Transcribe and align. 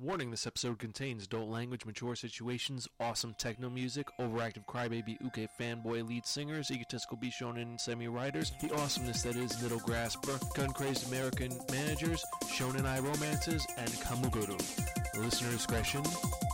Warning 0.00 0.30
this 0.30 0.46
episode 0.46 0.78
contains 0.78 1.24
adult 1.24 1.48
language, 1.48 1.84
mature 1.84 2.14
situations, 2.14 2.86
awesome 3.00 3.34
techno 3.36 3.68
music, 3.68 4.06
overactive 4.20 4.64
crybaby 4.64 5.20
uke 5.20 5.48
fanboy 5.58 6.08
lead 6.08 6.24
singers, 6.24 6.70
egotistical 6.70 7.16
Bishonen 7.16 7.78
seme 7.80 8.08
writers, 8.08 8.52
the 8.60 8.72
awesomeness 8.76 9.22
that 9.22 9.34
is 9.34 9.56
Nittle 9.56 9.82
Grasper, 9.82 10.38
gun 10.54 10.70
crazed 10.70 11.08
American 11.08 11.58
managers, 11.72 12.24
shonen 12.44 12.84
ai 12.84 13.00
romances, 13.00 13.66
and 13.76 13.90
Kumagoro. 13.90 14.56
Listener 15.20 15.50
discretion 15.50 16.04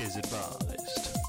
is 0.01 0.17
advised. 0.17 1.24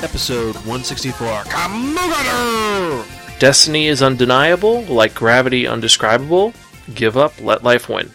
Episode 0.00 0.54
164 0.54 1.42
Kumagoro! 1.46 3.04
Destiny 3.40 3.88
is 3.88 4.00
undeniable, 4.00 4.82
like 4.82 5.12
gravity 5.12 5.66
undescribable. 5.66 6.54
Give 6.94 7.16
up, 7.16 7.40
let 7.40 7.64
life 7.64 7.88
win. 7.88 8.12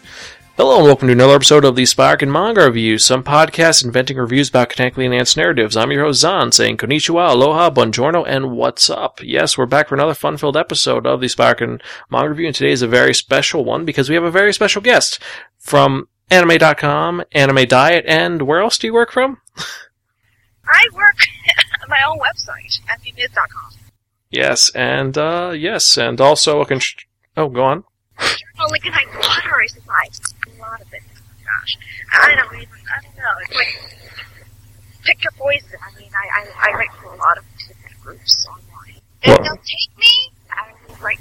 Hello 0.56 0.78
and 0.78 0.86
welcome 0.86 1.10
to 1.10 1.12
another 1.12 1.36
episode 1.36 1.66
of 1.66 1.76
the 1.76 1.86
Spark 1.86 2.22
and 2.22 2.32
Manga 2.32 2.66
Review, 2.66 2.98
some 2.98 3.22
podcast 3.22 3.84
inventing 3.84 4.16
reviews 4.16 4.48
about 4.48 4.70
canonically 4.70 5.06
enhanced 5.08 5.36
narratives. 5.36 5.76
I'm 5.76 5.92
your 5.92 6.06
host 6.06 6.22
Zan, 6.22 6.54
saying 6.54 6.78
konnichiwa, 6.78 7.32
aloha, 7.32 7.70
buongiorno, 7.70 8.24
and 8.26 8.52
what's 8.52 8.90
up? 8.90 9.20
Yes, 9.22 9.58
we're 9.58 9.66
back 9.66 9.90
for 9.90 9.96
another 9.96 10.14
fun-filled 10.14 10.56
episode 10.56 11.06
of 11.06 11.20
the 11.20 11.28
Spark 11.28 11.60
and 11.60 11.84
Manga 12.10 12.30
Review, 12.30 12.48
and 12.48 12.56
today 12.56 12.72
is 12.72 12.82
a 12.82 12.88
very 12.88 13.14
special 13.14 13.66
one 13.66 13.84
because 13.84 14.08
we 14.08 14.16
have 14.16 14.24
a 14.24 14.32
very 14.32 14.54
special 14.54 14.82
guest 14.82 15.20
from 15.60 16.08
anime.com, 16.32 17.24
Anime 17.34 17.68
Diet, 17.68 18.06
and 18.08 18.44
where 18.44 18.62
else 18.62 18.78
do 18.78 18.88
you 18.88 18.94
work 18.94 19.12
from? 19.12 19.42
I 20.66 20.88
work 20.94 21.18
at 21.58 21.63
my 21.90 22.02
own 22.08 22.20
website, 22.20 22.80
fbbiz.com. 22.88 23.72
Yes, 24.30 24.72
and 24.76 25.18
uh 25.18 25.52
yes, 25.56 25.98
and 25.98 26.20
also 26.20 26.62
a 26.62 26.66
const- 26.66 27.06
oh, 27.38 27.50
go 27.50 27.64
on. 27.64 27.84
Journal 28.20 28.72
Lincoln 28.72 28.94
Heights 28.94 29.16
Water 29.28 29.62
is 29.64 29.76
like 29.88 30.12
a 30.48 30.60
lot 30.62 30.82
of 30.82 30.88
it. 30.94 31.02
Oh 31.16 31.22
gosh. 31.46 31.78
I 32.14 32.36
don't 32.36 32.54
even, 32.56 32.68
I 32.68 33.02
don't 33.04 33.18
know. 33.18 33.36
It's 33.42 33.56
like, 33.56 33.98
pick 35.04 35.24
your 35.24 35.32
poison. 35.38 35.78
I 35.82 36.00
mean, 36.00 36.10
I, 36.14 36.40
I, 36.42 36.70
I 36.72 36.78
write 36.78 36.94
for 37.02 37.14
a 37.14 37.18
lot 37.18 37.38
of 37.38 37.44
different 37.68 38.00
groups 38.02 38.48
online. 38.48 39.02
If 39.22 39.28
Well- 39.30 39.44
they'll 39.44 39.64
take 39.64 39.98
me, 39.98 40.32
I 40.52 40.74
write. 41.02 41.20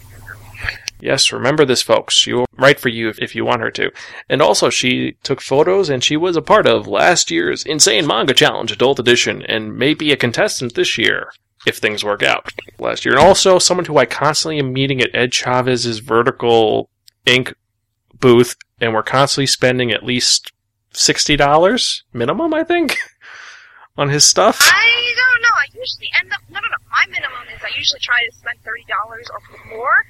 Yes, 1.02 1.32
remember 1.32 1.64
this, 1.64 1.82
folks. 1.82 2.14
She 2.14 2.32
will 2.32 2.46
write 2.56 2.78
for 2.78 2.88
you 2.88 3.12
if, 3.18 3.34
you 3.34 3.44
want 3.44 3.60
her 3.60 3.72
to. 3.72 3.90
And 4.28 4.40
also, 4.40 4.70
she 4.70 5.16
took 5.24 5.40
photos 5.40 5.90
and 5.90 6.02
she 6.02 6.16
was 6.16 6.36
a 6.36 6.42
part 6.42 6.64
of 6.64 6.86
last 6.86 7.28
year's 7.28 7.66
Insane 7.66 8.06
Manga 8.06 8.32
Challenge 8.32 8.70
Adult 8.70 9.00
Edition 9.00 9.42
and 9.46 9.76
may 9.76 9.94
be 9.94 10.12
a 10.12 10.16
contestant 10.16 10.76
this 10.76 10.96
year 10.96 11.32
if 11.66 11.78
things 11.78 12.04
work 12.04 12.22
out 12.22 12.52
last 12.78 13.04
year. 13.04 13.16
And 13.16 13.26
also, 13.26 13.58
someone 13.58 13.86
who 13.86 13.98
I 13.98 14.06
constantly 14.06 14.60
am 14.60 14.72
meeting 14.72 15.00
at 15.00 15.12
Ed 15.12 15.32
Chavez's 15.32 15.98
Vertical 15.98 16.88
Inc 17.26 17.52
booth, 18.20 18.54
and 18.80 18.94
we're 18.94 19.02
constantly 19.02 19.46
spending 19.46 19.90
at 19.90 20.04
least 20.04 20.52
$60 20.94 22.02
minimum, 22.12 22.54
I 22.54 22.62
think, 22.62 22.98
on 23.98 24.08
his 24.08 24.24
stuff. 24.24 24.60
I 24.62 25.14
don't 25.16 25.42
know. 25.42 25.48
I 25.48 25.66
usually 25.74 26.10
end 26.22 26.32
up, 26.32 26.42
no, 26.48 26.60
no, 26.60 26.68
no. 26.68 26.76
My 26.92 27.10
minimum 27.10 27.48
is 27.52 27.60
I 27.60 27.76
usually 27.76 27.98
try 27.98 28.24
to 28.24 28.36
spend 28.36 28.58
$30 28.62 28.70
or 29.32 29.76
more 29.76 30.04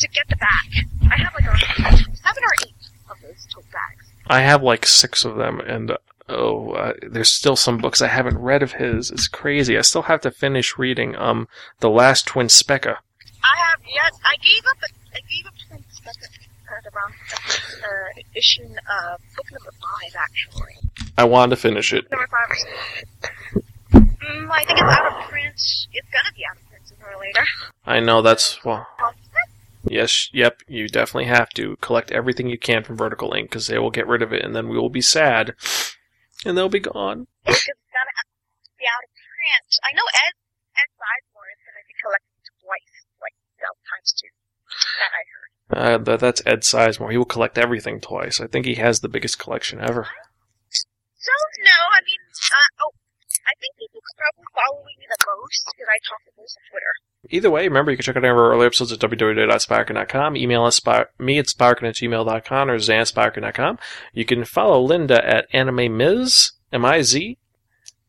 to 0.00 0.08
get 0.08 0.28
the 0.28 0.36
bag. 0.36 0.86
I 1.10 1.16
have 1.22 1.32
like 1.34 1.46
around 1.46 1.98
seven 1.98 2.42
or 2.42 2.54
eight 2.66 2.74
of 3.10 3.16
those 3.22 3.46
tote 3.52 3.64
bags. 3.72 4.10
I 4.26 4.40
have 4.40 4.62
like 4.62 4.86
six 4.86 5.24
of 5.24 5.36
them, 5.36 5.60
and 5.60 5.96
oh, 6.28 6.72
uh, 6.72 6.92
there's 7.02 7.30
still 7.30 7.56
some 7.56 7.78
books 7.78 8.00
I 8.00 8.08
haven't 8.08 8.38
read 8.38 8.62
of 8.62 8.72
his. 8.72 9.10
It's 9.10 9.28
crazy. 9.28 9.76
I 9.76 9.82
still 9.82 10.02
have 10.02 10.20
to 10.22 10.30
finish 10.30 10.78
reading 10.78 11.16
um 11.16 11.48
the 11.80 11.90
last 11.90 12.26
Twin 12.26 12.48
Spica. 12.48 12.98
I 13.42 13.56
have 13.70 13.80
yes. 13.86 14.18
I 14.24 14.36
gave 14.36 14.64
up. 14.66 14.76
A, 14.82 15.16
I 15.16 15.20
gave 15.28 15.46
up 15.46 15.54
Twin 15.68 15.84
Spica 15.90 16.26
at 16.70 16.94
around 16.94 17.14
uh, 17.34 18.20
issue 18.34 18.62
uh, 18.64 19.16
book 19.36 19.46
number 19.52 19.72
five 19.80 20.14
actually. 20.16 20.90
I 21.18 21.24
wanted 21.24 21.56
to 21.56 21.62
finish 21.62 21.92
it. 21.92 22.10
Number 22.10 22.28
five. 22.28 23.62
Mm, 23.92 24.50
I 24.50 24.64
think 24.64 24.78
it's 24.78 24.82
out 24.82 25.06
of 25.06 25.28
print. 25.28 25.54
It's 25.54 26.08
gonna 26.12 26.32
be 26.36 26.44
out 26.48 26.56
of 26.56 26.68
print 26.68 26.86
sooner 26.86 27.06
or 27.12 27.20
later. 27.20 27.44
I 27.86 28.00
know 28.00 28.22
that's 28.22 28.64
well. 28.64 28.86
Well, 29.82 29.94
Yes, 29.94 30.28
yep. 30.32 30.62
You 30.68 30.88
definitely 30.88 31.26
have 31.26 31.50
to 31.50 31.76
collect 31.80 32.10
everything 32.10 32.48
you 32.48 32.58
can 32.58 32.84
from 32.84 32.96
Vertical 32.96 33.30
Inc 33.30 33.44
because 33.44 33.66
they 33.66 33.78
will 33.78 33.90
get 33.90 34.06
rid 34.06 34.22
of 34.22 34.32
it, 34.32 34.44
and 34.44 34.54
then 34.54 34.68
we 34.68 34.78
will 34.78 34.90
be 34.90 35.00
sad, 35.00 35.54
and 36.44 36.56
they'll 36.56 36.68
be 36.68 36.80
gone. 36.80 37.26
It's 37.46 37.64
gonna 37.66 37.76
be 38.78 38.84
out 38.86 39.04
of 39.04 39.10
print. 39.12 39.68
I 39.84 39.92
know 39.96 40.04
Ed 40.04 40.34
Ed 40.76 40.90
Sizemore 40.96 41.50
is 41.52 41.60
gonna 41.64 41.84
be 41.88 41.96
collecting 42.00 42.40
twice, 42.60 42.94
like 43.20 43.36
know, 43.60 43.74
times 43.88 44.12
two. 44.16 44.32
That 45.00 45.12
I 45.12 45.22
heard. 45.32 45.50
Uh, 45.70 45.98
that, 46.04 46.20
that's 46.20 46.42
Ed 46.46 46.62
Sizemore. 46.62 47.12
He 47.12 47.18
will 47.18 47.24
collect 47.24 47.58
everything 47.58 48.00
twice. 48.00 48.40
I 48.40 48.46
think 48.46 48.66
he 48.66 48.76
has 48.76 49.00
the 49.00 49.08
biggest 49.08 49.38
collection 49.38 49.80
ever. 49.80 50.08
So 50.70 51.32
no, 51.60 51.78
I 51.92 52.00
mean, 52.04 52.20
uh, 52.48 52.84
oh, 52.84 52.92
I 53.44 53.52
think 53.60 53.76
people 53.76 54.00
probably 54.16 54.48
follow 54.56 54.80
me 54.84 55.04
the 55.04 55.20
most 55.20 55.60
because 55.68 55.88
I 55.88 55.98
talk 56.04 56.20
the 56.24 56.34
most 56.40 56.56
on 56.56 56.64
Twitter. 56.72 56.94
Either 57.30 57.50
way, 57.50 57.66
remember 57.66 57.90
you 57.90 57.96
can 57.96 58.04
check 58.04 58.16
out 58.16 58.24
any 58.24 58.30
of 58.30 58.36
our 58.36 58.52
earlier 58.52 58.66
episodes 58.66 58.92
at 58.92 58.98
www.sparkin.com. 58.98 60.36
Email 60.36 60.64
us 60.64 60.76
spar- 60.76 61.10
me 61.18 61.38
at 61.38 61.46
sparkin 61.46 61.88
at 61.88 61.94
gmail.com 61.94 62.70
or 62.70 62.78
zansparkin.com. 62.78 63.78
You 64.12 64.24
can 64.24 64.44
follow 64.44 64.82
Linda 64.82 65.24
at 65.24 65.50
animemiz, 65.52 66.52
M-I-Z, 66.72 67.38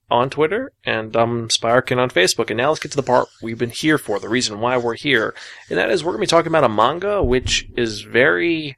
on 0.10 0.30
Twitter, 0.30 0.72
and 0.84 1.16
um, 1.16 1.50
Sparkin 1.50 2.00
on 2.00 2.10
Facebook. 2.10 2.50
And 2.50 2.58
now 2.58 2.70
let's 2.70 2.82
get 2.82 2.92
to 2.92 2.98
the 2.98 3.04
part 3.04 3.30
we've 3.42 3.58
been 3.58 3.70
here 3.70 3.98
for, 3.98 4.20
the 4.20 4.28
reason 4.28 4.60
why 4.60 4.78
we're 4.78 4.96
here. 4.96 5.34
And 5.70 5.78
that 5.78 5.90
is 5.90 6.04
we're 6.04 6.12
going 6.12 6.20
to 6.20 6.28
be 6.28 6.30
talking 6.30 6.52
about 6.52 6.66
a 6.66 6.70
manga 6.70 7.24
which 7.24 7.70
is 7.78 8.02
very, 8.02 8.76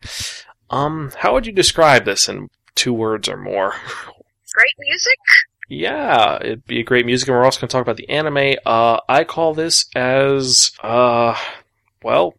um, 0.69 1.11
how 1.17 1.33
would 1.33 1.47
you 1.47 1.53
describe 1.53 2.05
this 2.05 2.29
in 2.29 2.49
two 2.75 2.93
words 2.93 3.27
or 3.27 3.37
more? 3.37 3.73
Great 4.53 4.75
music. 4.77 5.17
Yeah, 5.69 6.37
it'd 6.41 6.65
be 6.65 6.79
a 6.79 6.83
great 6.83 7.05
music, 7.05 7.27
and 7.27 7.37
we're 7.37 7.45
also 7.45 7.61
going 7.61 7.69
to 7.69 7.71
talk 7.71 7.81
about 7.81 7.97
the 7.97 8.09
anime. 8.09 8.55
Uh, 8.65 8.99
I 9.07 9.23
call 9.23 9.53
this 9.53 9.85
as, 9.95 10.71
uh, 10.83 11.37
well, 12.03 12.35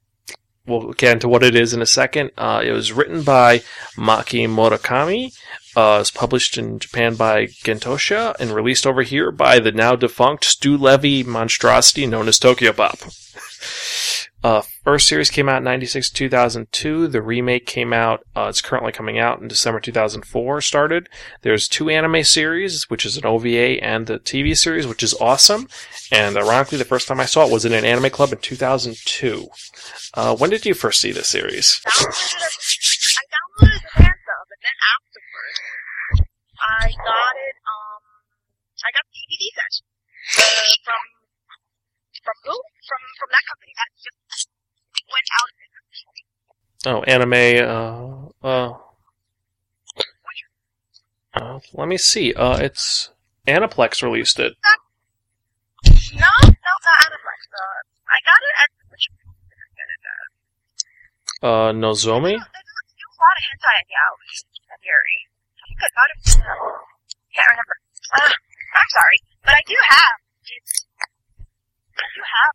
we'll 0.67 0.93
get 0.93 1.15
into 1.15 1.29
what 1.29 1.43
it 1.43 1.55
is 1.55 1.73
in 1.73 1.83
a 1.83 1.87
second. 1.87 2.31
Uh, 2.37 2.63
it 2.65 2.73
was 2.73 2.93
written 2.93 3.23
by 3.23 3.59
Maki 3.97 4.47
Murakami. 4.47 5.37
Uh, 5.77 5.99
it's 6.01 6.11
published 6.11 6.57
in 6.57 6.79
Japan 6.79 7.15
by 7.15 7.47
Gentosha 7.47 8.35
and 8.39 8.53
released 8.53 8.87
over 8.87 9.03
here 9.03 9.31
by 9.31 9.59
the 9.59 9.73
now 9.73 9.97
defunct 9.97 10.45
Stu 10.45 10.77
Levy 10.77 11.23
monstrosity 11.23 12.07
known 12.07 12.29
as 12.29 12.39
Tokyo 12.39 12.73
Pop. 12.73 12.99
Uh, 14.45 14.61
first 14.83 15.09
series 15.09 15.31
came 15.31 15.49
out 15.49 15.59
in 15.59 15.65
96 15.65 16.11
2002. 16.11 17.09
The 17.09 17.23
remake 17.23 17.65
came 17.65 17.95
out, 17.95 18.27
uh, 18.37 18.49
it's 18.51 18.61
currently 18.61 18.93
coming 18.93 19.19
out 19.19 19.41
in 19.41 19.49
December 19.49 19.81
2004 19.81 20.61
started. 20.61 21.09
There's 21.41 21.67
two 21.67 21.89
anime 21.89 22.23
series, 22.25 22.91
which 22.91 23.07
is 23.07 23.17
an 23.17 23.25
OVA 23.25 23.83
and 23.83 24.07
the 24.07 24.19
TV 24.19 24.55
series, 24.55 24.87
which 24.87 25.03
is 25.03 25.15
awesome. 25.15 25.67
And 26.13 26.37
ironically, 26.37 26.77
the 26.77 26.85
first 26.85 27.09
time 27.09 27.21
I 27.21 27.25
saw 27.25 27.47
it 27.47 27.53
was 27.53 27.65
in 27.65 27.73
an 27.73 27.87
anime 27.87 28.11
club 28.11 28.33
in 28.33 28.39
2002. 28.39 29.49
Uh, 30.13 30.37
when 30.37 30.51
did 30.51 30.67
you 30.67 30.75
first 30.75 31.01
see 31.01 31.11
this 31.11 31.29
series? 31.29 31.81
Downloaded 31.87 32.11
it. 32.11 33.17
I 33.17 33.25
downloaded 33.25 33.81
the 33.81 33.89
fan 33.97 34.13
sub, 34.13 34.47
and 34.51 34.61
then 34.61 34.77
afterwards, 35.45 36.29
I 36.61 36.89
got 36.89 37.35
it. 37.37 37.57
Um, 37.65 38.03
I 38.85 38.91
got 38.93 39.05
the 39.09 39.17
DVD 39.17 39.45
set 39.55 39.75
uh, 40.41 40.75
from 40.85 41.03
from 42.25 42.37
who? 42.45 42.57
From 42.89 43.01
from 43.19 43.29
that 43.33 43.45
company 43.49 43.73
that 43.77 43.91
just 44.01 44.49
went 45.13 45.29
out. 45.41 45.51
Oh, 46.87 47.01
anime, 47.09 47.65
uh, 47.65 48.29
uh, 48.45 48.77
uh, 51.33 51.59
let 51.73 51.89
me 51.89 51.97
see. 51.97 52.35
Uh, 52.35 52.59
it's 52.59 53.11
Aniplex 53.47 54.03
released 54.03 54.39
it. 54.39 54.53
No, 55.85 56.33
no, 56.45 56.73
not 56.85 56.99
Aniplex. 57.09 57.41
Uh, 57.57 57.81
I 58.05 58.19
got 58.21 58.41
it 58.45 58.55
at 58.61 58.69
which 58.91 59.09
did 59.09 59.59
I 59.59 59.69
get 59.75 59.89
it 59.89 60.03
at? 60.05 60.29
Uh, 61.43 61.73
Nozomi? 61.73 62.37
There's 62.37 62.41
a 62.41 63.17
lot 63.21 63.35
of 63.37 63.45
hentai 63.49 63.75
in 63.81 63.89
Yaoi 63.89 64.45
and 64.71 64.83
Yuri. 64.85 65.19
I 65.25 65.34
think 65.75 65.83
I 65.83 65.91
got 65.95 66.09
it. 66.15 66.19
Can't 67.35 67.51
remember. 67.51 67.77
Uh, 68.15 68.33
I'm 68.75 68.91
sorry, 68.91 69.19
but 69.45 69.55
I 69.55 69.63
do 69.67 69.77
have. 69.89 70.17
Do 71.97 72.23
have. 72.35 72.55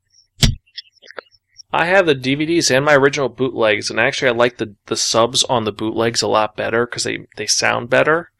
I 1.71 1.85
have 1.85 2.05
the 2.07 2.15
DVDs 2.15 2.75
and 2.75 2.83
my 2.83 2.95
original 2.95 3.29
bootlegs, 3.29 3.89
and 3.89 3.99
actually 3.99 4.29
I 4.29 4.33
like 4.33 4.57
the, 4.57 4.75
the 4.87 4.97
subs 4.97 5.43
on 5.43 5.65
the 5.65 5.71
bootlegs 5.71 6.21
a 6.21 6.27
lot 6.27 6.55
better 6.55 6.85
because 6.85 7.03
they, 7.03 7.27
they 7.37 7.45
sound 7.45 7.89
better. 7.89 8.31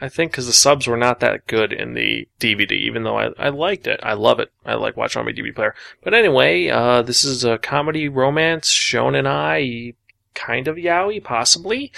I 0.00 0.08
think 0.08 0.32
because 0.32 0.46
the 0.46 0.52
subs 0.54 0.86
were 0.86 0.96
not 0.96 1.20
that 1.20 1.46
good 1.46 1.72
in 1.72 1.92
the 1.94 2.28
DVD, 2.38 2.72
even 2.72 3.02
though 3.02 3.18
I, 3.18 3.30
I 3.38 3.48
liked 3.50 3.86
it. 3.86 4.00
I 4.02 4.14
love 4.14 4.40
it. 4.40 4.50
I 4.64 4.74
like 4.74 4.96
watching 4.96 5.20
on 5.20 5.26
my 5.26 5.32
DVD 5.32 5.54
player. 5.54 5.74
But 6.02 6.14
anyway, 6.14 6.68
uh, 6.68 7.02
this 7.02 7.24
is 7.24 7.44
a 7.44 7.58
comedy 7.58 8.08
romance, 8.08 8.72
Shonen 8.72 9.26
Ai, 9.26 9.94
kind 10.34 10.66
of 10.66 10.76
yaoi, 10.76 11.22
possibly. 11.22 11.92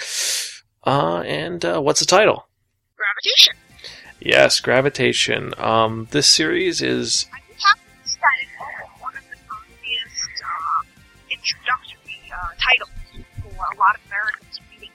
Uh, 0.85 1.19
and 1.21 1.63
uh, 1.63 1.79
what's 1.79 1.99
the 1.99 2.05
title? 2.05 2.47
Gravitation. 2.97 3.53
Yes, 4.19 4.59
Gravitation. 4.59 5.53
Um, 5.57 6.07
this 6.11 6.27
series 6.27 6.81
is 6.81 7.25
I 7.33 7.37
have 7.37 7.75
to 7.75 7.83
it's 8.03 9.01
one 9.01 9.13
of 9.15 9.23
the 9.23 9.37
earliest 9.51 10.43
uh, 10.43 10.85
introductory 11.29 12.31
uh, 12.33 12.47
titles 12.61 12.89
for 13.41 13.49
a 13.49 13.77
lot 13.77 13.95
of 13.95 14.01
Americans 14.07 14.59
reading 14.71 14.91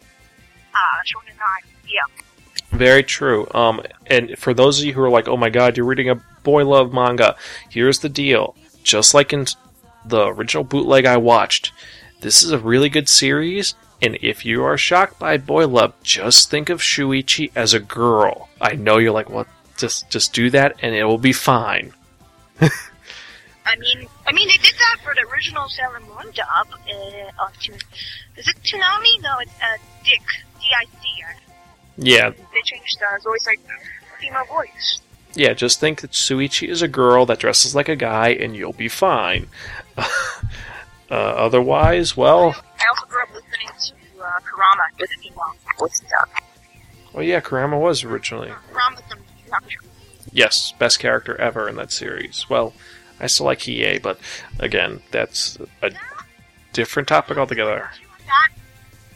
uh, 0.75 0.79
Shonen 1.05 1.39
Ai. 1.41 1.61
Yeah. 1.87 2.77
Very 2.77 3.03
true. 3.03 3.47
Um, 3.55 3.83
and 4.07 4.39
for 4.39 4.53
those 4.55 4.79
of 4.79 4.85
you 4.85 4.93
who 4.93 5.03
are 5.03 5.11
like, 5.11 5.29
"Oh 5.29 5.37
my 5.37 5.49
God, 5.51 5.77
you're 5.77 5.87
reading 5.87 6.11
a 6.11 6.17
boy 6.43 6.67
love 6.67 6.93
manga," 6.93 7.37
here's 7.71 8.01
the 8.01 8.09
deal. 8.09 8.55
Just 8.83 9.15
like 9.15 9.33
in 9.33 9.47
the 10.05 10.27
original 10.27 10.65
bootleg 10.65 11.05
I 11.07 11.17
watched, 11.17 11.73
this 12.21 12.43
is 12.43 12.51
a 12.51 12.59
really 12.59 12.89
good 12.89 13.09
series. 13.09 13.75
And 14.01 14.17
if 14.23 14.45
you 14.45 14.63
are 14.65 14.77
shocked 14.79 15.19
by 15.19 15.37
boy 15.39 15.67
love, 15.67 15.93
just 16.03 16.51
think 16.51 16.71
of 16.71 16.81
Shuichi 16.81 17.51
as 17.57 17.75
a 17.75 17.81
girl. 17.81 18.49
I 18.61 18.75
know 18.75 18.99
you're 18.99 19.13
like, 19.13 19.29
well, 19.29 19.47
Just 19.77 20.09
just 20.11 20.33
do 20.33 20.51
that, 20.51 20.77
and 20.83 20.95
it 20.95 21.05
will 21.05 21.19
be 21.19 21.33
fine. 21.33 21.93
I 22.61 23.77
mean, 23.77 24.09
I 24.27 24.33
mean, 24.33 24.49
they 24.49 24.57
did 24.57 24.75
that 24.79 24.97
for 25.05 25.15
the 25.15 25.23
original 25.31 25.69
Sailor 25.69 26.01
Moon 26.01 26.33
dub. 26.35 26.69
Uh, 26.73 27.49
is 28.37 28.49
it 28.49 28.57
Tsunami? 28.63 29.21
No, 29.21 29.39
it's 29.41 29.53
uh, 29.63 29.77
Dick. 30.05 30.23
D-I-C. 30.61 31.23
Uh, 31.23 31.33
Yeah, 31.97 32.31
they 32.31 32.63
changed 32.65 32.99
uh, 33.03 33.19
Zoe's 33.21 33.47
like 33.47 33.61
female 34.21 34.45
voice. 34.47 35.01
yeah. 35.35 35.53
Just 35.53 35.81
think 35.81 36.01
that 36.01 36.13
Suichi 36.13 36.67
is 36.69 36.83
a 36.83 36.89
girl 36.89 37.27
that 37.27 37.39
dresses 37.41 37.75
like 37.75 37.89
a 37.89 37.97
guy, 37.97 38.31
and 38.31 38.57
you'll 38.57 38.73
be 38.73 38.89
fine. 38.89 39.49
uh, 41.11 41.15
otherwise, 41.15 42.17
well, 42.17 42.55
I 42.79 42.85
also 42.91 43.07
grew 43.07 43.23
up 43.23 43.29
listening 43.35 43.69
to 43.69 44.23
uh, 44.23 44.31
Kurama 44.41 44.83
with 44.99 45.11
female 45.11 45.55
voice 45.79 46.01
dub. 46.01 46.29
well, 47.13 47.23
yeah. 47.23 47.41
Kurama 47.41 47.79
was 47.79 48.05
originally 48.05 48.53
yes, 50.33 50.73
best 50.79 50.99
character 50.99 51.39
ever 51.41 51.69
in 51.69 51.77
that 51.77 51.93
series. 51.93 52.49
Well, 52.49 52.75
I 53.21 53.27
still 53.27 53.47
like 53.47 53.61
Hiei, 53.61 54.01
but 54.01 54.19
again, 54.59 55.03
that's 55.11 55.59
a 55.83 55.91
different 56.73 57.09
topic 57.09 57.39
altogether. 57.39 57.91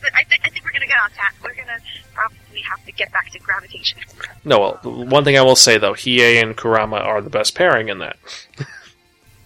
But 0.00 0.15
I 0.15 0.25
think 0.25 0.43
I 0.45 0.49
think 0.49 0.65
we're 0.65 0.73
gonna 0.73 0.87
get 0.87 0.99
on 0.99 1.11
that. 1.17 1.33
We're 1.43 1.55
gonna 1.55 1.79
probably 2.12 2.61
have 2.62 2.85
to 2.87 2.93
get 2.93 3.12
back 3.12 3.31
to 3.31 3.38
gravitation. 3.38 4.00
No, 4.45 4.59
well, 4.83 5.05
one 5.06 5.23
thing 5.25 5.38
I 5.38 5.43
will 5.43 5.55
say 5.56 5.79
though, 5.79 5.93
Hiei 5.93 6.43
and 6.43 6.56
Kurama 6.56 6.97
are 6.97 7.21
the 7.21 7.31
best 7.31 7.55
pairing 7.55 7.88
in 7.88 7.99
that. 7.99 8.17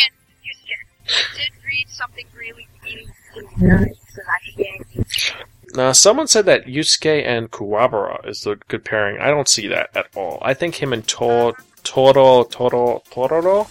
and 0.04 0.14
Houston. 0.42 1.36
Did 1.36 1.50
read 1.66 1.88
something 1.88 2.26
really, 2.36 2.66
really, 2.84 3.06
really 3.32 3.48
nice 3.86 4.18
about 4.18 4.40
Hiei. 4.56 5.34
Now, 5.74 5.92
someone 5.92 6.26
said 6.26 6.46
that 6.46 6.66
Yusuke 6.66 7.24
and 7.24 7.50
Kuwabara 7.50 8.26
is 8.28 8.42
the 8.42 8.56
good 8.68 8.84
pairing. 8.84 9.18
I 9.20 9.28
don't 9.28 9.48
see 9.48 9.68
that 9.68 9.90
at 9.96 10.06
all. 10.16 10.38
I 10.42 10.52
think 10.54 10.82
him 10.82 10.92
and 10.92 11.06
to- 11.06 11.54
Toro, 11.84 12.44
Toro, 12.44 13.02
Tororo? 13.10 13.68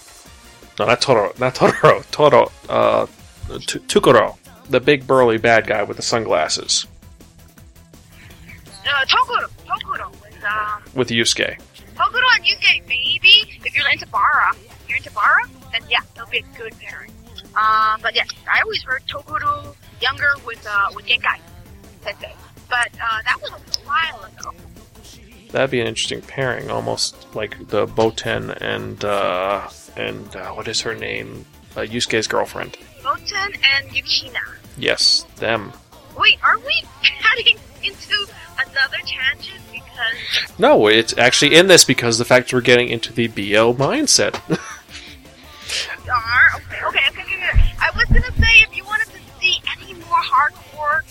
No, 0.80 0.86
not 0.86 1.02
Toro, 1.02 1.34
not 1.40 1.56
Totoro, 1.56 2.04
Toro, 2.12 2.52
uh, 2.70 3.06
T- 3.68 3.80
Tukuro, 3.80 4.38
the 4.70 4.80
big 4.80 5.06
burly 5.06 5.38
bad 5.38 5.68
guy 5.68 5.84
with 5.84 5.98
the 5.98 6.04
sunglasses, 6.04 6.88
Uh, 8.88 9.06
Tokuro, 9.06 9.48
Tokuro 9.68 10.10
was 10.22 10.44
um, 10.44 10.84
with 10.96 11.10
Yusuke. 11.10 11.60
Tokuro 12.00 12.24
and 12.36 12.46
Yusuke. 12.46 12.88
Maybe 12.88 13.60
if 13.66 13.76
you're 13.76 13.90
into 13.92 14.08
Bara, 14.08 14.56
you're 14.88 14.98
into 14.98 15.12
Bara, 15.12 15.44
then 15.74 15.82
yeah, 15.90 16.00
they'll 16.16 16.26
be 16.28 16.38
a 16.38 16.58
good 16.58 16.74
pairing. 16.80 17.12
Um, 17.56 18.00
but 18.02 18.16
yes, 18.16 18.30
I 18.50 18.62
always 18.62 18.82
heard 18.84 19.04
Tokuro 19.06 19.76
younger 20.02 20.30
with 20.46 20.66
uh 20.66 20.88
with 20.96 21.06
Genkai 21.06 21.40
Sensei, 22.02 22.34
but 22.70 22.90
uh, 23.04 23.20
that 23.28 23.38
was 23.42 23.52
a 23.52 23.80
while 23.86 24.24
ago. 24.24 24.54
That'd 25.52 25.72
be 25.72 25.82
an 25.82 25.88
interesting 25.88 26.22
pairing, 26.22 26.70
almost 26.70 27.36
like 27.36 27.68
the 27.70 27.88
Botan 27.88 28.56
and, 28.62 29.04
uh, 29.04 29.68
and, 29.98 30.36
uh, 30.36 30.52
what 30.52 30.68
is 30.68 30.82
her 30.82 30.94
name? 30.94 31.44
Uh, 31.76 31.82
Yusuke's 31.82 32.28
girlfriend. 32.28 32.78
Botan 33.02 33.58
and 33.74 33.90
Yukina. 33.90 34.42
Yes, 34.78 35.26
them. 35.38 35.74
Wait, 36.16 36.38
are 36.44 36.60
we 36.60 36.84
heading 37.02 37.58
into 37.84 38.28
another 38.60 38.98
tangent 39.06 39.60
No, 40.58 40.88
it's 40.88 41.18
actually 41.18 41.56
in 41.56 41.68
this 41.68 41.86
because 41.86 42.18
the 42.18 42.26
fact 42.26 42.52
we're 42.54 42.62
getting 42.62 42.90
into 42.90 43.14
the 43.14 43.28
BL 43.28 43.74
mindset. 43.82 44.40
we 44.50 46.10
are 46.10 46.52
okay, 46.58 46.82
okay, 46.88 47.00
okay, 47.10 47.22
okay. 47.22 47.74
I 47.80 47.90
was 47.96 48.06
gonna 48.06 48.32
say 48.34 48.62
if 48.62 48.76
you 48.76 48.84
wanted 48.86 49.08
to 49.08 49.20
see 49.40 49.62
any 49.78 49.94
more 49.96 50.18
hardcore 50.22 51.02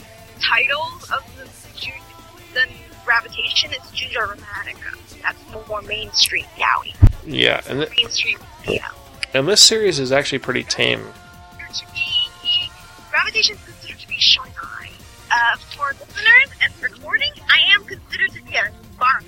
titles 0.40 1.10
of 1.10 1.24
the 1.38 1.48
Ju- 1.80 1.92
than 2.54 2.68
Gravitation, 3.04 3.70
it's 3.72 3.90
Junjo 3.90 4.34
Romantica. 4.34 5.22
That's 5.22 5.68
more 5.68 5.82
mainstream 5.82 6.44
yaoi. 6.56 6.94
yeah, 7.26 7.60
and 7.68 7.80
th- 7.80 7.90
Mainstream 7.96 8.38
yeah. 8.68 8.88
and 9.34 9.48
this 9.48 9.60
series 9.62 9.98
is 9.98 10.12
actually 10.12 10.38
pretty 10.40 10.62
tame. 10.64 11.00
To 11.74 11.84
Gravitation 13.10 13.56
is 13.56 13.62
considered 13.64 13.98
to 14.00 14.08
be 14.08 14.14
shonen. 14.16 14.47
Uh, 15.30 15.56
for 15.76 15.90
listeners 16.00 16.50
and 16.62 16.72
recording, 16.82 17.30
I 17.50 17.74
am 17.74 17.84
considered 17.84 18.32
to 18.32 18.42
be 18.44 18.54
a 18.54 18.70
bar. 18.98 19.20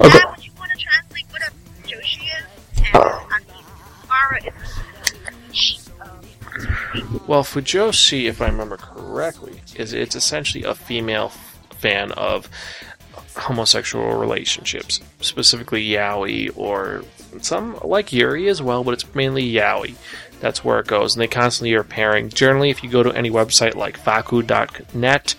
Okay. 0.00 0.18
Yeah, 0.18 0.30
when 0.30 0.40
you 0.42 0.50
want 0.58 0.70
to 0.72 0.78
translate 0.78 1.24
what 1.30 1.42
a 1.42 1.50
Joshi 1.88 2.22
is, 2.22 2.46
and 2.76 2.94
I 2.94 3.40
mean, 3.52 3.64
Mara 4.08 4.38
is 4.44 5.18
a 5.26 5.48
niche 5.48 5.78
of 6.00 7.28
Well, 7.28 7.42
Fujoshi, 7.42 8.28
if 8.28 8.40
I 8.40 8.46
remember 8.46 8.76
correctly, 8.76 9.60
is 9.74 9.92
it's 9.92 10.14
essentially 10.14 10.62
a 10.64 10.74
female 10.74 11.32
fan 11.78 12.12
of 12.12 12.48
homosexual 13.36 14.14
relationships, 14.14 15.00
specifically 15.20 15.86
yaoi 15.86 16.50
or 16.56 17.04
some 17.40 17.78
like 17.82 18.12
Yuri 18.12 18.48
as 18.48 18.62
well, 18.62 18.84
but 18.84 18.94
it's 18.94 19.14
mainly 19.14 19.50
yaoi. 19.50 19.94
That's 20.40 20.64
where 20.64 20.78
it 20.78 20.86
goes, 20.86 21.14
and 21.14 21.22
they 21.22 21.26
constantly 21.26 21.74
are 21.74 21.82
pairing. 21.84 22.28
Generally, 22.28 22.70
if 22.70 22.84
you 22.84 22.90
go 22.90 23.02
to 23.02 23.12
any 23.12 23.30
website 23.30 23.74
like 23.74 23.98
Faku.net, 23.98 25.34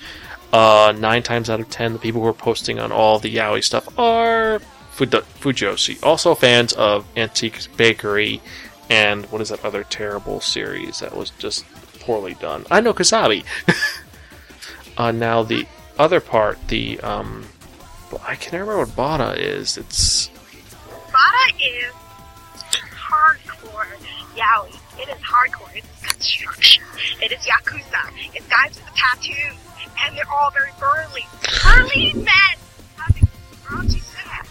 uh, 0.51 0.93
nine 0.97 1.23
times 1.23 1.49
out 1.49 1.59
of 1.59 1.69
ten, 1.69 1.93
the 1.93 1.99
people 1.99 2.21
who 2.21 2.27
are 2.27 2.33
posting 2.33 2.79
on 2.79 2.91
all 2.91 3.19
the 3.19 3.33
yaoi 3.33 3.63
stuff 3.63 3.97
are 3.97 4.59
Fujoshi. 4.95 6.03
Also, 6.03 6.35
fans 6.35 6.73
of 6.73 7.05
Antique 7.15 7.67
Bakery 7.77 8.41
and 8.89 9.25
what 9.27 9.41
is 9.41 9.49
that 9.49 9.63
other 9.63 9.83
terrible 9.83 10.41
series 10.41 10.99
that 10.99 11.15
was 11.15 11.29
just 11.31 11.65
poorly 11.99 12.33
done? 12.35 12.65
I 12.71 12.81
know 12.81 12.93
Kasabi. 12.93 13.45
uh, 14.97 15.11
now 15.11 15.43
the 15.43 15.67
other 15.97 16.19
part, 16.19 16.57
the 16.67 16.99
um, 17.01 17.45
I 18.25 18.35
can't 18.35 18.53
remember 18.53 18.77
what 18.77 18.95
Bara 18.95 19.31
is. 19.33 19.77
It's 19.77 20.29
Bara 21.11 21.53
is 21.61 21.93
hardcore 22.91 23.85
yaoi. 24.35 24.75
It 24.99 25.09
is 25.09 25.21
hardcore. 25.21 25.75
It's 25.75 26.05
construction. 26.05 26.83
It 27.21 27.31
is 27.31 27.39
yakuza. 27.39 28.11
It's 28.33 28.47
guys 28.47 28.75
with 28.75 28.87
a 28.87 28.95
tattoo, 28.95 29.55
and 30.03 30.17
they're 30.17 30.31
all 30.31 30.51
very 30.51 30.71
burly, 30.79 31.25
burly 31.63 32.13
men 32.15 32.55
having 32.97 33.27
raunchy 33.65 34.01
sex. 34.01 34.49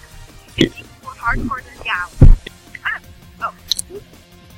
It's 0.56 0.76
more 1.02 1.12
hardcore 1.12 1.62
than 1.64 1.74
yaoi. 1.84 2.52
Ah, 2.84 3.00
oh, 3.42 3.54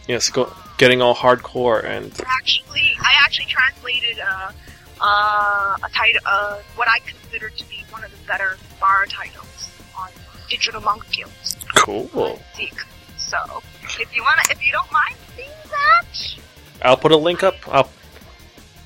yes, 0.06 0.28
go, 0.30 0.52
getting 0.78 1.02
all 1.02 1.14
hardcore 1.14 1.84
and 1.84 2.12
actually, 2.26 2.96
I 3.00 3.12
actually 3.22 3.46
translated 3.46 4.18
uh, 4.20 4.52
uh, 5.00 5.76
a 5.82 5.88
title, 5.90 6.20
uh, 6.26 6.58
what 6.76 6.88
I 6.88 6.98
consider 7.00 7.50
to 7.50 7.64
be 7.68 7.84
one 7.90 8.04
of 8.04 8.10
the 8.10 8.26
better 8.26 8.56
bar 8.80 9.06
titles 9.06 9.70
on 9.98 10.08
Digital 10.48 10.80
Manga 10.80 11.04
Guilds. 11.10 11.56
cool. 11.76 12.40
So, 13.16 13.62
if 14.00 14.14
you 14.14 14.22
wanna, 14.22 14.42
if 14.50 14.64
you 14.64 14.72
don't 14.72 14.90
mind 14.92 15.16
seeing 15.36 15.48
that, 15.70 16.36
I'll 16.82 16.96
put 16.96 17.12
a 17.12 17.16
link 17.16 17.42
up. 17.42 17.54
I'll, 17.68 17.90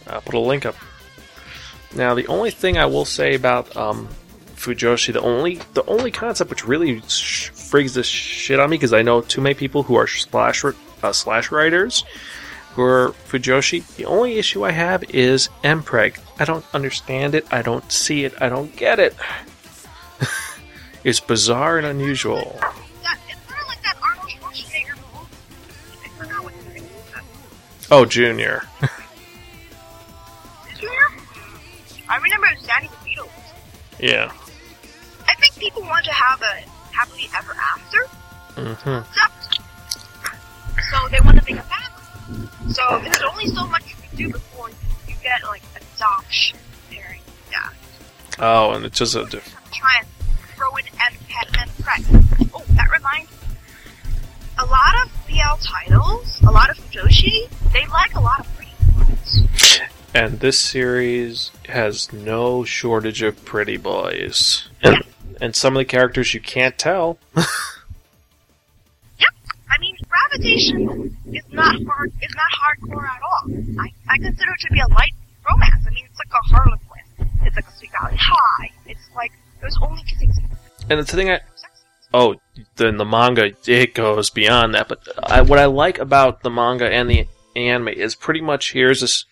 I'll 0.07 0.21
put 0.21 0.35
a 0.35 0.39
link 0.39 0.67
up. 0.67 0.77
Now, 1.95 2.15
the 2.15 2.27
only 2.27 2.51
thing 2.51 2.77
I 2.77 2.87
will 2.87 3.05
say 3.05 3.35
about 3.35 3.75
um, 3.77 4.09
Fujoshi, 4.57 5.13
the 5.13 5.21
only 5.21 5.61
the 5.75 5.85
only 5.87 6.11
concept 6.11 6.51
which 6.51 6.67
really 6.67 7.01
sh- 7.09 7.51
freaks 7.51 7.95
this 7.95 8.07
shit 8.07 8.59
on 8.59 8.71
me, 8.71 8.77
because 8.77 8.93
I 8.93 9.03
know 9.03 9.21
too 9.21 9.41
many 9.41 9.55
people 9.55 9.85
who 9.85 9.95
are 9.95 10.07
slash 10.07 10.65
uh, 10.65 11.13
slash 11.13 11.51
writers 11.51 12.05
are 12.83 13.09
Fujoshi. 13.29 13.85
The 13.97 14.05
only 14.07 14.39
issue 14.39 14.65
I 14.65 14.73
have 14.73 15.05
is 15.05 15.49
Mpreg. 15.63 16.19
I 16.39 16.45
don't 16.45 16.65
understand 16.75 17.35
it. 17.35 17.47
I 17.53 17.63
don't 17.63 17.91
see 17.93 18.25
it. 18.25 18.35
I 18.41 18.49
don't 18.49 18.75
get 18.77 18.99
it. 18.99 19.15
it's 21.05 21.21
bizarre 21.21 21.79
and 21.79 21.87
unusual. 21.87 22.57
that 23.03 23.19
it's 23.29 23.47
sort 23.49 23.61
of 23.61 23.67
like 23.69 23.83
that 23.83 23.97
Arnold 24.03 24.29
Schwarzenegger 24.31 24.97
movie. 24.97 25.29
I 26.05 26.09
forgot 26.19 26.45
what 26.45 26.53
the 26.65 26.71
name 26.75 26.83
was. 26.85 27.89
Oh, 27.91 28.05
Junior. 28.05 28.63
Hear? 30.79 30.91
I 32.09 32.17
remember 32.17 32.49
was 32.59 32.67
Danny 32.67 32.89
DeVito. 32.89 33.29
Yeah. 34.01 34.33
I 35.27 35.35
think 35.37 35.57
people 35.59 35.83
want 35.83 36.05
to 36.05 36.13
have 36.13 36.43
a 36.43 36.63
happily 36.93 37.29
ever 37.37 37.53
after 37.53 38.07
hmm 38.55 38.73
concept, 38.75 39.34
So 42.75 43.01
there's 43.03 43.23
only 43.23 43.47
so 43.47 43.67
much 43.69 43.85
you 43.89 43.95
can 44.03 44.17
do 44.17 44.33
before 44.33 44.69
you 45.09 45.15
get 45.23 45.43
like 45.45 45.63
a 45.77 45.85
adoption 45.97 46.59
pairing 46.91 47.21
that. 47.51 47.73
Oh, 48.39 48.73
and 48.73 48.85
it's 48.85 48.99
just 48.99 49.15
a 49.15 49.25
diff- 49.25 49.57
try 49.73 50.01
and 50.01 50.09
throw 50.57 50.75
in 50.77 50.85
M 50.87 51.15
and 51.59 51.71
preg. 51.71 52.51
Oh, 52.53 52.65
that 52.75 52.91
reminds 52.91 53.31
me. 53.31 53.37
A 54.59 54.67
lot 54.67 54.95
of 55.05 55.13
BL 55.29 55.63
titles, 55.63 56.41
a 56.43 56.51
lot 56.51 56.71
of 56.71 56.77
Fujoshi, 56.79 57.49
they 57.73 57.87
like 57.87 58.15
a 58.15 58.21
lot 58.21 58.41
of 58.41 58.57
pretty 58.57 58.73
boys. 58.97 59.81
And 60.15 60.41
this 60.41 60.59
series 60.59 61.51
has 61.69 62.13
no 62.13 62.65
shortage 62.65 63.23
of 63.23 63.45
pretty 63.45 63.77
boys. 63.77 64.69
And, 64.83 65.03
and 65.41 65.57
some 65.57 65.77
of 65.77 65.81
the 65.81 65.85
characters 65.85 66.35
you 66.35 66.41
can't 66.41 66.79
tell. 66.79 67.19
Yep. 70.35 70.75
I 70.75 70.83
mean, 70.83 71.15
gravitation 71.15 71.17
is 71.35 71.45
not 71.53 71.77
hard. 71.87 72.13
Is 72.23 72.35
not 72.35 72.51
hardcore 72.61 73.05
at 73.05 73.23
all. 73.23 73.81
I, 73.81 73.93
I 74.09 74.19
consider 74.19 74.51
it 74.53 74.61
to 74.67 74.73
be 74.73 74.81
a 74.81 74.89
light 74.89 75.13
romance. 75.49 75.87
I 75.87 75.91
mean, 75.91 76.05
it's 76.07 76.19
like 76.19 76.29
a 76.33 76.55
Harlequin. 76.55 77.39
It's 77.47 77.57
like 77.57 77.67
a 77.67 77.73
Sweet 77.77 77.91
Valley 78.01 78.17
High. 78.19 78.71
It's 78.87 79.09
like 79.15 79.33
there's 79.61 79.79
only 79.81 80.03
kissing 80.03 80.33
scenes. 80.33 80.51
And 80.91 81.01
the 81.01 81.05
thing 81.05 81.31
I. 81.31 81.41
Oh, 82.13 82.37
then 82.77 82.97
the 82.97 83.05
manga, 83.05 83.53
it 83.67 83.95
goes 83.95 84.31
beyond 84.31 84.75
that. 84.75 84.89
But 84.89 85.01
I, 85.21 85.43
what 85.43 85.59
I 85.59 85.65
like 85.65 85.99
about 85.99 86.43
the 86.43 86.51
manga 86.51 86.89
and 86.89 87.11
the 87.11 87.27
anime 87.57 87.89
is 87.89 88.15
pretty 88.15 88.41
much 88.41 88.73
here's 88.73 89.01
this. 89.01 89.25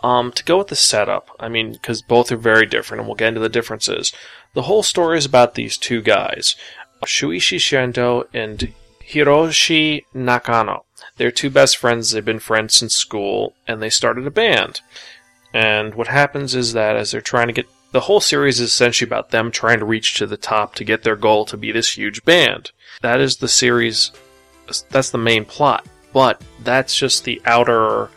Um, 0.00 0.30
to 0.32 0.44
go 0.44 0.58
with 0.58 0.68
the 0.68 0.76
setup, 0.76 1.28
I 1.40 1.48
mean, 1.48 1.72
because 1.72 2.02
both 2.02 2.30
are 2.30 2.36
very 2.36 2.66
different, 2.66 3.00
and 3.00 3.08
we'll 3.08 3.16
get 3.16 3.28
into 3.28 3.40
the 3.40 3.48
differences. 3.48 4.12
The 4.54 4.62
whole 4.62 4.84
story 4.84 5.18
is 5.18 5.26
about 5.26 5.54
these 5.54 5.76
two 5.76 6.00
guys, 6.02 6.54
Shuichi 7.04 7.58
Shindo 7.58 8.28
and 8.32 8.72
Hiroshi 9.08 10.04
Nakano. 10.14 10.84
They're 11.16 11.30
two 11.30 11.50
best 11.50 11.76
friends. 11.76 12.10
They've 12.10 12.24
been 12.24 12.38
friends 12.38 12.74
since 12.74 12.94
school, 12.94 13.54
and 13.66 13.82
they 13.82 13.90
started 13.90 14.26
a 14.26 14.30
band. 14.30 14.80
And 15.52 15.94
what 15.94 16.08
happens 16.08 16.54
is 16.54 16.74
that 16.74 16.96
as 16.96 17.10
they're 17.10 17.20
trying 17.20 17.46
to 17.48 17.52
get 17.52 17.68
the 17.90 18.00
whole 18.00 18.20
series 18.20 18.60
is 18.60 18.70
essentially 18.70 19.08
about 19.08 19.30
them 19.30 19.50
trying 19.50 19.78
to 19.78 19.86
reach 19.86 20.14
to 20.14 20.26
the 20.26 20.36
top 20.36 20.74
to 20.74 20.84
get 20.84 21.02
their 21.02 21.16
goal 21.16 21.46
to 21.46 21.56
be 21.56 21.72
this 21.72 21.96
huge 21.96 22.22
band. 22.24 22.70
That 23.00 23.20
is 23.20 23.38
the 23.38 23.48
series. 23.48 24.12
That's 24.90 25.10
the 25.10 25.18
main 25.18 25.46
plot. 25.46 25.86
But 26.12 26.42
that's 26.62 26.94
just 26.94 27.24
the 27.24 27.40
outer 27.46 28.10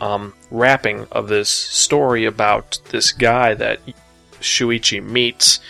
um, 0.00 0.34
wrapping 0.50 1.06
of 1.10 1.28
this 1.28 1.48
story 1.48 2.26
about 2.26 2.78
this 2.90 3.12
guy 3.12 3.54
that 3.54 3.80
Shuichi 4.40 5.02
meets 5.02 5.60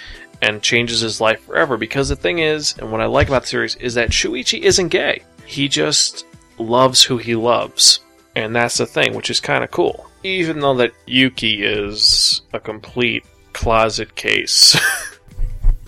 and 0.42 0.62
changes 0.62 1.00
his 1.00 1.20
life 1.20 1.40
forever. 1.44 1.76
Because 1.76 2.08
the 2.08 2.16
thing 2.16 2.38
is, 2.38 2.76
and 2.78 2.90
what 2.92 3.00
I 3.00 3.06
like 3.06 3.28
about 3.28 3.42
the 3.42 3.48
series 3.48 3.76
is 3.76 3.94
that 3.94 4.10
Shuichi 4.10 4.60
isn't 4.60 4.88
gay. 4.88 5.22
He 5.46 5.68
just 5.68 6.26
loves 6.58 7.02
who 7.02 7.18
he 7.18 7.34
loves. 7.34 8.00
And 8.36 8.54
that's 8.54 8.76
the 8.76 8.86
thing, 8.86 9.14
which 9.14 9.30
is 9.30 9.40
kind 9.40 9.64
of 9.64 9.70
cool. 9.70 10.06
Even 10.22 10.60
though 10.60 10.74
that 10.76 10.92
Yuki 11.06 11.64
is 11.64 12.42
a 12.52 12.60
complete 12.60 13.24
closet 13.52 14.14
case. 14.14 14.78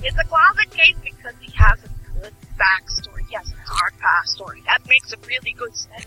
It's 0.02 0.16
a 0.16 0.24
closet 0.24 0.70
case 0.70 0.96
because 1.04 1.34
he 1.40 1.52
has 1.52 1.78
a 1.84 2.20
good 2.20 2.32
backstory. 2.56 3.26
He 3.28 3.34
has 3.34 3.50
a 3.50 3.54
dark 3.68 3.98
past 3.98 4.32
story. 4.32 4.62
That 4.64 4.80
makes 4.88 5.12
a 5.12 5.16
really 5.28 5.52
good 5.52 5.76
sense. 5.76 6.06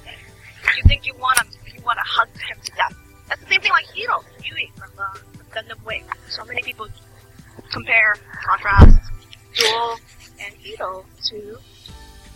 You 0.75 0.83
think 0.87 1.05
you 1.05 1.13
want 1.15 1.37
to, 1.37 1.45
you 1.71 1.79
want 1.83 1.99
to 1.99 2.03
hug 2.03 2.27
him 2.29 2.57
to 2.63 2.71
death. 2.71 2.97
That's 3.29 3.41
the 3.41 3.47
same 3.49 3.61
thing 3.61 3.71
like 3.71 3.85
Heero, 3.87 4.23
Yuy 4.41 4.73
from 4.75 4.89
uh, 4.97 5.13
Gundam 5.51 5.85
Wing. 5.85 6.03
So 6.29 6.43
many 6.45 6.63
people 6.63 6.87
compare, 7.71 8.15
contrast, 8.45 8.99
Duo 9.55 9.95
and 10.39 10.53
Heero 10.55 11.05
to 11.25 11.57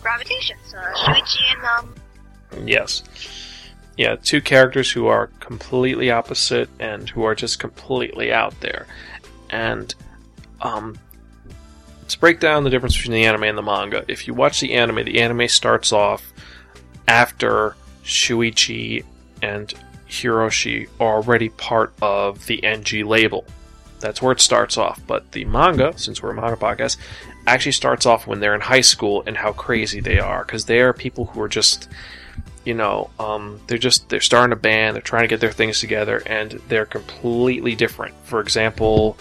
Gravitation. 0.01 0.57
So 0.65 0.77
Shuichi 0.77 1.55
and 1.55 1.65
um, 1.65 2.67
yes. 2.67 3.03
Yeah, 3.97 4.15
two 4.15 4.41
characters 4.41 4.91
who 4.91 5.07
are 5.07 5.27
completely 5.39 6.11
opposite 6.11 6.69
and 6.79 7.09
who 7.09 7.23
are 7.23 7.33
just 7.33 7.59
completely 7.59 8.31
out 8.31 8.59
there. 8.61 8.85
And 9.49 9.93
um 10.61 10.97
let's 12.01 12.15
break 12.15 12.39
down 12.39 12.63
the 12.63 12.69
difference 12.69 12.95
between 12.95 13.13
the 13.13 13.25
anime 13.25 13.43
and 13.43 13.57
the 13.57 13.61
manga. 13.61 14.05
If 14.07 14.27
you 14.27 14.33
watch 14.33 14.59
the 14.59 14.73
anime, 14.73 15.03
the 15.03 15.19
anime 15.19 15.47
starts 15.47 15.91
off 15.91 16.31
after 17.07 17.75
Shuichi 18.03 19.03
and 19.41 19.73
Hiroshi 20.09 20.87
are 20.99 21.17
already 21.17 21.49
part 21.49 21.93
of 22.01 22.45
the 22.45 22.63
NG 22.63 23.03
label. 23.05 23.45
That's 23.99 24.21
where 24.21 24.31
it 24.31 24.41
starts 24.41 24.77
off. 24.77 24.99
But 25.07 25.31
the 25.31 25.45
manga, 25.45 25.93
since 25.97 26.21
we're 26.21 26.31
a 26.31 26.35
manga 26.35 26.57
podcast, 26.57 26.97
actually 27.45 27.71
starts 27.71 28.05
off 28.05 28.27
when 28.27 28.39
they're 28.39 28.55
in 28.55 28.61
high 28.61 28.81
school 28.81 29.23
and 29.25 29.37
how 29.37 29.53
crazy 29.53 29.99
they 29.99 30.19
are. 30.19 30.43
Because 30.43 30.65
they 30.65 30.79
are 30.81 30.93
people 30.93 31.25
who 31.25 31.41
are 31.41 31.49
just, 31.49 31.89
you 32.65 32.73
know, 32.73 33.09
um, 33.19 33.61
they're 33.67 33.77
just, 33.77 34.09
they're 34.09 34.21
starting 34.21 34.53
a 34.53 34.57
band, 34.57 34.95
they're 34.95 35.01
trying 35.01 35.23
to 35.23 35.27
get 35.27 35.39
their 35.39 35.51
things 35.51 35.79
together, 35.79 36.21
and 36.25 36.51
they're 36.67 36.85
completely 36.85 37.75
different. 37.75 38.15
For 38.23 38.39
example, 38.39 39.17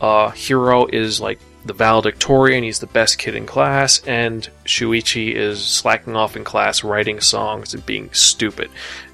uh, 0.00 0.30
Hiro 0.30 0.86
is 0.86 1.20
like 1.20 1.40
the 1.64 1.72
valedictorian, 1.72 2.64
he's 2.64 2.78
the 2.78 2.86
best 2.86 3.18
kid 3.18 3.34
in 3.34 3.46
class, 3.46 4.02
and 4.06 4.48
Shuichi 4.64 5.34
is 5.34 5.62
slacking 5.62 6.16
off 6.16 6.36
in 6.36 6.44
class, 6.44 6.82
writing 6.82 7.20
songs 7.20 7.74
and 7.74 7.84
being 7.84 8.12
stupid. 8.12 8.70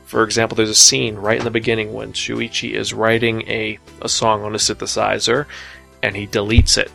For 0.07 0.23
example, 0.23 0.57
there's 0.57 0.71
a 0.71 0.75
scene 0.75 1.17
right 1.17 1.39
in 1.39 1.45
the 1.45 1.51
beginning 1.51 1.93
when 1.93 2.13
Shuichi 2.13 2.73
is 2.73 2.95
writing 2.95 3.43
a, 3.43 3.79
a 4.01 4.09
song 4.09 4.43
on 4.43 4.55
a 4.55 4.59
synthesizer 4.59 5.47
and 6.03 6.17
he 6.17 6.29
deletes 6.29 6.79
it. 6.79 6.93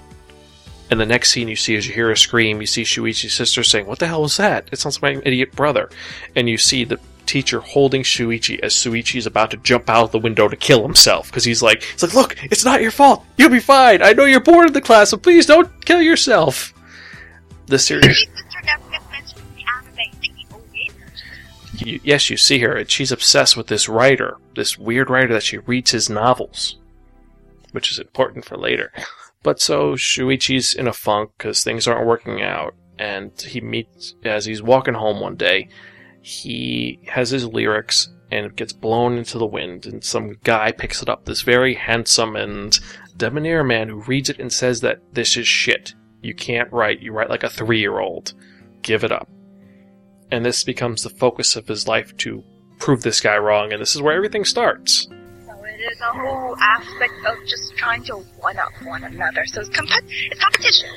And 0.89 0.99
the 0.99 1.05
next 1.05 1.31
scene 1.31 1.47
you 1.47 1.55
see 1.57 1.75
is 1.75 1.87
you 1.87 1.93
hear 1.93 2.11
a 2.11 2.17
scream, 2.17 2.61
you 2.61 2.67
see 2.67 2.83
Shuichi's 2.83 3.33
sister 3.33 3.63
saying, 3.63 3.85
What 3.85 3.99
the 3.99 4.07
hell 4.07 4.21
was 4.21 4.37
that? 4.37 4.69
It 4.71 4.79
sounds 4.79 5.01
like 5.01 5.15
my 5.15 5.21
idiot 5.25 5.53
brother. 5.53 5.89
And 6.35 6.49
you 6.49 6.57
see 6.57 6.83
the 6.85 6.99
teacher 7.25 7.59
holding 7.59 8.03
Shuichi 8.03 8.59
as 8.59 8.73
Shuichi 8.73 9.17
is 9.17 9.25
about 9.25 9.51
to 9.51 9.57
jump 9.57 9.89
out 9.89 10.05
of 10.05 10.11
the 10.11 10.19
window 10.19 10.47
to 10.47 10.55
kill 10.55 10.81
himself. 10.81 11.27
Because 11.27 11.45
he's 11.45 11.61
like, 11.61 11.83
he's 11.83 12.03
like, 12.03 12.13
Look, 12.13 12.37
it's 12.43 12.65
not 12.65 12.81
your 12.81 12.91
fault. 12.91 13.25
You'll 13.37 13.49
be 13.49 13.59
fine. 13.59 14.01
I 14.01 14.13
know 14.13 14.25
you're 14.25 14.39
bored 14.39 14.67
of 14.67 14.73
the 14.73 14.81
class, 14.81 15.11
but 15.11 15.23
please 15.23 15.45
don't 15.45 15.85
kill 15.85 16.01
yourself. 16.01 16.73
The 17.67 17.79
series. 17.79 18.25
You, 21.85 21.99
yes, 22.03 22.29
you 22.29 22.37
see 22.37 22.59
her, 22.59 22.75
and 22.75 22.89
she's 22.89 23.11
obsessed 23.11 23.57
with 23.57 23.67
this 23.67 23.89
writer, 23.89 24.37
this 24.55 24.77
weird 24.77 25.09
writer 25.09 25.33
that 25.33 25.43
she 25.43 25.57
reads 25.59 25.91
his 25.91 26.09
novels, 26.09 26.79
which 27.71 27.91
is 27.91 27.99
important 27.99 28.45
for 28.45 28.57
later. 28.57 28.91
But 29.43 29.59
so 29.59 29.93
Shuichi's 29.93 30.73
in 30.73 30.87
a 30.87 30.93
funk 30.93 31.31
because 31.37 31.63
things 31.63 31.87
aren't 31.87 32.05
working 32.05 32.41
out, 32.41 32.75
and 32.99 33.31
he 33.41 33.59
meets 33.61 34.15
as 34.23 34.45
he's 34.45 34.61
walking 34.61 34.93
home 34.93 35.19
one 35.19 35.35
day, 35.35 35.67
he 36.21 36.99
has 37.07 37.31
his 37.31 37.47
lyrics 37.47 38.09
and 38.31 38.45
it 38.45 38.55
gets 38.55 38.71
blown 38.71 39.17
into 39.17 39.37
the 39.37 39.45
wind, 39.45 39.85
and 39.85 40.03
some 40.03 40.37
guy 40.43 40.71
picks 40.71 41.01
it 41.01 41.09
up. 41.09 41.25
This 41.25 41.41
very 41.41 41.73
handsome 41.73 42.35
and 42.37 42.79
debonair 43.17 43.63
man 43.63 43.89
who 43.89 44.01
reads 44.03 44.29
it 44.29 44.39
and 44.39 44.51
says 44.51 44.81
that 44.81 44.99
this 45.13 45.35
is 45.35 45.47
shit. 45.47 45.93
You 46.21 46.33
can't 46.33 46.71
write. 46.71 47.01
You 47.01 47.11
write 47.11 47.29
like 47.29 47.43
a 47.43 47.49
three 47.49 47.79
year 47.79 47.99
old. 47.99 48.33
Give 48.83 49.03
it 49.03 49.11
up. 49.11 49.27
And 50.31 50.45
this 50.45 50.63
becomes 50.63 51.03
the 51.03 51.09
focus 51.09 51.55
of 51.55 51.67
his 51.67 51.87
life 51.87 52.15
to 52.17 52.43
prove 52.79 53.03
this 53.03 53.21
guy 53.21 53.37
wrong, 53.37 53.71
and 53.71 53.81
this 53.81 53.95
is 53.95 54.01
where 54.01 54.15
everything 54.15 54.45
starts. 54.45 55.07
So 55.45 55.63
it 55.63 55.91
is 55.91 55.99
a 56.01 56.13
whole 56.17 56.55
aspect 56.57 57.13
of 57.27 57.37
just 57.47 57.75
trying 57.75 58.03
to 58.05 58.15
one 58.39 58.57
up 58.57 58.71
one 58.83 59.03
another. 59.03 59.45
So 59.45 59.61
it's, 59.61 59.69
comp- 59.69 59.89
it's 60.09 60.39
competition. 60.39 60.89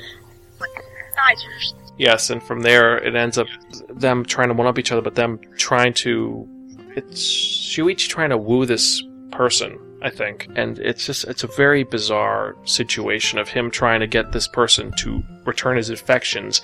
Guys, 1.16 1.74
Yes, 1.96 2.30
and 2.30 2.42
from 2.42 2.62
there 2.62 2.98
it 2.98 3.14
ends 3.14 3.38
up 3.38 3.46
them 3.88 4.24
trying 4.24 4.48
to 4.48 4.54
one 4.54 4.66
up 4.66 4.78
each 4.78 4.90
other, 4.90 5.02
but 5.02 5.14
them 5.14 5.38
trying 5.56 5.94
to 5.94 6.48
it's 6.96 7.22
Shuichi 7.22 8.08
trying 8.08 8.30
to 8.30 8.38
woo 8.38 8.66
this 8.66 9.02
person, 9.30 9.78
I 10.02 10.10
think. 10.10 10.48
And 10.56 10.78
it's 10.78 11.06
just 11.06 11.24
it's 11.24 11.44
a 11.44 11.48
very 11.48 11.84
bizarre 11.84 12.56
situation 12.64 13.38
of 13.38 13.48
him 13.48 13.70
trying 13.70 14.00
to 14.00 14.06
get 14.06 14.32
this 14.32 14.48
person 14.48 14.92
to 14.98 15.22
return 15.44 15.76
his 15.76 15.90
affections. 15.90 16.62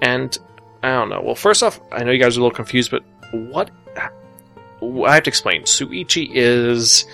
And 0.00 0.38
I 0.82 0.88
don't 0.88 1.08
know. 1.08 1.20
Well, 1.20 1.34
first 1.34 1.62
off, 1.62 1.80
I 1.90 2.04
know 2.04 2.12
you 2.12 2.18
guys 2.18 2.36
are 2.36 2.40
a 2.40 2.42
little 2.42 2.54
confused, 2.54 2.90
but 2.90 3.02
what 3.32 3.70
I 4.82 5.14
have 5.14 5.24
to 5.24 5.30
explain. 5.30 5.62
Suichi 5.62 6.30
is 6.32 7.04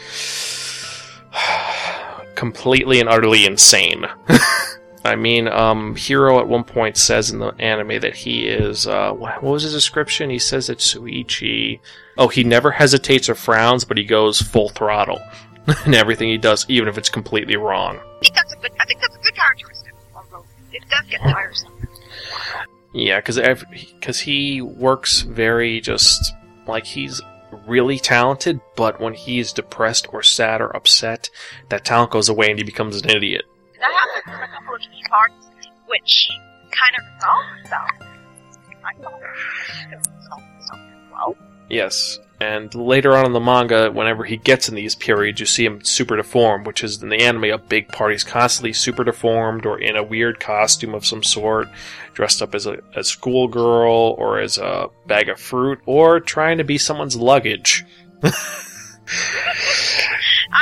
completely 2.34 3.00
and 3.00 3.08
utterly 3.08 3.46
insane. 3.46 4.06
I 5.06 5.16
mean, 5.16 5.48
um, 5.48 5.96
Hiro 5.96 6.38
at 6.38 6.48
one 6.48 6.64
point 6.64 6.96
says 6.96 7.30
in 7.30 7.38
the 7.38 7.54
anime 7.58 8.00
that 8.00 8.14
he 8.14 8.46
is, 8.46 8.86
uh, 8.86 9.12
what 9.12 9.42
was 9.42 9.62
his 9.62 9.72
description? 9.72 10.30
He 10.30 10.38
says 10.38 10.68
that 10.68 10.78
Suichi, 10.78 11.80
oh, 12.16 12.28
he 12.28 12.42
never 12.42 12.70
hesitates 12.70 13.28
or 13.28 13.34
frowns, 13.34 13.84
but 13.84 13.98
he 13.98 14.04
goes 14.04 14.40
full 14.40 14.70
throttle 14.70 15.20
in 15.86 15.92
everything 15.92 16.30
he 16.30 16.38
does, 16.38 16.64
even 16.68 16.88
if 16.88 16.96
it's 16.96 17.10
completely 17.10 17.56
wrong. 17.56 17.98
I 17.98 18.20
think 18.20 18.34
that's 18.34 18.52
a 18.54 18.56
good. 18.56 18.72
I 18.80 18.84
think 18.86 19.00
that's 19.00 19.16
a 19.16 19.18
good 19.18 19.34
characteristic. 19.34 19.94
Although 20.16 20.44
it 20.72 20.82
does 20.88 21.06
get 21.06 21.20
tiresome. 21.22 21.72
Yeah, 22.94 23.18
because 23.18 23.38
because 23.70 24.20
he 24.20 24.62
works 24.62 25.22
very 25.22 25.80
just 25.80 26.32
like 26.68 26.86
he's 26.86 27.20
really 27.66 27.98
talented, 27.98 28.60
but 28.76 29.00
when 29.00 29.14
he's 29.14 29.52
depressed 29.52 30.06
or 30.12 30.22
sad 30.22 30.60
or 30.60 30.74
upset, 30.76 31.28
that 31.70 31.84
talent 31.84 32.12
goes 32.12 32.28
away 32.28 32.50
and 32.50 32.58
he 32.58 32.64
becomes 32.64 33.02
an 33.02 33.10
idiot. 33.10 33.44
That 33.80 33.92
happens 33.92 34.34
in 34.36 34.42
a 34.42 34.48
couple 34.48 34.74
of 34.76 34.80
key 34.80 35.02
parts, 35.10 35.34
which 35.88 36.30
kind 36.70 36.94
of 36.96 37.04
resolve 37.14 37.44
itself. 37.64 37.90
I 38.84 38.94
thought 39.02 39.20
it 39.90 39.96
resolve 39.96 40.42
itself 40.60 40.80
well. 41.12 41.36
Yes, 41.68 42.18
and 42.40 42.74
later 42.74 43.16
on 43.16 43.26
in 43.26 43.32
the 43.32 43.40
manga, 43.40 43.90
whenever 43.90 44.24
he 44.24 44.36
gets 44.36 44.68
in 44.68 44.74
these 44.74 44.94
periods, 44.94 45.40
you 45.40 45.46
see 45.46 45.64
him 45.64 45.82
super 45.84 46.16
deformed, 46.16 46.66
which 46.66 46.82
is 46.82 47.02
in 47.02 47.08
the 47.08 47.22
anime 47.22 47.44
a 47.44 47.58
big 47.58 47.88
part. 47.88 48.12
He's 48.12 48.24
constantly 48.24 48.72
super 48.72 49.04
deformed 49.04 49.66
or 49.66 49.78
in 49.78 49.96
a 49.96 50.02
weird 50.02 50.40
costume 50.40 50.94
of 50.94 51.06
some 51.06 51.22
sort, 51.22 51.68
dressed 52.12 52.42
up 52.42 52.54
as 52.54 52.66
a, 52.66 52.78
a 52.96 53.04
schoolgirl 53.04 54.16
or 54.18 54.40
as 54.40 54.58
a 54.58 54.88
bag 55.06 55.28
of 55.28 55.38
fruit, 55.40 55.80
or 55.86 56.20
trying 56.20 56.58
to 56.58 56.64
be 56.64 56.78
someone's 56.78 57.16
luggage. 57.16 57.84
I 58.24 58.32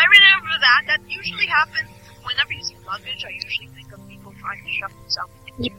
remember 0.05 0.59
that. 0.61 0.83
That 0.87 1.01
usually 1.09 1.47
happens 1.47 1.89
whenever 2.25 2.53
you 2.53 2.63
see 2.65 2.77
luggage. 2.87 3.25
I 3.25 3.31
usually 3.31 3.69
think 3.69 3.93
of 3.93 4.07
people 4.09 4.35
trying 4.41 4.65
to 4.65 4.71
shove 4.73 4.93
themselves 5.01 5.33
into 5.59 5.71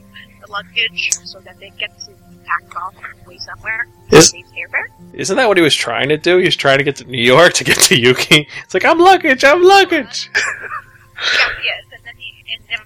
the 0.44 0.50
luggage 0.50 1.12
so 1.24 1.40
that 1.40 1.58
they 1.58 1.70
get 1.78 1.96
to 2.00 2.10
pack 2.46 2.76
off 2.82 2.94
and 2.96 3.26
way 3.26 3.38
somewhere. 3.38 3.86
Is- 4.10 4.30
Save 4.30 4.44
airfare. 4.46 4.86
Isn't 5.14 5.36
that 5.36 5.46
what 5.46 5.56
he 5.56 5.62
was 5.62 5.74
trying 5.74 6.08
to 6.08 6.16
do? 6.16 6.38
He 6.38 6.44
was 6.44 6.56
trying 6.56 6.78
to 6.78 6.84
get 6.84 6.96
to 6.96 7.04
New 7.04 7.22
York 7.22 7.52
to 7.54 7.64
get 7.64 7.78
to 7.82 7.98
Yuki. 7.98 8.48
It's 8.64 8.74
like, 8.74 8.84
I'm 8.84 8.98
luggage, 8.98 9.44
I'm 9.44 9.62
luggage! 9.62 10.30
Yeah, 10.34 10.40
he 11.62 11.68
is, 11.68 11.84
and 11.92 12.04
then 12.04 12.14
he 12.16 12.44
and 12.52 12.64
then 12.68 12.78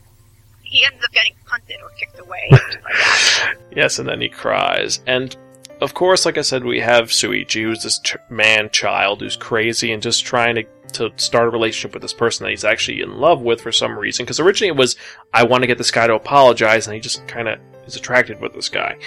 he 0.63 0.85
ends 0.85 1.03
up 1.03 1.11
getting 1.13 1.35
punted 1.47 1.77
or 1.83 1.91
kicked 1.99 2.19
away. 2.19 2.49
like. 2.51 3.57
Yes, 3.75 3.99
and 3.99 4.09
then 4.09 4.21
he 4.21 4.29
cries. 4.29 5.01
And 5.07 5.35
of 5.81 5.95
course, 5.95 6.27
like 6.27 6.39
I 6.39 6.43
said, 6.43 6.65
we 6.65 6.81
have 6.81 7.09
Suichi, 7.09 7.63
who's 7.63 7.83
this 7.83 7.99
ch- 8.01 8.17
man 8.29 8.69
child 8.71 9.21
who's 9.21 9.37
crazy 9.37 9.93
and 9.93 10.03
just 10.03 10.25
trying 10.25 10.57
to, 10.57 10.65
to 10.95 11.13
start 11.17 11.47
a 11.47 11.51
relationship 11.51 11.95
with 11.95 12.03
this 12.03 12.13
person 12.13 12.45
that 12.45 12.51
he's 12.51 12.65
actually 12.65 13.01
in 13.01 13.19
love 13.19 13.41
with 13.41 13.61
for 13.61 13.73
some 13.73 13.99
reason. 13.99 14.25
Because 14.25 14.41
originally 14.41 14.69
it 14.69 14.77
was, 14.77 14.97
I 15.33 15.45
want 15.45 15.63
to 15.63 15.67
get 15.67 15.79
this 15.79 15.91
guy 15.91 16.07
to 16.07 16.15
apologize, 16.15 16.87
and 16.87 16.95
he 16.95 17.01
just 17.01 17.27
kind 17.29 17.49
of 17.49 17.61
is 17.87 17.97
attracted 17.97 18.41
with 18.41 18.55
this 18.55 18.69
guy. 18.69 18.99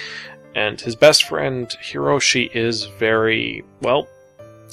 And 0.55 0.79
his 0.79 0.95
best 0.95 1.23
friend, 1.23 1.67
Hiroshi, 1.81 2.53
is 2.53 2.85
very, 2.85 3.63
well, 3.81 4.07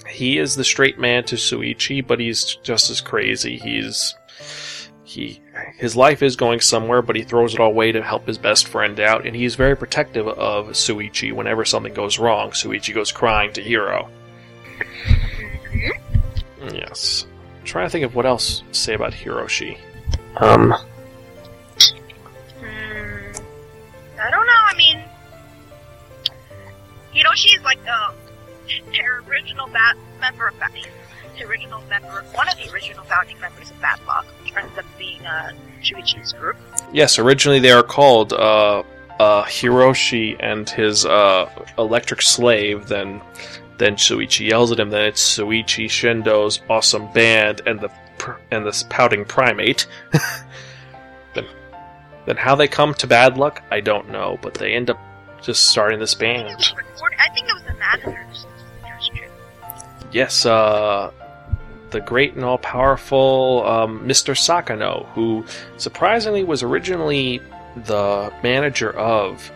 he 0.08 0.38
is 0.38 0.56
the 0.56 0.64
straight 0.64 0.98
man 0.98 1.24
to 1.24 1.36
Suichi, 1.36 2.04
but 2.06 2.20
he's 2.20 2.56
just 2.62 2.90
as 2.90 3.00
crazy. 3.00 3.58
He's 3.58 4.16
he 5.04 5.40
his 5.78 5.96
life 5.96 6.22
is 6.22 6.36
going 6.36 6.60
somewhere, 6.60 7.02
but 7.02 7.16
he 7.16 7.22
throws 7.22 7.54
it 7.54 7.60
all 7.60 7.70
away 7.70 7.92
to 7.92 8.02
help 8.02 8.26
his 8.26 8.38
best 8.38 8.68
friend 8.68 9.00
out, 9.00 9.26
and 9.26 9.34
he's 9.34 9.54
very 9.54 9.76
protective 9.76 10.28
of 10.28 10.68
Suichi 10.68 11.32
whenever 11.32 11.64
something 11.64 11.94
goes 11.94 12.18
wrong. 12.18 12.50
Suichi 12.50 12.94
goes 12.94 13.12
crying 13.12 13.52
to 13.54 13.62
Hiro. 13.62 14.08
Yes. 16.72 17.26
I'm 17.58 17.64
trying 17.64 17.86
to 17.86 17.90
think 17.90 18.04
of 18.04 18.14
what 18.14 18.26
else 18.26 18.60
to 18.60 18.78
say 18.78 18.94
about 18.94 19.12
Hiroshi. 19.12 19.78
Um, 20.36 20.74
the 28.98 29.30
original 29.30 29.66
bat 29.68 29.96
member 30.20 30.48
of 30.48 30.58
Bat. 30.58 30.72
The 31.38 31.44
original 31.44 31.80
member, 31.88 32.24
one 32.34 32.48
of 32.48 32.56
the 32.56 32.68
original 32.72 33.04
founding 33.04 33.38
members 33.40 33.70
of 33.70 33.80
Bad 33.80 34.00
Luck, 34.06 34.26
which 34.42 34.52
ends 34.56 34.76
up 34.76 34.84
being 34.98 35.24
uh, 35.24 35.52
Shuichi's 35.80 36.32
group. 36.32 36.56
yes, 36.92 37.18
originally 37.18 37.60
they 37.60 37.70
are 37.70 37.84
called 37.84 38.32
uh, 38.32 38.82
uh, 39.20 39.44
Hiroshi 39.44 40.36
and 40.40 40.68
his 40.68 41.06
uh, 41.06 41.48
electric 41.78 42.22
slave. 42.22 42.88
Then, 42.88 43.20
then 43.78 43.94
Suichi 43.94 44.48
yells 44.48 44.72
at 44.72 44.80
him. 44.80 44.90
Then 44.90 45.04
it's 45.06 45.38
Suichi 45.38 45.86
Shindo's 45.88 46.60
awesome 46.68 47.12
band 47.12 47.60
and 47.66 47.78
the 47.78 47.90
pr- 48.18 48.32
and 48.50 48.66
this 48.66 48.82
pouting 48.90 49.24
primate. 49.24 49.86
then, 51.34 51.46
then 52.26 52.36
how 52.36 52.56
they 52.56 52.66
come 52.66 52.94
to 52.94 53.06
bad 53.06 53.38
luck, 53.38 53.62
I 53.70 53.80
don't 53.80 54.08
know. 54.10 54.38
But 54.42 54.54
they 54.54 54.72
end 54.72 54.90
up 54.90 54.98
just 55.40 55.70
starting 55.70 56.00
this 56.00 56.16
I 56.16 56.18
think 56.18 56.38
it 56.40 56.44
band. 56.48 56.56
was 56.58 56.74
recorded. 56.76 57.18
I 57.20 57.32
think 57.32 57.48
it 57.48 57.54
was 57.54 57.62
the 57.62 57.74
manager's. 57.74 58.46
Yes, 60.10 60.46
uh, 60.46 61.10
the 61.90 62.00
great 62.00 62.34
and 62.34 62.44
all 62.44 62.58
powerful 62.58 63.64
um, 63.66 64.00
Mr. 64.00 64.34
Sakano, 64.34 65.06
who 65.12 65.44
surprisingly 65.76 66.44
was 66.44 66.62
originally 66.62 67.40
the 67.84 68.32
manager 68.42 68.92
of 68.92 69.50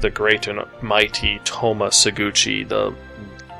the 0.00 0.10
great 0.10 0.46
and 0.46 0.60
mighty 0.82 1.40
Toma 1.44 1.88
Seguchi, 1.88 2.68
the 2.68 2.94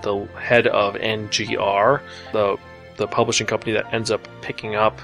the 0.02 0.26
head 0.38 0.66
of 0.66 0.94
NGR, 0.94 2.00
the 2.32 2.56
the 2.96 3.06
publishing 3.08 3.46
company 3.46 3.72
that 3.72 3.92
ends 3.92 4.10
up 4.10 4.26
picking 4.42 4.74
up 4.74 5.00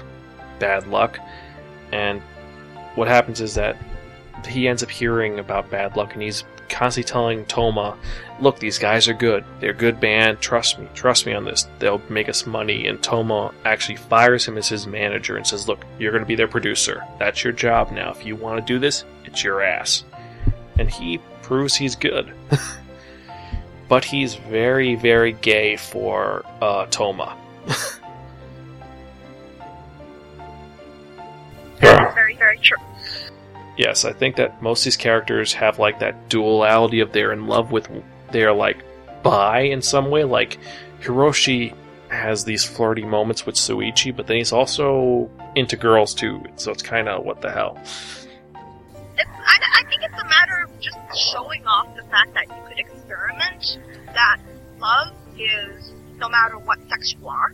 Bad 0.59 0.87
Luck. 0.87 1.19
And 1.91 2.21
what 2.95 3.07
happens 3.07 3.41
is 3.41 3.55
that 3.55 3.77
he 4.47 4.67
ends 4.67 4.83
up 4.83 4.89
hearing 4.89 5.39
about 5.39 5.69
Bad 5.69 5.95
Luck, 5.97 6.13
and 6.13 6.21
he's 6.21 6.43
constantly 6.69 7.09
telling 7.09 7.45
Toma, 7.45 7.97
"Look, 8.41 8.59
these 8.59 8.77
guys 8.77 9.07
are 9.07 9.13
good. 9.13 9.45
They're 9.59 9.71
a 9.71 9.73
good 9.73 9.99
band. 9.99 10.41
Trust 10.41 10.79
me. 10.79 10.87
Trust 10.93 11.25
me 11.25 11.33
on 11.33 11.45
this. 11.45 11.67
They'll 11.79 12.01
make 12.09 12.27
us 12.27 12.45
money." 12.45 12.87
And 12.87 13.01
Toma 13.01 13.53
actually 13.63 13.95
fires 13.95 14.45
him 14.45 14.57
as 14.57 14.67
his 14.67 14.87
manager 14.87 15.37
and 15.37 15.47
says, 15.47 15.67
"Look, 15.67 15.85
you're 15.99 16.11
going 16.11 16.23
to 16.23 16.27
be 16.27 16.35
their 16.35 16.47
producer. 16.47 17.03
That's 17.19 17.43
your 17.43 17.53
job 17.53 17.91
now. 17.91 18.11
If 18.11 18.25
you 18.25 18.35
want 18.35 18.59
to 18.59 18.73
do 18.73 18.79
this, 18.79 19.05
it's 19.25 19.43
your 19.43 19.61
ass." 19.61 20.03
And 20.77 20.89
he 20.89 21.19
proves 21.41 21.75
he's 21.75 21.95
good. 21.95 22.33
but 23.87 24.05
he's 24.05 24.35
very, 24.35 24.95
very 24.95 25.33
gay 25.33 25.75
for 25.75 26.45
uh, 26.61 26.85
Toma. 26.85 27.37
That's 31.81 32.13
very, 32.13 32.35
very 32.37 32.57
true. 32.59 32.77
Yes, 33.77 34.05
I 34.05 34.13
think 34.13 34.35
that 34.35 34.61
most 34.61 34.81
of 34.81 34.85
these 34.85 34.97
characters 34.97 35.53
have 35.53 35.79
like 35.79 35.99
that 35.99 36.29
duality 36.29 36.99
of 36.99 37.11
they're 37.11 37.31
in 37.31 37.47
love 37.47 37.71
with 37.71 37.89
they're 38.31 38.53
like 38.53 38.83
bi 39.23 39.61
in 39.61 39.81
some 39.81 40.09
way. 40.09 40.23
Like 40.23 40.57
Hiroshi 41.01 41.75
has 42.09 42.43
these 42.43 42.65
flirty 42.65 43.05
moments 43.05 43.45
with 43.45 43.55
Suichi, 43.55 44.15
but 44.15 44.27
then 44.27 44.37
he's 44.37 44.51
also 44.51 45.29
into 45.55 45.77
girls 45.77 46.13
too. 46.13 46.43
So 46.55 46.71
it's 46.71 46.83
kind 46.83 47.07
of 47.07 47.23
what 47.23 47.41
the 47.41 47.51
hell. 47.51 47.77
I, 49.17 49.59
I 49.79 49.83
think 49.89 50.01
it's 50.03 50.21
a 50.21 50.25
matter 50.25 50.63
of 50.63 50.79
just 50.79 50.97
showing 51.31 51.65
off 51.65 51.95
the 51.95 52.03
fact 52.03 52.33
that 52.33 52.47
you 52.47 52.63
could 52.67 52.79
experiment, 52.79 53.79
that 54.13 54.39
love 54.79 55.13
is 55.37 55.93
no 56.17 56.29
matter 56.29 56.57
what 56.57 56.79
sex 56.89 57.15
you 57.19 57.27
are, 57.27 57.53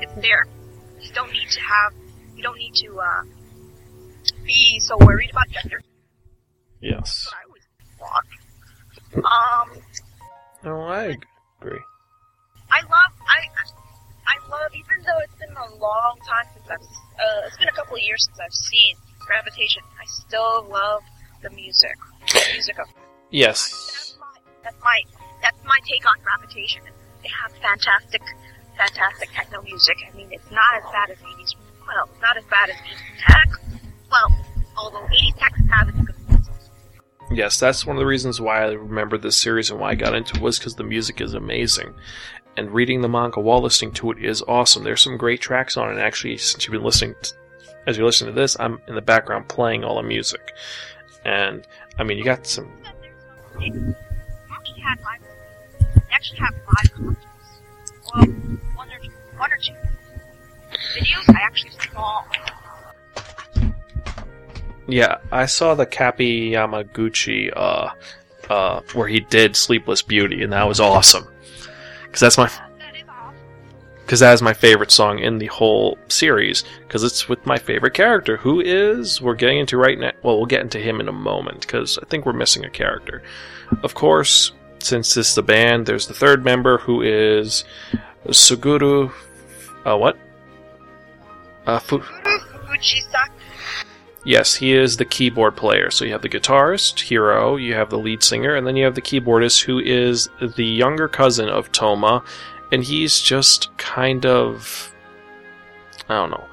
it's 0.00 0.14
there. 0.14 0.46
You 1.00 1.12
don't 1.12 1.32
need 1.32 1.48
to 1.50 1.60
have, 1.60 1.92
you 2.36 2.42
don't 2.42 2.58
need 2.58 2.74
to 2.74 3.00
uh, 3.00 3.22
be 4.44 4.78
so 4.80 4.96
worried 4.98 5.30
about 5.30 5.48
gender. 5.48 5.80
Yes. 6.80 6.98
That's 7.00 7.26
what 7.26 7.34
I 7.34 7.44
always 7.48 7.66
thought. 7.98 8.26
Um, 9.72 9.82
Oh, 10.64 10.80
I 10.82 11.16
agree. 11.60 11.80
I 12.70 12.82
love 12.82 13.12
I 13.26 13.40
I 14.26 14.48
love 14.50 14.70
even 14.74 15.02
though 15.04 15.18
it's 15.24 15.34
been 15.40 15.56
a 15.56 15.74
long 15.76 16.18
time 16.26 16.46
since 16.54 16.66
I've 16.68 16.80
uh, 16.80 17.46
it's 17.46 17.56
been 17.56 17.68
a 17.68 17.72
couple 17.72 17.96
of 17.96 18.02
years 18.02 18.24
since 18.26 18.38
I've 18.38 18.52
seen 18.52 18.96
Gravitation. 19.20 19.82
I 20.00 20.04
still 20.06 20.66
love 20.68 21.02
the 21.42 21.50
music. 21.50 21.96
The 22.28 22.44
music 22.52 22.78
of 22.78 22.86
Yes. 23.30 23.70
that's 23.70 24.18
my 24.20 24.36
that's 24.64 24.80
my 24.84 25.02
that's 25.42 25.64
my 25.64 25.78
take 25.88 26.04
on 26.06 26.16
Gravitation. 26.22 26.82
They 27.22 27.30
have 27.42 27.52
fantastic 27.58 28.22
fantastic 28.76 29.30
techno 29.32 29.62
music. 29.62 29.96
I 30.12 30.16
mean 30.16 30.28
it's 30.30 30.50
not 30.50 30.76
as 30.76 30.84
bad 30.92 31.10
as 31.10 31.18
80s 31.18 31.54
well, 31.86 32.08
not 32.20 32.36
as 32.36 32.44
bad 32.44 32.70
as 32.70 32.76
80s 32.76 33.26
tech. 33.26 33.48
Well, 34.10 34.36
although 34.76 35.06
80s 35.08 35.38
tech 35.38 35.54
has 35.72 35.88
its 35.88 35.98
good 35.98 35.98
points. 35.98 35.99
Yes, 37.32 37.60
that's 37.60 37.86
one 37.86 37.96
of 37.96 38.00
the 38.00 38.06
reasons 38.06 38.40
why 38.40 38.64
I 38.64 38.72
remember 38.72 39.16
this 39.16 39.36
series 39.36 39.70
and 39.70 39.78
why 39.78 39.90
I 39.90 39.94
got 39.94 40.14
into 40.14 40.34
it 40.36 40.42
was 40.42 40.58
because 40.58 40.74
the 40.74 40.82
music 40.82 41.20
is 41.20 41.34
amazing. 41.34 41.94
And 42.56 42.72
reading 42.72 43.00
the 43.00 43.08
manga 43.08 43.40
while 43.40 43.62
listening 43.62 43.92
to 43.92 44.10
it 44.10 44.22
is 44.22 44.42
awesome. 44.42 44.82
There's 44.82 45.00
some 45.00 45.16
great 45.16 45.40
tracks 45.40 45.76
on 45.76 45.88
it. 45.88 45.92
And 45.92 46.00
Actually, 46.00 46.36
since 46.38 46.66
you've 46.66 46.72
been 46.72 46.82
listening, 46.82 47.14
t 47.22 47.30
as 47.86 47.96
you're 47.96 48.06
listening 48.06 48.34
to 48.34 48.40
this, 48.40 48.56
I'm 48.58 48.80
in 48.88 48.96
the 48.96 49.00
background 49.00 49.48
playing 49.48 49.84
all 49.84 49.96
the 49.96 50.02
music. 50.02 50.52
And, 51.24 51.66
I 51.98 52.02
mean, 52.02 52.18
you 52.18 52.24
got 52.24 52.46
some. 52.46 52.70
Five. 54.82 55.20
They 55.94 56.00
actually 56.12 56.38
have. 56.40 56.54
Well, 58.14 58.24
one 58.74 58.88
or 58.90 58.98
two, 58.98 59.10
one 59.36 59.52
or 59.52 59.56
two 59.56 59.74
videos 60.98 61.28
I 61.34 61.40
actually 61.42 61.70
saw. 61.92 62.24
Yeah, 64.90 65.18
I 65.30 65.46
saw 65.46 65.74
the 65.74 65.86
Kappei 65.86 66.50
Yamaguchi, 66.50 67.52
uh, 67.54 67.90
uh, 68.52 68.80
where 68.94 69.08
he 69.08 69.20
did 69.20 69.54
Sleepless 69.56 70.02
Beauty, 70.02 70.42
and 70.42 70.52
that 70.52 70.66
was 70.66 70.80
awesome. 70.80 71.26
Because 72.02 72.20
that's 72.20 72.36
my 72.38 72.46
That 72.46 72.96
is 72.96 73.02
awesome. 73.08 73.34
because 74.04 74.20
that 74.20 74.32
is 74.32 74.42
my 74.42 74.52
favorite 74.52 74.90
song 74.90 75.20
in 75.20 75.38
the 75.38 75.46
whole 75.46 75.96
series 76.08 76.64
because 76.86 77.04
it's 77.04 77.28
with 77.28 77.44
my 77.46 77.56
favorite 77.56 77.94
character 77.94 78.36
who 78.36 78.60
is 78.60 79.22
we're 79.22 79.36
getting 79.36 79.58
into 79.60 79.76
right 79.76 79.96
now 79.96 80.10
well 80.24 80.36
we'll 80.36 80.46
get 80.46 80.62
into 80.62 80.80
him 80.80 80.98
in 81.00 81.06
a 81.06 81.12
moment 81.12 81.60
because 81.60 81.96
i 82.02 82.04
think 82.06 82.26
we're 82.26 82.32
missing 82.32 82.64
a 82.64 82.70
character 82.70 83.22
of 83.84 83.94
course 83.94 84.50
since 84.80 85.14
this 85.14 85.28
is 85.28 85.34
the 85.36 85.42
band 85.42 85.86
there's 85.86 86.08
the 86.08 86.14
third 86.14 86.44
member 86.44 86.78
who 86.78 87.00
is 87.02 87.62
suguru 88.30 89.12
uh 89.86 89.96
what 89.96 90.16
uh 91.68 91.78
fu- 91.78 92.00
Fukuchi-saka. 92.00 93.30
Yes 94.24 94.54
he 94.54 94.72
is 94.72 94.96
the 94.96 95.04
keyboard 95.04 95.56
player 95.56 95.90
so 95.90 96.04
you 96.04 96.12
have 96.12 96.22
the 96.22 96.28
guitarist 96.28 97.00
hiro 97.00 97.56
you 97.56 97.74
have 97.74 97.90
the 97.90 97.98
lead 97.98 98.22
singer 98.22 98.54
and 98.54 98.66
then 98.66 98.76
you 98.76 98.84
have 98.84 98.94
the 98.94 99.02
keyboardist 99.02 99.62
who 99.62 99.78
is 99.78 100.28
the 100.56 100.64
younger 100.64 101.08
cousin 101.08 101.48
of 101.48 101.72
toma 101.72 102.22
and 102.72 102.84
he's 102.84 103.20
just 103.20 103.76
kind 103.78 104.26
of 104.26 104.90
I 106.10 106.14
don't 106.14 106.30
know. 106.30 106.44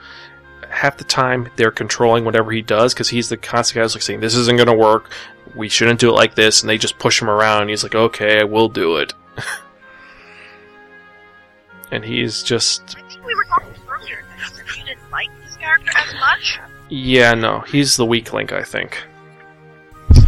Half 0.70 0.98
the 0.98 1.04
time 1.04 1.50
they're 1.56 1.72
controlling 1.72 2.26
whatever 2.26 2.52
he 2.52 2.62
does 2.62 2.94
because 2.94 3.10
he's 3.10 3.30
the 3.30 3.38
constant 3.38 3.76
guy 3.76 3.82
who's 3.82 3.96
like 3.96 4.04
saying 4.04 4.20
this 4.20 4.36
isn't 4.36 4.58
going 4.58 4.68
to 4.68 4.74
work. 4.74 5.10
We 5.56 5.68
shouldn't 5.68 6.00
do 6.00 6.10
it 6.10 6.14
like 6.14 6.36
this, 6.36 6.62
and 6.62 6.70
they 6.70 6.78
just 6.78 7.00
push 7.00 7.20
him 7.22 7.30
around. 7.30 7.70
He's 7.70 7.82
like, 7.84 7.96
okay, 7.96 8.40
I 8.40 8.44
will 8.44 8.70
do 8.70 8.98
it. 8.98 9.14
and 11.92 12.04
he's 12.04 12.44
just 12.44 12.96
I 12.98 13.02
think 13.10 13.26
we 13.26 13.34
were 13.34 13.46
talking 13.46 13.74
earlier 13.90 14.24
that 14.38 14.78
you 14.78 14.84
didn't 14.86 15.10
like 15.12 15.30
this 15.44 15.56
character 15.56 15.92
as 15.96 16.14
much. 16.16 16.60
Yeah, 16.90 17.34
no, 17.34 17.62
he's 17.62 17.96
the 17.98 18.06
weak 18.06 18.34
link, 18.34 18.52
I 18.52 18.64
think. 18.64 19.04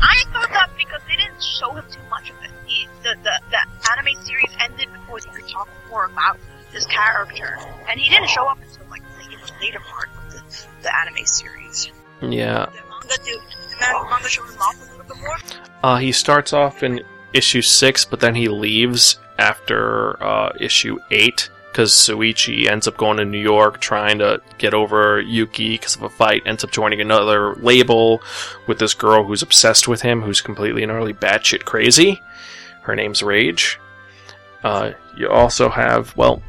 I 0.02 0.24
thought 0.34 0.50
that 0.52 0.69
because 0.78 1.02
they 1.08 1.15
didn't 1.15 1.41
show 1.41 1.72
him 1.74 1.84
too 1.89 2.00
much 2.10 2.30
of 2.30 2.36
it. 2.43 2.52
He, 2.65 2.88
the, 3.04 3.15
the, 3.24 3.32
the 3.52 3.91
anime 3.91 4.22
series 4.24 4.52
ended 4.60 4.88
before 4.93 5.19
they 5.22 5.30
could 5.41 5.50
talk 5.50 5.67
more 5.89 6.06
about 6.06 6.38
this 6.74 6.86
character. 6.88 7.58
And 7.89 8.00
he 8.00 8.10
didn't 8.10 8.30
show 8.30 8.45
up 8.48 8.58
until 8.62 8.86
like 8.89 9.02
in 9.24 9.32
the 9.39 9.52
later 9.62 9.80
part 9.80 10.10
of 10.17 10.34
the, 10.34 10.41
the 10.84 10.95
anime 10.95 11.26
series. 11.26 11.91
Yeah, 12.22 12.65
The 12.65 12.82
manga, 12.89 13.24
do, 13.24 13.39
the 13.69 13.76
man- 13.80 14.10
manga 14.10 14.28
showed 14.30 14.50
him 14.50 14.62
off 14.62 14.76
a 14.78 14.91
little 14.98 15.15
bit 15.15 15.17
more. 15.22 15.38
uh, 15.84 15.98
he 15.98 16.12
starts 16.12 16.52
off 16.54 16.84
in 16.84 17.02
issue 17.34 17.62
six, 17.62 18.04
but 18.06 18.19
then 18.19 18.36
he 18.36 18.48
leaves 18.50 19.17
after 19.38 20.22
uh, 20.22 20.52
issue 20.60 21.00
eight 21.12 21.50
because 21.71 21.91
Suichi 21.91 22.67
ends 22.67 22.88
up 22.88 22.97
going 22.97 23.17
to 23.17 23.25
New 23.25 23.39
York 23.39 23.79
trying 23.79 24.19
to 24.19 24.41
get 24.58 24.73
over 24.73 25.21
Yuki 25.21 25.71
because 25.71 25.95
of 25.95 26.03
a 26.03 26.10
fight. 26.10 26.43
Ends 26.45 26.63
up 26.63 26.71
joining 26.71 27.01
another 27.01 27.55
label 27.55 28.21
with 28.67 28.79
this 28.79 28.93
girl 28.93 29.23
who's 29.23 29.41
obsessed 29.41 29.88
with 29.88 30.01
him, 30.01 30.21
who's 30.21 30.41
completely 30.41 30.84
and 30.84 30.91
utterly 30.91 31.13
batshit 31.13 31.65
crazy. 31.65 32.21
Her 32.82 32.95
name's 32.95 33.21
Rage. 33.21 33.79
Uh, 34.63 34.91
you 35.15 35.29
also 35.29 35.69
have 35.69 36.15
well, 36.17 36.41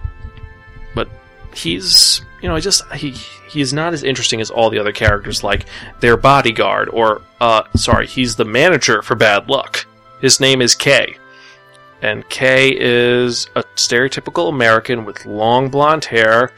but 0.94 1.08
he's 1.54 2.22
you 2.42 2.48
know 2.48 2.58
just 2.58 2.84
he 2.92 3.10
he's 3.50 3.72
not 3.72 3.92
as 3.92 4.02
interesting 4.02 4.40
as 4.40 4.50
all 4.50 4.70
the 4.70 4.78
other 4.78 4.92
characters 4.92 5.44
like 5.44 5.66
their 6.00 6.16
bodyguard 6.16 6.88
or 6.88 7.20
uh 7.40 7.62
sorry 7.76 8.06
he's 8.06 8.36
the 8.36 8.44
manager 8.44 9.02
for 9.02 9.14
bad 9.16 9.48
luck 9.48 9.86
his 10.20 10.38
name 10.38 10.60
is 10.60 10.74
Kay. 10.74 11.16
And 12.02 12.28
Kay 12.28 12.76
is 12.78 13.46
a 13.54 13.62
stereotypical 13.76 14.48
American 14.48 15.04
with 15.04 15.26
long 15.26 15.68
blonde 15.68 16.06
hair, 16.06 16.50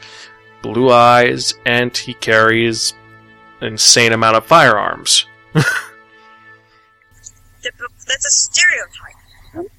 blue 0.61 0.91
eyes, 0.91 1.53
and 1.65 1.95
he 1.95 2.13
carries 2.13 2.93
an 3.59 3.73
insane 3.73 4.13
amount 4.13 4.37
of 4.37 4.45
firearms. 4.45 5.25
That's 5.53 5.67
a 8.25 8.31
stereotype. 8.31 9.69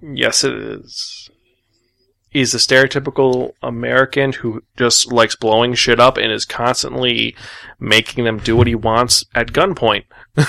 Yes, 0.00 0.42
it 0.42 0.54
is. 0.54 1.30
He's 2.30 2.54
a 2.54 2.58
stereotypical 2.58 3.52
American 3.62 4.32
who 4.32 4.64
just 4.76 5.12
likes 5.12 5.36
blowing 5.36 5.74
shit 5.74 6.00
up 6.00 6.16
and 6.16 6.32
is 6.32 6.44
constantly 6.44 7.36
making 7.78 8.24
them 8.24 8.38
do 8.38 8.56
what 8.56 8.66
he 8.66 8.74
wants 8.74 9.24
at 9.34 9.52
gunpoint. 9.52 10.04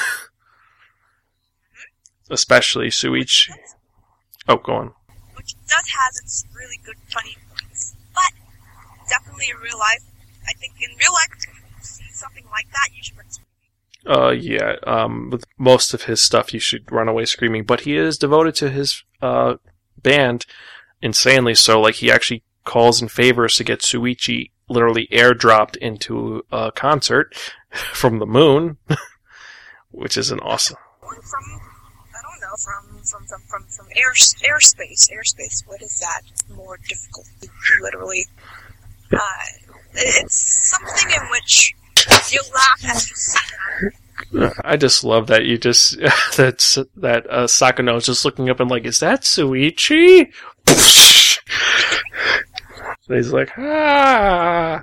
Especially 2.29 2.87
Suichi. 2.87 3.49
Oh, 4.47 4.57
go 4.57 4.73
on. 4.73 4.93
Which 5.35 5.55
does 5.67 5.85
has 5.87 6.19
its 6.23 6.45
really 6.55 6.79
good 6.85 6.97
funny 7.11 7.37
points. 7.49 7.95
But 8.13 8.33
definitely 9.09 9.47
in 9.49 9.57
real 9.57 9.79
life, 9.79 10.03
I 10.47 10.53
think 10.53 10.73
in 10.81 10.89
real 10.97 11.13
life, 11.13 11.29
if 11.37 11.47
you 11.47 11.83
see 11.83 12.11
something 12.11 12.45
like 12.51 12.69
that, 12.71 12.89
you 12.95 13.01
should 13.03 13.17
run 13.17 13.25
screaming. 13.29 13.49
Uh, 14.05 14.31
yeah. 14.31 14.75
Um, 14.85 15.29
with 15.29 15.45
most 15.57 15.93
of 15.93 16.03
his 16.03 16.21
stuff, 16.21 16.53
you 16.53 16.59
should 16.59 16.91
run 16.91 17.07
away 17.07 17.25
screaming. 17.25 17.63
But 17.63 17.81
he 17.81 17.95
is 17.95 18.17
devoted 18.17 18.55
to 18.55 18.69
his 18.69 19.03
uh 19.21 19.55
band, 20.01 20.45
insanely 21.01 21.55
so. 21.55 21.79
Like 21.79 21.95
he 21.95 22.11
actually 22.11 22.43
calls 22.65 23.01
in 23.01 23.07
favors 23.07 23.57
to 23.57 23.63
get 23.63 23.79
Suichi 23.79 24.51
literally 24.69 25.07
airdropped 25.11 25.77
into 25.77 26.43
a 26.51 26.71
concert 26.71 27.35
from 27.93 28.19
the 28.19 28.25
moon, 28.25 28.77
which 29.91 30.17
is 30.17 30.31
an 30.31 30.39
awesome. 30.39 30.77
From 30.99 31.09
I 31.09 31.17
don't 31.47 31.57
know 31.57 31.72
from 32.63 33.03
from 33.03 33.25
from 33.25 33.41
from, 33.41 33.63
from 33.67 33.87
air 33.95 34.13
airspace 34.13 35.09
airspace. 35.11 35.67
What 35.67 35.81
is 35.81 35.99
that? 35.99 36.21
More 36.55 36.77
difficult 36.87 37.27
literally. 37.81 38.25
Uh, 39.11 39.17
it's 39.95 40.71
something 40.71 41.11
in 41.15 41.29
which 41.29 41.75
you 42.31 42.41
laugh 42.53 42.95
as 42.95 43.09
you. 43.09 44.49
I 44.63 44.77
just 44.77 45.03
love 45.03 45.27
that 45.27 45.45
you 45.45 45.57
just 45.57 45.97
that's 46.37 46.77
that 46.95 47.29
uh, 47.29 47.47
Sakano 47.47 47.97
is 47.97 48.05
just 48.05 48.25
looking 48.25 48.49
up 48.49 48.59
and 48.59 48.69
like, 48.69 48.85
is 48.85 48.99
that 48.99 49.21
Suichi? 49.21 50.31
He's 53.07 53.33
like, 53.33 53.51
ah. 53.57 54.81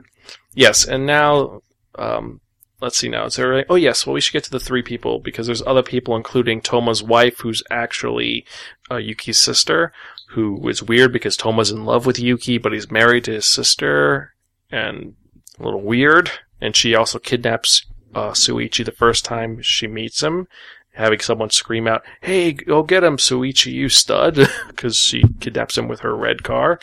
Yes, 0.55 0.85
and 0.87 1.07
now, 1.07 1.63
um, 1.97 2.41
let's 2.81 2.97
see 2.99 3.09
now. 3.09 3.27
Is 3.27 3.37
there? 3.37 3.65
Oh 3.69 3.75
yes. 3.75 4.07
Well, 4.07 4.15
we 4.15 4.21
should 4.21 4.33
get 4.33 4.45
to 4.45 4.51
the 4.51 4.61
three 4.61 4.83
people 4.83 5.19
because 5.19 5.47
there's 5.47 5.63
other 5.63 5.83
people, 5.83 6.17
including 6.17 6.61
Toma's 6.61 7.03
wife, 7.03 7.41
who's 7.41 7.63
actually 7.71 8.45
uh, 8.91 8.97
Yuki's 8.97 9.39
sister, 9.39 9.93
who 10.31 10.69
is 10.69 10.83
weird 10.83 11.13
because 11.13 11.37
Toma's 11.37 11.71
in 11.71 11.85
love 11.85 12.07
with 12.07 12.19
Yuki, 12.19 12.59
but 12.59 12.73
he's 12.73 12.91
married 12.91 13.25
to 13.25 13.33
his 13.33 13.47
sister, 13.47 14.35
and 14.71 15.15
a 15.59 15.63
little 15.63 15.83
weird. 15.83 16.31
And 16.61 16.77
she 16.77 16.95
also 16.95 17.19
kidnaps 17.19 17.87
uh, 18.15 18.31
Suichi 18.31 18.85
the 18.85 18.93
first 18.93 19.25
time 19.25 19.63
she 19.63 19.87
meets 19.87 20.23
him, 20.23 20.47
having 20.95 21.21
someone 21.21 21.51
scream 21.51 21.87
out, 21.87 22.03
"Hey, 22.21 22.53
go 22.53 22.83
get 22.83 23.05
him, 23.05 23.17
Suichi, 23.17 23.73
you 23.73 23.89
stud!" 23.89 24.35
because 24.69 24.97
she 24.97 25.23
kidnaps 25.41 25.79
him 25.79 25.89
with 25.89 26.01
her 26.01 26.17
red 26.17 26.43
car. 26.43 26.81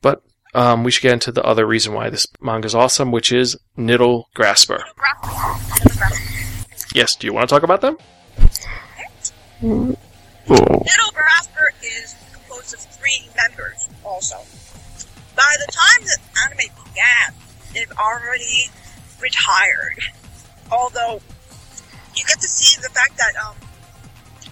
But 0.00 0.22
um, 0.54 0.84
we 0.84 0.90
should 0.90 1.02
get 1.02 1.12
into 1.12 1.32
the 1.32 1.42
other 1.44 1.66
reason 1.66 1.94
why 1.94 2.10
this 2.10 2.26
manga 2.40 2.66
is 2.66 2.74
awesome, 2.74 3.10
which 3.10 3.32
is 3.32 3.56
Nittle 3.76 4.24
Grasper. 4.34 4.84
Yes, 6.94 7.16
do 7.16 7.26
you 7.26 7.32
want 7.32 7.48
to 7.48 7.54
talk 7.54 7.62
about 7.62 7.80
them? 7.80 7.96
Nittle 9.62 9.96
Grasper 11.14 11.72
is 11.82 12.14
composed 12.32 12.74
of 12.74 12.80
three 12.80 13.28
members 13.36 13.88
also. 14.04 14.36
By 15.34 15.56
the 15.66 15.72
time 15.72 16.06
that 16.06 16.18
anime 16.44 16.74
began, 16.84 17.34
they've 17.72 17.92
already 17.98 18.70
retired. 19.20 20.02
Although, 20.70 21.20
you 22.14 22.24
get 22.26 22.40
to 22.40 22.48
see 22.48 22.80
the 22.82 22.90
fact 22.90 23.16
that 23.16 23.34
um, 23.42 23.56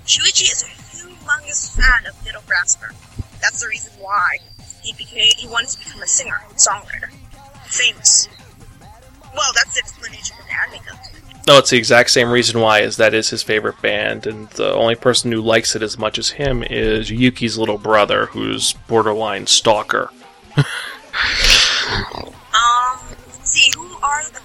Shuichi 0.07 0.51
is 0.51 0.63
a 0.63 0.67
humongous 0.97 1.77
fan 1.77 2.07
of 2.07 2.15
Nittle 2.25 2.47
Grasper. 2.47 2.93
That's 3.43 3.61
the 3.61 3.69
reason 3.69 3.93
why 3.99 4.39
he 4.83 4.93
became 4.93 5.31
he 5.37 5.49
wanted 5.49 5.69
to 5.71 5.79
become 5.79 6.03
a 6.03 6.07
singer, 6.07 6.41
songwriter, 6.57 7.11
famous. 7.65 8.29
Well, 9.35 9.53
that's 9.55 9.75
the 9.75 9.81
explanation 9.81 10.37
anime 10.67 10.83
though. 10.89 11.53
No, 11.53 11.59
it's 11.59 11.71
the 11.71 11.79
exact 11.79 12.11
same 12.11 12.31
reason 12.31 12.61
why, 12.61 12.81
is 12.81 12.97
that 12.99 13.15
is 13.15 13.31
his 13.31 13.43
favorite 13.43 13.81
band, 13.81 14.27
and 14.27 14.49
the 14.51 14.73
only 14.75 14.95
person 14.95 15.33
who 15.33 15.41
likes 15.41 15.75
it 15.75 15.83
as 15.83 15.99
much 15.99 16.19
as 16.19 16.31
him 16.31 16.63
is 16.63 17.11
Yuki's 17.11 17.57
little 17.59 17.79
brother, 17.79 18.27
who's 18.27 18.75
borderline 18.87 19.47
stalker. 19.47 20.11
Um, 21.91 23.01
let's 23.11 23.51
see, 23.51 23.73
who 23.75 23.97
are 24.03 24.23
the 24.25 24.41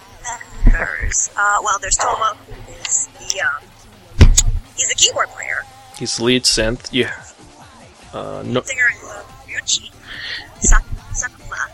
members? 0.71 1.29
Uh, 1.37 1.57
well, 1.63 1.77
there's 1.79 1.95
Toma, 1.95 2.35
who 2.47 2.73
is 2.73 3.07
the, 3.19 3.41
um, 3.41 3.61
he's 4.75 4.91
a 4.91 4.95
keyboard 4.95 5.27
player. 5.29 5.63
He's 5.97 6.17
the 6.17 6.23
lead 6.23 6.43
synth. 6.43 6.89
Yeah. 6.91 7.13
Uh, 8.13 8.41
no, 8.45 8.61
Singer 8.61 8.83
uh, 9.05 9.21
Ryuichi 9.55 9.91
Sak- 10.59 10.83
Sakuma. 11.13 11.69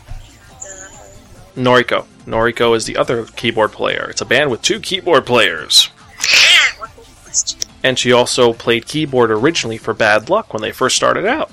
And, 1.56 1.66
uh, 1.66 1.72
Noriko. 1.72 2.06
Noriko 2.26 2.76
is 2.76 2.86
the 2.86 2.98
other 2.98 3.26
keyboard 3.26 3.72
player. 3.72 4.08
It's 4.10 4.22
a 4.22 4.26
band 4.26 4.52
with 4.52 4.62
two 4.62 4.80
keyboard 4.80 5.26
players. 5.26 5.90
and. 6.20 7.56
And 7.84 7.98
she 8.00 8.12
also 8.12 8.54
played 8.54 8.86
keyboard 8.86 9.32
originally 9.32 9.78
for 9.78 9.94
Bad 9.94 10.30
Luck 10.30 10.54
when 10.54 10.62
they 10.62 10.72
first 10.72 10.96
started 10.96 11.26
out. 11.26 11.50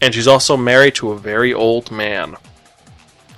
And 0.00 0.14
she's 0.14 0.26
also 0.26 0.56
married 0.56 0.94
to 0.96 1.10
a 1.12 1.18
very 1.18 1.52
old 1.52 1.90
man. 1.90 2.36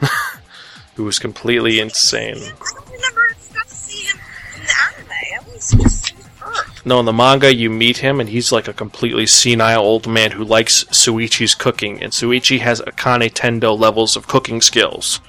who 0.94 1.04
was 1.04 1.18
completely 1.18 1.78
insane. 1.80 2.36
I 2.36 2.38
don't 2.38 2.90
remember 2.90 3.26
if 3.30 3.50
I 3.50 3.54
got 3.54 3.68
to 3.68 3.74
see 3.74 4.04
him 4.04 4.18
in 4.56 4.62
the 4.62 4.72
anime. 4.96 5.10
I 5.10 5.38
always 5.44 5.70
just. 5.72 5.97
No, 6.88 7.00
in 7.00 7.04
the 7.04 7.12
manga, 7.12 7.54
you 7.54 7.68
meet 7.68 7.98
him, 7.98 8.18
and 8.18 8.30
he's 8.30 8.50
like 8.50 8.66
a 8.66 8.72
completely 8.72 9.26
senile 9.26 9.82
old 9.82 10.06
man 10.08 10.30
who 10.30 10.42
likes 10.42 10.84
Suichi's 10.84 11.54
cooking, 11.54 12.02
and 12.02 12.14
Suichi 12.14 12.60
has 12.60 12.80
Akane 12.80 13.30
Tendo 13.30 13.78
levels 13.78 14.16
of 14.16 14.26
cooking 14.26 14.62
skills. 14.62 15.20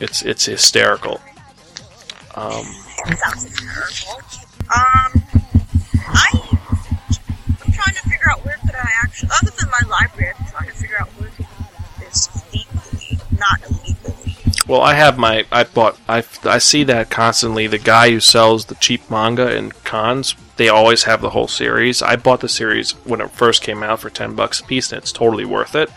It's 0.00 0.22
it's 0.22 0.46
hysterical. 0.46 1.20
Um, 2.34 2.64
that 3.06 3.18
sounds 3.18 3.60
terrible. 3.60 4.22
Um, 4.74 5.22
I, 6.08 6.58
I'm 7.62 7.72
trying 7.72 7.94
to 7.94 8.02
figure 8.08 8.28
out 8.32 8.44
where 8.44 8.56
could 8.66 8.74
I 8.74 8.90
actually, 9.04 9.28
other 9.40 9.52
than 9.56 9.70
my 9.70 9.88
library, 9.88 10.32
I'm 10.36 10.46
trying 10.46 10.68
to 10.68 10.74
figure 10.74 10.98
out 11.00 11.08
where 11.10 11.30
this 12.00 12.28
legally, 12.52 13.20
not 13.38 13.60
illegally. 13.70 14.19
Well, 14.70 14.82
I 14.82 14.94
have 14.94 15.18
my 15.18 15.46
I 15.50 15.64
bought 15.64 15.98
I 16.08 16.22
I 16.44 16.58
see 16.58 16.84
that 16.84 17.10
constantly. 17.10 17.66
The 17.66 17.76
guy 17.76 18.12
who 18.12 18.20
sells 18.20 18.66
the 18.66 18.76
cheap 18.76 19.10
manga 19.10 19.52
in 19.52 19.72
cons, 19.82 20.36
they 20.58 20.68
always 20.68 21.02
have 21.02 21.20
the 21.20 21.30
whole 21.30 21.48
series. 21.48 22.02
I 22.02 22.14
bought 22.14 22.40
the 22.40 22.48
series 22.48 22.92
when 23.04 23.20
it 23.20 23.32
first 23.32 23.64
came 23.64 23.82
out 23.82 23.98
for 23.98 24.10
ten 24.10 24.36
bucks 24.36 24.60
a 24.60 24.64
piece, 24.64 24.92
and 24.92 25.02
it's 25.02 25.10
totally 25.10 25.44
worth 25.44 25.74
it. 25.74 25.90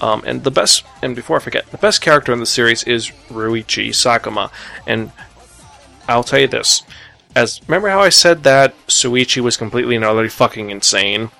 Um, 0.00 0.24
and 0.26 0.42
the 0.42 0.50
best, 0.50 0.82
and 1.00 1.14
before 1.14 1.36
I 1.36 1.38
forget, 1.38 1.70
the 1.70 1.78
best 1.78 2.00
character 2.00 2.32
in 2.32 2.40
the 2.40 2.46
series 2.46 2.82
is 2.82 3.12
Ryuichi 3.28 3.90
Sakuma, 3.90 4.50
and 4.88 5.12
I'll 6.08 6.24
tell 6.24 6.40
you 6.40 6.48
this: 6.48 6.82
as 7.36 7.60
remember 7.68 7.90
how 7.90 8.00
I 8.00 8.08
said 8.08 8.42
that 8.42 8.74
Suichi 8.88 9.40
was 9.40 9.56
completely 9.56 9.94
and 9.94 10.04
utterly 10.04 10.30
fucking 10.30 10.70
insane. 10.70 11.30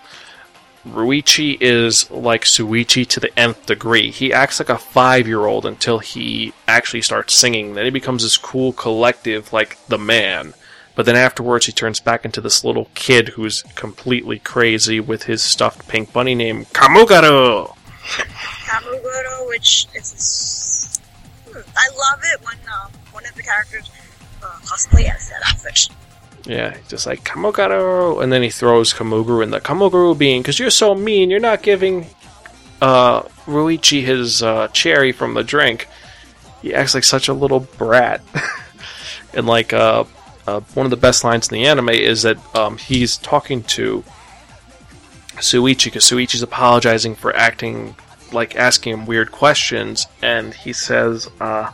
Ryuichi 0.87 1.59
is 1.61 2.11
like 2.11 2.45
Suichi 2.45 3.07
to 3.09 3.21
the 3.21 3.39
nth 3.39 3.67
degree. 3.67 4.11
He 4.11 4.33
acts 4.33 4.61
like 4.61 4.71
a 4.71 4.79
five 4.79 5.27
year 5.27 5.45
old 5.45 5.67
until 5.67 5.99
he 5.99 6.55
actually 6.67 7.03
starts 7.03 7.35
singing. 7.35 7.75
Then 7.75 7.85
he 7.85 7.91
becomes 7.91 8.23
this 8.23 8.39
cool 8.39 8.73
collective 8.73 9.53
like 9.53 9.77
the 9.89 9.99
man. 9.99 10.55
But 10.95 11.07
then 11.07 11.17
afterwards 11.17 11.67
he 11.67 11.73
turns 11.73 12.01
back 12.01 12.25
into 12.25 12.41
this 12.41 12.65
little 12.65 12.89
kid 12.95 13.29
who's 13.29 13.63
completely 13.75 14.39
crazy 14.39 15.01
with 15.01 15.25
his 15.25 15.43
stuffed 15.43 15.87
pink 15.87 16.13
bunny 16.13 16.35
named 16.35 16.69
Kumagoro. 16.73 17.75
Kumagoro, 18.67 19.49
which 19.49 19.87
is, 19.95 21.01
hmm, 21.47 21.61
I 21.77 21.89
love 21.97 22.21
it 22.25 22.45
when 22.45 22.57
uh, 22.71 22.89
one 23.13 23.27
of 23.27 23.35
the 23.35 23.43
characters 23.43 23.91
uh, 24.43 24.47
cosplay 24.65 25.15
as 25.15 25.29
that 25.29 25.43
outfit. 25.47 25.89
Yeah, 26.45 26.77
just 26.89 27.07
like 27.07 27.25
Kumagoro, 27.25 28.23
and 28.23 28.33
then 28.33 28.43
he 28.43 28.51
throws 28.51 28.95
Kumagoro 28.95 29.43
in 29.43 29.51
the 29.51 29.61
Kumagoro 29.61 30.17
bean 30.17 30.43
because 30.43 30.59
you're 30.59 30.71
so 30.71 30.95
mean. 30.95 31.31
You're 31.31 31.41
not 31.41 31.63
giving 31.63 32.07
uh, 32.81 33.23
Ryuichi 33.47 34.03
his 34.03 34.43
uh, 34.43 34.69
cherry 34.69 35.13
from 35.13 35.35
the 35.35 35.45
drink. 35.45 35.87
He 36.63 36.75
acts 36.75 36.95
like 36.95 37.05
such 37.05 37.29
a 37.29 37.35
little 37.35 37.61
brat. 37.61 38.23
and 39.35 39.47
like 39.47 39.73
uh, 39.73 40.05
uh, 40.47 40.61
one 40.75 40.87
of 40.87 40.91
the 40.91 40.97
best 40.97 41.25
lines 41.25 41.49
in 41.49 41.55
the 41.55 41.67
anime 41.67 41.91
is 41.91 42.23
that 42.23 42.39
um, 42.57 42.79
he's 42.79 43.17
talking 43.19 43.63
to 43.65 44.03
Suichi 45.37 45.85
because 45.87 46.05
Suichi's 46.05 46.43
apologizing 46.43 47.15
for 47.15 47.35
acting 47.35 47.95
like 48.33 48.57
asking 48.57 48.93
him 48.93 49.07
weird 49.07 49.33
questions, 49.33 50.07
and 50.23 50.55
he 50.55 50.73
says 50.73 51.29
uh, 51.41 51.71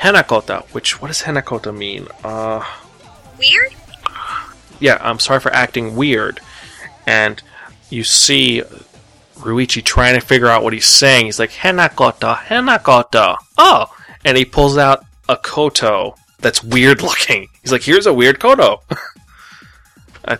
Henakota, 0.00 0.64
which 0.72 1.00
what 1.00 1.08
does 1.08 1.22
Henakota 1.22 1.76
mean? 1.76 2.08
Uh, 2.24 2.64
Weird? 3.38 3.74
Yeah, 4.80 4.98
I'm 5.00 5.18
sorry 5.18 5.40
for 5.40 5.52
acting 5.52 5.96
weird. 5.96 6.40
And 7.06 7.42
you 7.90 8.04
see 8.04 8.62
Ryuichi 9.36 9.84
trying 9.84 10.18
to 10.18 10.26
figure 10.26 10.48
out 10.48 10.62
what 10.62 10.72
he's 10.72 10.86
saying. 10.86 11.26
He's 11.26 11.38
like, 11.38 11.50
Henakota, 11.50 12.36
Henakota. 12.36 13.36
Oh! 13.56 13.94
And 14.24 14.36
he 14.36 14.44
pulls 14.44 14.76
out 14.76 15.04
a 15.28 15.36
koto 15.36 16.16
that's 16.38 16.62
weird 16.62 17.02
looking. 17.02 17.48
He's 17.62 17.72
like, 17.72 17.82
here's 17.82 18.06
a 18.06 18.14
weird 18.14 18.40
koto. 18.40 18.82
I, 20.24 20.38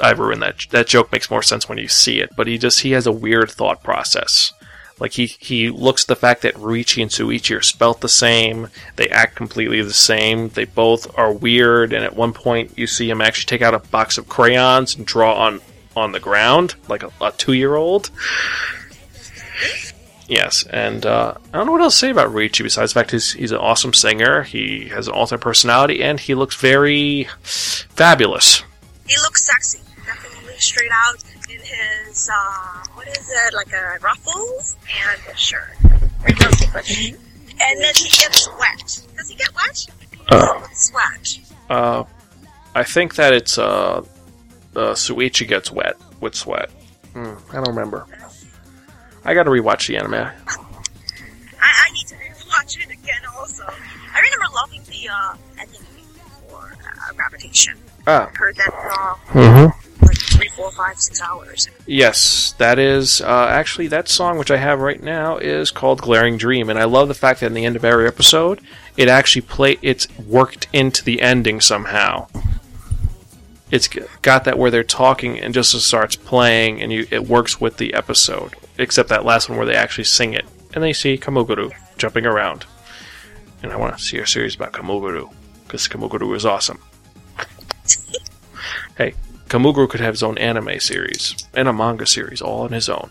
I 0.00 0.10
ruined 0.12 0.42
that. 0.42 0.66
That 0.70 0.86
joke 0.86 1.10
makes 1.12 1.30
more 1.30 1.42
sense 1.42 1.68
when 1.68 1.78
you 1.78 1.88
see 1.88 2.20
it, 2.20 2.30
but 2.36 2.46
he 2.46 2.58
just, 2.58 2.80
he 2.80 2.92
has 2.92 3.06
a 3.06 3.12
weird 3.12 3.50
thought 3.50 3.82
process. 3.82 4.52
Like 4.98 5.12
he, 5.12 5.26
he 5.26 5.70
looks 5.70 6.04
at 6.04 6.08
the 6.08 6.16
fact 6.16 6.42
that 6.42 6.54
Ryuichi 6.54 7.02
and 7.02 7.10
Suichi 7.10 7.56
are 7.56 7.62
spelt 7.62 8.00
the 8.00 8.08
same. 8.08 8.68
They 8.96 9.08
act 9.08 9.36
completely 9.36 9.82
the 9.82 9.92
same. 9.92 10.48
They 10.48 10.64
both 10.64 11.18
are 11.18 11.32
weird. 11.32 11.92
And 11.92 12.02
at 12.02 12.16
one 12.16 12.32
point, 12.32 12.78
you 12.78 12.86
see 12.86 13.10
him 13.10 13.20
actually 13.20 13.46
take 13.46 13.62
out 13.62 13.74
a 13.74 13.78
box 13.78 14.16
of 14.16 14.28
crayons 14.28 14.96
and 14.96 15.06
draw 15.06 15.34
on 15.34 15.60
on 15.96 16.12
the 16.12 16.20
ground 16.20 16.74
like 16.88 17.02
a, 17.02 17.10
a 17.20 17.32
two 17.32 17.54
year 17.54 17.74
old. 17.74 18.10
Yes, 20.28 20.64
and 20.68 21.06
uh, 21.06 21.34
I 21.52 21.56
don't 21.56 21.66
know 21.66 21.72
what 21.72 21.80
else 21.80 21.94
to 21.94 21.98
say 21.98 22.10
about 22.10 22.30
Ryuichi 22.30 22.64
besides 22.64 22.92
the 22.92 23.00
fact 23.00 23.12
he's 23.12 23.32
he's 23.32 23.52
an 23.52 23.58
awesome 23.58 23.92
singer. 23.92 24.42
He 24.42 24.88
has 24.88 25.06
an 25.06 25.14
alternate 25.14 25.40
personality, 25.40 26.02
and 26.02 26.18
he 26.18 26.34
looks 26.34 26.56
very 26.56 27.28
fabulous. 27.42 28.62
He 29.06 29.16
looks 29.18 29.46
sexy. 29.46 29.85
Definitely 30.56 30.60
straight 30.60 30.90
out 30.92 31.22
in 31.50 31.60
his, 31.60 32.30
uh, 32.32 32.84
what 32.94 33.06
is 33.08 33.30
it, 33.30 33.54
like 33.54 33.72
a 33.72 33.98
ruffles 34.00 34.76
and 35.04 35.20
a 35.32 35.36
shirt. 35.36 35.76
Or 35.84 36.28
he 36.28 36.34
does 36.34 36.60
look 36.60 36.74
And 37.60 37.80
then 37.80 37.94
he 37.94 38.08
gets 38.08 38.48
wet. 38.58 39.02
Does 39.16 39.28
he 39.28 39.36
get 39.36 39.54
wet? 39.54 39.86
Uh. 40.28 40.62
Sweat. 40.72 41.38
Uh, 41.68 42.04
I 42.74 42.84
think 42.84 43.16
that 43.16 43.32
it's 43.32 43.58
uh, 43.58 43.98
uh, 43.98 44.04
Suichi 44.74 45.46
gets 45.46 45.70
wet 45.70 45.96
with 46.20 46.34
sweat. 46.34 46.70
Hmm, 47.12 47.34
I 47.50 47.56
don't 47.56 47.68
remember. 47.68 48.06
I 49.24 49.34
got 49.34 49.44
to 49.44 49.50
rewatch 49.50 49.88
the 49.88 49.96
anime. 49.96 50.14
I, 50.14 50.30
I 51.60 51.92
need 51.92 52.06
to 52.08 52.14
rewatch 52.14 52.78
it 52.78 52.90
again 52.90 53.20
also. 53.36 53.64
I 53.64 54.20
remember 54.20 54.46
loving 54.54 54.82
the, 54.84 55.08
uh, 55.08 55.36
ending 55.60 55.80
for, 56.48 56.72
uh, 56.72 57.12
Gravitation. 57.14 57.76
Ah, 58.06 58.30
I 58.32 58.36
heard 58.36 58.56
that, 58.56 58.72
uh, 58.72 59.14
mm-hmm. 59.32 59.85
Three, 60.36 60.48
four, 60.48 60.70
five, 60.72 60.98
six 60.98 61.22
hours. 61.22 61.68
Yes, 61.86 62.54
that 62.58 62.78
is 62.78 63.22
uh, 63.22 63.46
actually 63.48 63.86
that 63.88 64.06
song 64.08 64.36
which 64.36 64.50
I 64.50 64.58
have 64.58 64.80
right 64.80 65.02
now 65.02 65.38
is 65.38 65.70
called 65.70 66.02
"Glaring 66.02 66.36
Dream," 66.36 66.68
and 66.68 66.78
I 66.78 66.84
love 66.84 67.08
the 67.08 67.14
fact 67.14 67.40
that 67.40 67.46
in 67.46 67.54
the 67.54 67.64
end 67.64 67.74
of 67.74 67.84
every 67.86 68.06
episode, 68.06 68.60
it 68.98 69.08
actually 69.08 69.42
play 69.42 69.78
it's 69.80 70.06
worked 70.18 70.68
into 70.74 71.02
the 71.02 71.22
ending 71.22 71.60
somehow. 71.62 72.26
It's 73.70 73.88
got 74.20 74.44
that 74.44 74.58
where 74.58 74.70
they're 74.70 74.84
talking 74.84 75.40
and 75.40 75.54
just 75.54 75.72
starts 75.80 76.16
playing, 76.16 76.82
and 76.82 76.92
you 76.92 77.06
it 77.10 77.26
works 77.26 77.58
with 77.58 77.78
the 77.78 77.94
episode, 77.94 78.54
except 78.76 79.08
that 79.08 79.24
last 79.24 79.48
one 79.48 79.56
where 79.56 79.66
they 79.66 79.74
actually 79.74 80.04
sing 80.04 80.34
it, 80.34 80.44
and 80.74 80.84
they 80.84 80.92
see 80.92 81.16
Kumagoro 81.16 81.72
jumping 81.96 82.26
around. 82.26 82.66
And 83.62 83.72
I 83.72 83.76
want 83.76 83.96
to 83.96 84.04
see 84.04 84.18
a 84.18 84.26
series 84.26 84.54
about 84.54 84.72
Kumagoro 84.72 85.32
because 85.64 85.88
Kumagoro 85.88 86.36
is 86.36 86.44
awesome. 86.44 86.80
hey, 88.98 89.14
Kumagoro 89.48 89.88
could 89.88 90.00
have 90.00 90.14
his 90.14 90.22
own 90.22 90.38
anime 90.38 90.80
series 90.80 91.36
and 91.54 91.68
a 91.68 91.72
manga 91.72 92.06
series 92.06 92.42
all 92.42 92.62
on 92.62 92.72
his 92.72 92.88
own. 92.88 93.10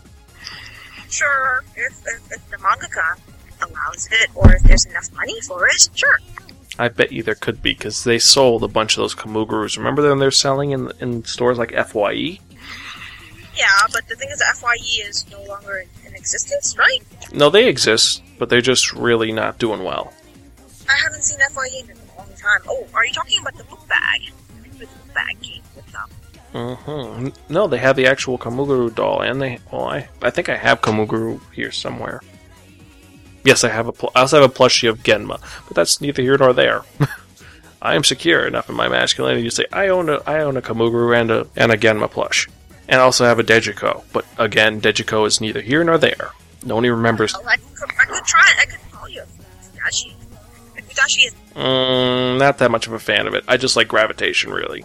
Sure, 1.08 1.64
if, 1.76 2.02
if, 2.06 2.32
if 2.32 2.50
the 2.50 2.56
mangaka 2.58 3.18
allows 3.62 4.08
it, 4.12 4.30
or 4.34 4.54
if 4.54 4.62
there's 4.64 4.84
enough 4.86 5.12
money 5.14 5.40
for 5.42 5.66
it, 5.66 5.88
sure. 5.94 6.18
I 6.78 6.88
bet 6.88 7.12
you 7.12 7.22
there 7.22 7.34
could 7.34 7.62
be 7.62 7.72
because 7.72 8.04
they 8.04 8.18
sold 8.18 8.62
a 8.62 8.68
bunch 8.68 8.96
of 8.96 9.02
those 9.02 9.14
Kumagoros. 9.14 9.78
Remember 9.78 10.02
them 10.02 10.18
they're 10.18 10.30
selling 10.30 10.72
in 10.72 10.92
in 11.00 11.24
stores 11.24 11.56
like 11.58 11.72
FYE? 11.72 12.38
Yeah, 13.56 13.66
but 13.90 14.06
the 14.08 14.16
thing 14.16 14.28
is, 14.28 14.42
FYE 14.42 15.08
is 15.08 15.24
no 15.30 15.42
longer 15.44 15.78
in, 15.78 16.08
in 16.08 16.14
existence, 16.14 16.76
right? 16.76 17.00
No, 17.32 17.48
they 17.48 17.66
exist, 17.68 18.22
but 18.38 18.50
they're 18.50 18.60
just 18.60 18.92
really 18.92 19.32
not 19.32 19.58
doing 19.58 19.82
well. 19.82 20.12
I 20.88 20.96
haven't 21.02 21.22
seen 21.22 21.38
FYE 21.50 21.84
in 21.84 21.90
a 21.90 22.18
long 22.18 22.28
time. 22.36 22.60
Oh, 22.68 22.86
are 22.92 23.06
you 23.06 23.12
talking 23.14 23.40
about 23.40 23.56
the 23.56 23.64
book 23.64 23.88
bag? 23.88 24.20
The 24.78 24.86
book 24.86 25.14
bag 25.14 25.38
came 26.56 26.66
with 26.66 26.88
um, 26.88 27.16
hmm 27.16 27.28
No, 27.52 27.66
they 27.66 27.78
have 27.78 27.96
the 27.96 28.06
actual 28.06 28.38
Kumagoro 28.38 28.94
doll, 28.94 29.20
and 29.20 29.40
they. 29.40 29.58
Well, 29.72 29.86
I 29.86 30.08
I 30.22 30.30
think 30.30 30.48
I 30.48 30.56
have 30.56 30.80
Kumagoro 30.80 31.40
here 31.52 31.72
somewhere. 31.72 32.20
Yes, 33.44 33.62
I 33.64 33.68
have 33.68 33.86
a. 33.88 33.92
Pl- 33.92 34.12
I 34.14 34.20
also 34.20 34.40
have 34.40 34.50
a 34.50 34.52
plushie 34.52 34.88
of 34.88 35.02
Genma, 35.02 35.40
but 35.68 35.74
that's 35.74 36.00
neither 36.00 36.22
here 36.22 36.36
nor 36.38 36.52
there. 36.52 36.82
I 37.82 37.94
am 37.94 38.04
secure 38.04 38.46
enough 38.46 38.68
in 38.68 38.74
my 38.74 38.88
masculinity 38.88 39.44
to 39.44 39.50
say 39.50 39.64
I 39.72 39.88
own 39.88 40.08
a 40.08 40.16
I 40.26 40.40
own 40.40 40.56
a 40.56 40.62
Kumagoro 40.62 41.14
and 41.18 41.30
a 41.30 41.46
and 41.56 41.70
a 41.70 41.76
Genma 41.76 42.10
plush, 42.10 42.48
and 42.88 43.00
I 43.00 43.04
also 43.04 43.24
have 43.24 43.38
a 43.38 43.44
Dejiko. 43.44 44.02
But 44.12 44.24
again, 44.38 44.80
Dejiko 44.80 45.26
is 45.26 45.40
neither 45.40 45.60
here 45.60 45.84
nor 45.84 45.98
there. 45.98 46.30
No 46.64 46.74
one 46.74 46.84
even 46.84 46.96
remembers. 46.96 47.34
Oh, 47.36 47.42
I, 47.46 47.56
could, 47.56 47.90
I 48.00 48.04
could 48.06 48.24
try 48.24 48.42
it. 48.56 48.62
I 48.62 48.64
could 48.64 48.90
call 48.90 49.08
you 49.08 49.22
Fujoshi. 49.76 50.12
Fujoshi 50.88 51.26
is 51.28 51.34
Mm, 51.54 52.38
not 52.38 52.58
that 52.58 52.70
much 52.70 52.86
of 52.86 52.92
a 52.92 52.98
fan 52.98 53.26
of 53.26 53.34
it. 53.34 53.44
I 53.48 53.56
just 53.56 53.76
like 53.76 53.88
gravitation, 53.88 54.50
really. 54.52 54.84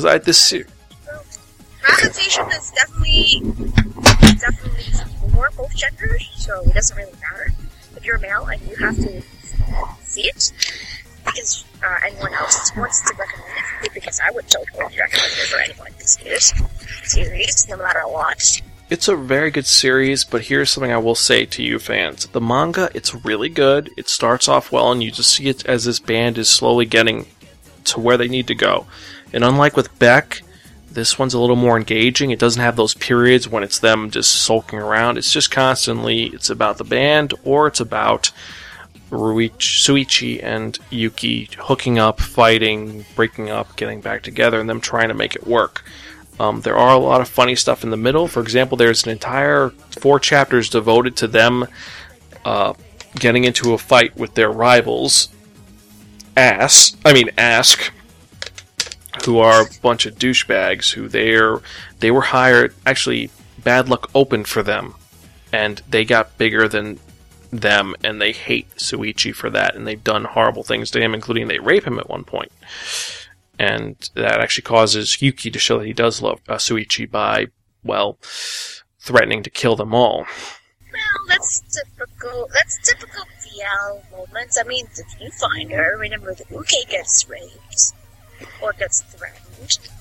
Because 0.00 0.14
I 0.14 0.18
this 0.18 0.38
se- 0.38 0.64
gravitation 1.82 2.46
is 2.52 2.70
definitely 2.70 3.42
definitely 4.38 4.82
for 5.30 5.50
both 5.58 5.76
genders, 5.76 6.26
so 6.38 6.62
it 6.62 6.72
doesn't 6.72 6.96
really 6.96 7.12
matter 7.12 7.52
if 7.96 8.04
you're 8.06 8.18
male 8.18 8.46
and 8.46 8.62
you 8.62 8.76
have 8.76 8.96
to 8.96 9.22
see 10.02 10.22
it 10.22 10.52
because 11.26 11.66
uh, 11.84 11.96
anyone 12.06 12.32
else 12.32 12.74
wants 12.74 13.02
to 13.02 13.14
recommend 13.14 13.84
it 13.84 13.92
because 13.92 14.20
I 14.20 14.30
would 14.30 14.48
totally 14.48 14.96
recommend 14.98 15.32
it 15.32 15.48
for 15.48 15.60
anyone 15.60 15.92
to 15.98 16.08
see 16.08 16.24
this 16.24 16.54
series, 17.04 17.68
no 17.68 17.76
matter 17.76 18.08
what. 18.08 18.62
It's 18.88 19.08
a 19.08 19.16
very 19.16 19.50
good 19.50 19.66
series, 19.66 20.24
but 20.24 20.46
here's 20.46 20.70
something 20.70 20.92
I 20.92 20.96
will 20.96 21.14
say 21.14 21.44
to 21.44 21.62
you 21.62 21.78
fans. 21.78 22.26
The 22.26 22.40
manga, 22.40 22.88
it's 22.94 23.14
really 23.14 23.50
good. 23.50 23.90
It 23.98 24.08
starts 24.08 24.48
off 24.48 24.72
well, 24.72 24.90
and 24.92 25.02
you 25.02 25.10
just 25.10 25.32
see 25.34 25.48
it 25.48 25.66
as 25.66 25.84
this 25.84 25.98
band 25.98 26.38
is 26.38 26.48
slowly 26.48 26.86
getting 26.86 27.26
to 27.84 28.00
where 28.00 28.16
they 28.16 28.28
need 28.28 28.46
to 28.46 28.54
go. 28.54 28.86
And 29.32 29.44
unlike 29.44 29.76
with 29.76 29.98
Beck, 29.98 30.42
this 30.90 31.18
one's 31.18 31.34
a 31.34 31.40
little 31.40 31.56
more 31.56 31.76
engaging. 31.76 32.30
It 32.30 32.38
doesn't 32.38 32.62
have 32.62 32.76
those 32.76 32.94
periods 32.94 33.48
when 33.48 33.62
it's 33.62 33.78
them 33.78 34.10
just 34.10 34.34
sulking 34.34 34.78
around. 34.78 35.18
It's 35.18 35.32
just 35.32 35.50
constantly, 35.50 36.26
it's 36.26 36.50
about 36.50 36.78
the 36.78 36.84
band, 36.84 37.34
or 37.44 37.68
it's 37.68 37.80
about 37.80 38.32
Ryuichi, 39.10 39.56
Shuichi 39.58 40.42
and 40.42 40.78
Yuki 40.90 41.48
hooking 41.58 41.98
up, 41.98 42.20
fighting, 42.20 43.04
breaking 43.14 43.50
up, 43.50 43.76
getting 43.76 44.00
back 44.00 44.22
together, 44.22 44.60
and 44.60 44.68
them 44.68 44.80
trying 44.80 45.08
to 45.08 45.14
make 45.14 45.36
it 45.36 45.46
work. 45.46 45.84
Um, 46.38 46.62
there 46.62 46.76
are 46.76 46.94
a 46.94 46.98
lot 46.98 47.20
of 47.20 47.28
funny 47.28 47.54
stuff 47.54 47.84
in 47.84 47.90
the 47.90 47.96
middle. 47.96 48.26
For 48.26 48.40
example, 48.40 48.76
there's 48.76 49.04
an 49.04 49.10
entire 49.10 49.70
four 50.00 50.18
chapters 50.18 50.70
devoted 50.70 51.16
to 51.16 51.28
them 51.28 51.66
uh, 52.44 52.72
getting 53.16 53.44
into 53.44 53.74
a 53.74 53.78
fight 53.78 54.16
with 54.16 54.34
their 54.34 54.50
rivals, 54.50 55.28
Ass. 56.36 56.96
I 57.04 57.12
mean, 57.12 57.30
Ask, 57.36 57.92
who 59.24 59.38
are 59.38 59.62
a 59.62 59.70
bunch 59.82 60.06
of 60.06 60.16
douchebags. 60.16 60.92
Who 60.92 61.08
they're 61.08 61.60
they 61.98 62.10
were 62.10 62.22
hired. 62.22 62.74
Actually, 62.86 63.30
bad 63.62 63.88
luck 63.88 64.10
opened 64.14 64.48
for 64.48 64.62
them, 64.62 64.94
and 65.52 65.82
they 65.88 66.04
got 66.04 66.38
bigger 66.38 66.68
than 66.68 66.98
them, 67.50 67.94
and 68.04 68.20
they 68.20 68.32
hate 68.32 68.70
Shuichi 68.76 69.34
for 69.34 69.50
that, 69.50 69.74
and 69.74 69.86
they've 69.86 70.02
done 70.02 70.24
horrible 70.24 70.62
things 70.62 70.90
to 70.92 71.00
him, 71.00 71.14
including 71.14 71.48
they 71.48 71.58
rape 71.58 71.84
him 71.84 71.98
at 71.98 72.08
one 72.08 72.24
point 72.24 72.52
and 73.60 74.08
that 74.14 74.40
actually 74.40 74.62
causes 74.62 75.20
Yuki 75.20 75.50
to 75.50 75.58
show 75.58 75.78
that 75.78 75.86
he 75.86 75.92
does 75.92 76.22
love 76.22 76.40
uh, 76.48 76.54
Shuichi 76.54 77.08
by, 77.08 77.48
well, 77.84 78.16
threatening 78.98 79.42
to 79.42 79.50
kill 79.50 79.76
them 79.76 79.94
all. 79.94 80.24
Well, 80.90 81.20
that's 81.28 81.60
typical. 81.60 82.48
That's 82.54 82.78
typical 82.88 83.24
BL 83.44 84.16
moments. 84.16 84.58
I 84.58 84.66
mean, 84.66 84.86
if 84.96 85.20
you 85.20 85.30
find 85.32 85.70
her, 85.72 85.98
remember 85.98 86.34
the 86.34 86.46
Uke 86.50 86.88
gets 86.88 87.28
raped 87.28 87.92
or 88.62 88.72
gets 88.72 89.02
threatened. 89.02 89.50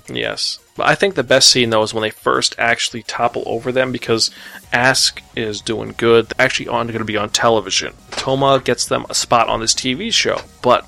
Yes. 0.08 0.60
But 0.76 0.88
I 0.88 0.96
think 0.96 1.16
the 1.16 1.24
best 1.24 1.50
scene, 1.50 1.70
though, 1.70 1.84
is 1.84 1.94
when 1.94 2.02
they 2.02 2.10
first 2.10 2.56
actually 2.58 3.04
topple 3.04 3.44
over 3.46 3.72
them 3.72 3.92
because 3.92 4.32
Ask 4.72 5.22
is 5.36 5.62
doing 5.62 5.94
good. 5.98 6.28
They're 6.28 6.46
actually 6.46 6.70
on 6.70 6.88
going 6.88 7.00
to 7.00 7.06
be 7.06 7.18
on 7.18 7.30
television. 7.30 7.94
Toma 8.12 8.62
gets 8.64 8.86
them 8.86 9.06
a 9.10 9.14
spot 9.14 9.48
on 9.50 9.60
this 9.60 9.74
TV 9.74 10.12
show, 10.14 10.42
but 10.62 10.88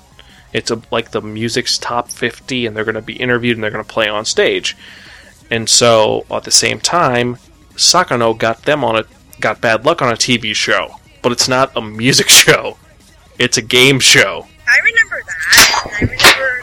it's 0.52 0.70
a, 0.70 0.80
like 0.90 1.10
the 1.10 1.20
music's 1.20 1.78
top 1.78 2.10
50 2.10 2.66
and 2.66 2.76
they're 2.76 2.84
going 2.84 2.94
to 2.94 3.02
be 3.02 3.16
interviewed 3.16 3.56
and 3.56 3.64
they're 3.64 3.70
going 3.70 3.84
to 3.84 3.92
play 3.92 4.08
on 4.08 4.24
stage. 4.24 4.76
And 5.50 5.68
so 5.68 6.24
at 6.30 6.44
the 6.44 6.50
same 6.50 6.80
time, 6.80 7.36
Sakano 7.74 8.36
got 8.36 8.62
them 8.62 8.84
on 8.84 8.96
a 8.96 9.04
got 9.40 9.60
bad 9.60 9.84
luck 9.84 10.00
on 10.00 10.12
a 10.12 10.16
TV 10.16 10.54
show, 10.54 10.96
but 11.20 11.32
it's 11.32 11.48
not 11.48 11.76
a 11.76 11.82
music 11.82 12.28
show. 12.30 12.78
It's 13.38 13.56
a 13.56 13.62
game 13.62 13.98
show. 13.98 14.46
I 14.66 14.78
remember 14.84 15.22
that. 15.26 15.82
I 15.84 16.00
remember 16.00 16.61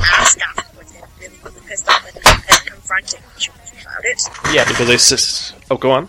I 0.00 0.34
afterwards 0.56 0.94
really, 1.20 1.34
really 1.44 1.60
pissed 1.66 1.88
off 1.88 2.06
and, 2.06 2.16
and 2.16 2.66
confronting 2.66 3.20
Shuichi 3.38 3.82
about 3.82 4.04
it. 4.04 4.54
Yeah, 4.54 4.64
because 4.68 4.86
they 4.88 4.96
sis- 4.98 5.52
Oh, 5.70 5.76
go 5.76 5.90
on. 5.90 6.08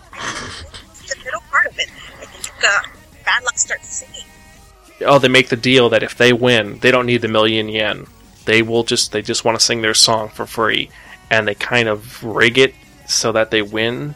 The 1.08 1.16
middle 1.24 1.40
part 1.50 1.66
of 1.66 1.78
it, 1.78 1.88
I 2.20 2.24
think 2.26 2.64
uh, 2.64 2.82
Bad 3.24 3.44
Luck 3.44 3.58
starts 3.58 3.88
singing. 3.88 4.24
Oh, 5.04 5.18
they 5.18 5.28
make 5.28 5.48
the 5.48 5.56
deal 5.56 5.88
that 5.90 6.02
if 6.02 6.16
they 6.16 6.32
win, 6.32 6.78
they 6.80 6.90
don't 6.90 7.06
need 7.06 7.22
the 7.22 7.28
million 7.28 7.68
yen. 7.68 8.06
They 8.44 8.62
will 8.62 8.84
just 8.84 9.12
they 9.12 9.22
just 9.22 9.44
want 9.44 9.58
to 9.58 9.64
sing 9.64 9.82
their 9.82 9.94
song 9.94 10.28
for 10.28 10.46
free, 10.46 10.90
and 11.30 11.46
they 11.48 11.54
kind 11.54 11.88
of 11.88 12.22
rig 12.24 12.58
it 12.58 12.74
so 13.06 13.32
that 13.32 13.50
they 13.50 13.62
win. 13.62 14.14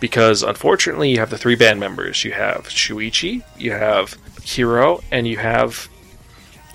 Because 0.00 0.42
unfortunately, 0.44 1.10
you 1.10 1.18
have 1.18 1.30
the 1.30 1.38
three 1.38 1.56
band 1.56 1.80
members. 1.80 2.24
You 2.24 2.32
have 2.32 2.68
Shuichi, 2.68 3.42
you 3.56 3.72
have 3.72 4.16
Hiro, 4.44 5.02
and 5.10 5.26
you 5.26 5.38
have 5.38 5.88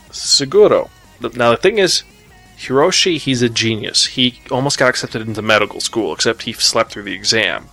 Suguru. 0.09 0.89
Now 1.35 1.51
the 1.51 1.57
thing 1.57 1.77
is, 1.77 2.03
Hiroshi, 2.67 3.17
he's 3.17 3.41
a 3.41 3.49
genius. 3.49 4.05
He 4.05 4.39
almost 4.49 4.79
got 4.79 4.89
accepted 4.89 5.21
into 5.27 5.41
medical 5.41 5.79
school, 5.79 6.13
except 6.13 6.43
he 6.43 6.53
slept 6.53 6.91
through 6.91 7.03
the 7.03 7.13
exam 7.13 7.69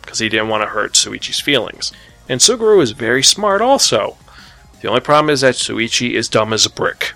because 0.00 0.18
he 0.18 0.28
didn't 0.28 0.48
want 0.48 0.62
to 0.62 0.68
hurt 0.68 0.94
Shuichi's 0.94 1.40
feelings. 1.40 1.92
And 2.28 2.40
Suguru 2.40 2.82
is 2.82 2.92
very 2.92 3.22
smart 3.22 3.60
also. 3.60 4.16
The 4.80 4.88
only 4.88 5.00
problem 5.00 5.30
is 5.30 5.42
that 5.42 5.54
Shuichi 5.54 6.12
is 6.12 6.28
dumb 6.28 6.52
as 6.52 6.66
a 6.66 6.70
brick. 6.70 7.12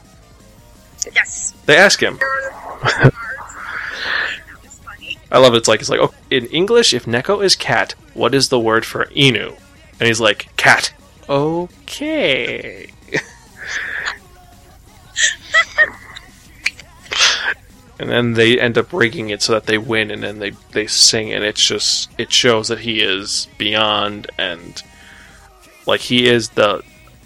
Yes. 1.15 1.53
They 1.67 1.77
ask 1.77 2.01
him. 2.01 2.19
that 2.83 3.13
was 4.63 4.79
funny. 4.79 5.19
I 5.33 5.39
love 5.39 5.55
it. 5.55 5.59
It's 5.59 5.69
like 5.69 5.81
it's 5.81 5.91
like 5.91 6.01
oh, 6.01 6.15
in 6.31 6.47
English, 6.47 6.95
if 6.95 7.07
Neko 7.07 7.45
is 7.45 7.57
cat, 7.57 7.95
what 8.15 8.35
is 8.35 8.49
the 8.49 8.61
word 8.61 8.85
for 8.85 9.07
Inu? 9.07 9.59
And 9.99 10.07
he's 10.07 10.21
like 10.21 10.55
cat. 10.57 10.93
Okay. 11.29 12.91
And 17.99 18.11
then 18.11 18.35
they 18.35 18.61
end 18.61 18.77
up 18.77 18.93
rigging 18.93 19.31
it 19.31 19.43
so 19.43 19.53
that 19.53 19.67
they 19.67 19.79
win, 19.79 20.11
and 20.11 20.23
then 20.23 20.39
they 20.39 20.51
they 20.73 20.87
sing, 20.87 21.33
and 21.33 21.45
it's 21.45 21.65
just 21.65 22.11
it 22.19 22.33
shows 22.33 22.69
that 22.69 22.81
he 22.81 23.01
is 23.01 23.49
beyond 23.59 24.31
and 24.39 24.83
like 25.87 26.01
he 26.01 26.29
is 26.29 26.51
the 26.51 26.83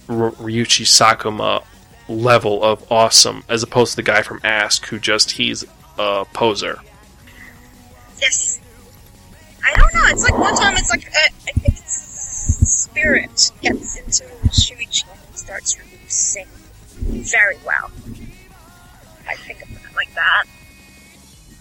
Ryuichi 0.06 0.84
Sakuma 0.84 1.64
level 2.08 2.62
of 2.62 2.90
awesome, 2.90 3.44
as 3.48 3.62
opposed 3.62 3.92
to 3.92 3.96
the 3.96 4.02
guy 4.02 4.22
from 4.22 4.40
Ask 4.44 4.86
who 4.86 4.98
just 4.98 5.32
he's 5.32 5.64
a 5.98 6.26
poser. 6.32 6.80
Yes. 8.20 8.60
I 9.64 9.74
don't 9.74 9.94
know. 9.94 10.02
It's 10.06 10.24
like 10.24 10.38
one 10.38 10.54
time. 10.56 10.74
It's 10.76 10.90
like 10.90 11.06
uh, 11.06 11.18
I 11.48 11.52
think 11.52 11.68
it's 11.68 12.10
spirit 12.70 13.50
gets 13.62 13.96
into 13.96 14.24
Shuichi 14.48 15.04
and 15.26 15.36
starts 15.36 15.78
really 15.78 15.98
sing 16.08 16.46
very 16.98 17.56
well. 17.64 17.90
I 19.28 19.34
think 19.36 19.62
of 19.62 19.70
it 19.70 19.96
like 19.96 20.12
that. 20.14 20.44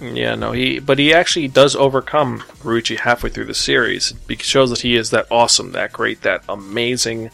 Yeah, 0.01 0.35
no, 0.35 0.53
he 0.53 0.79
but 0.79 0.97
he 0.97 1.13
actually 1.13 1.49
does 1.49 1.75
overcome 1.75 2.39
Ryuichi 2.63 2.99
halfway 2.99 3.29
through 3.29 3.45
the 3.45 3.53
series. 3.53 4.13
It 4.29 4.41
shows 4.41 4.69
that 4.69 4.81
he 4.81 4.95
is 4.95 5.09
that 5.09 5.27
awesome, 5.29 5.73
that 5.73 5.91
great, 5.91 6.21
that 6.21 6.43
amazing. 6.47 7.31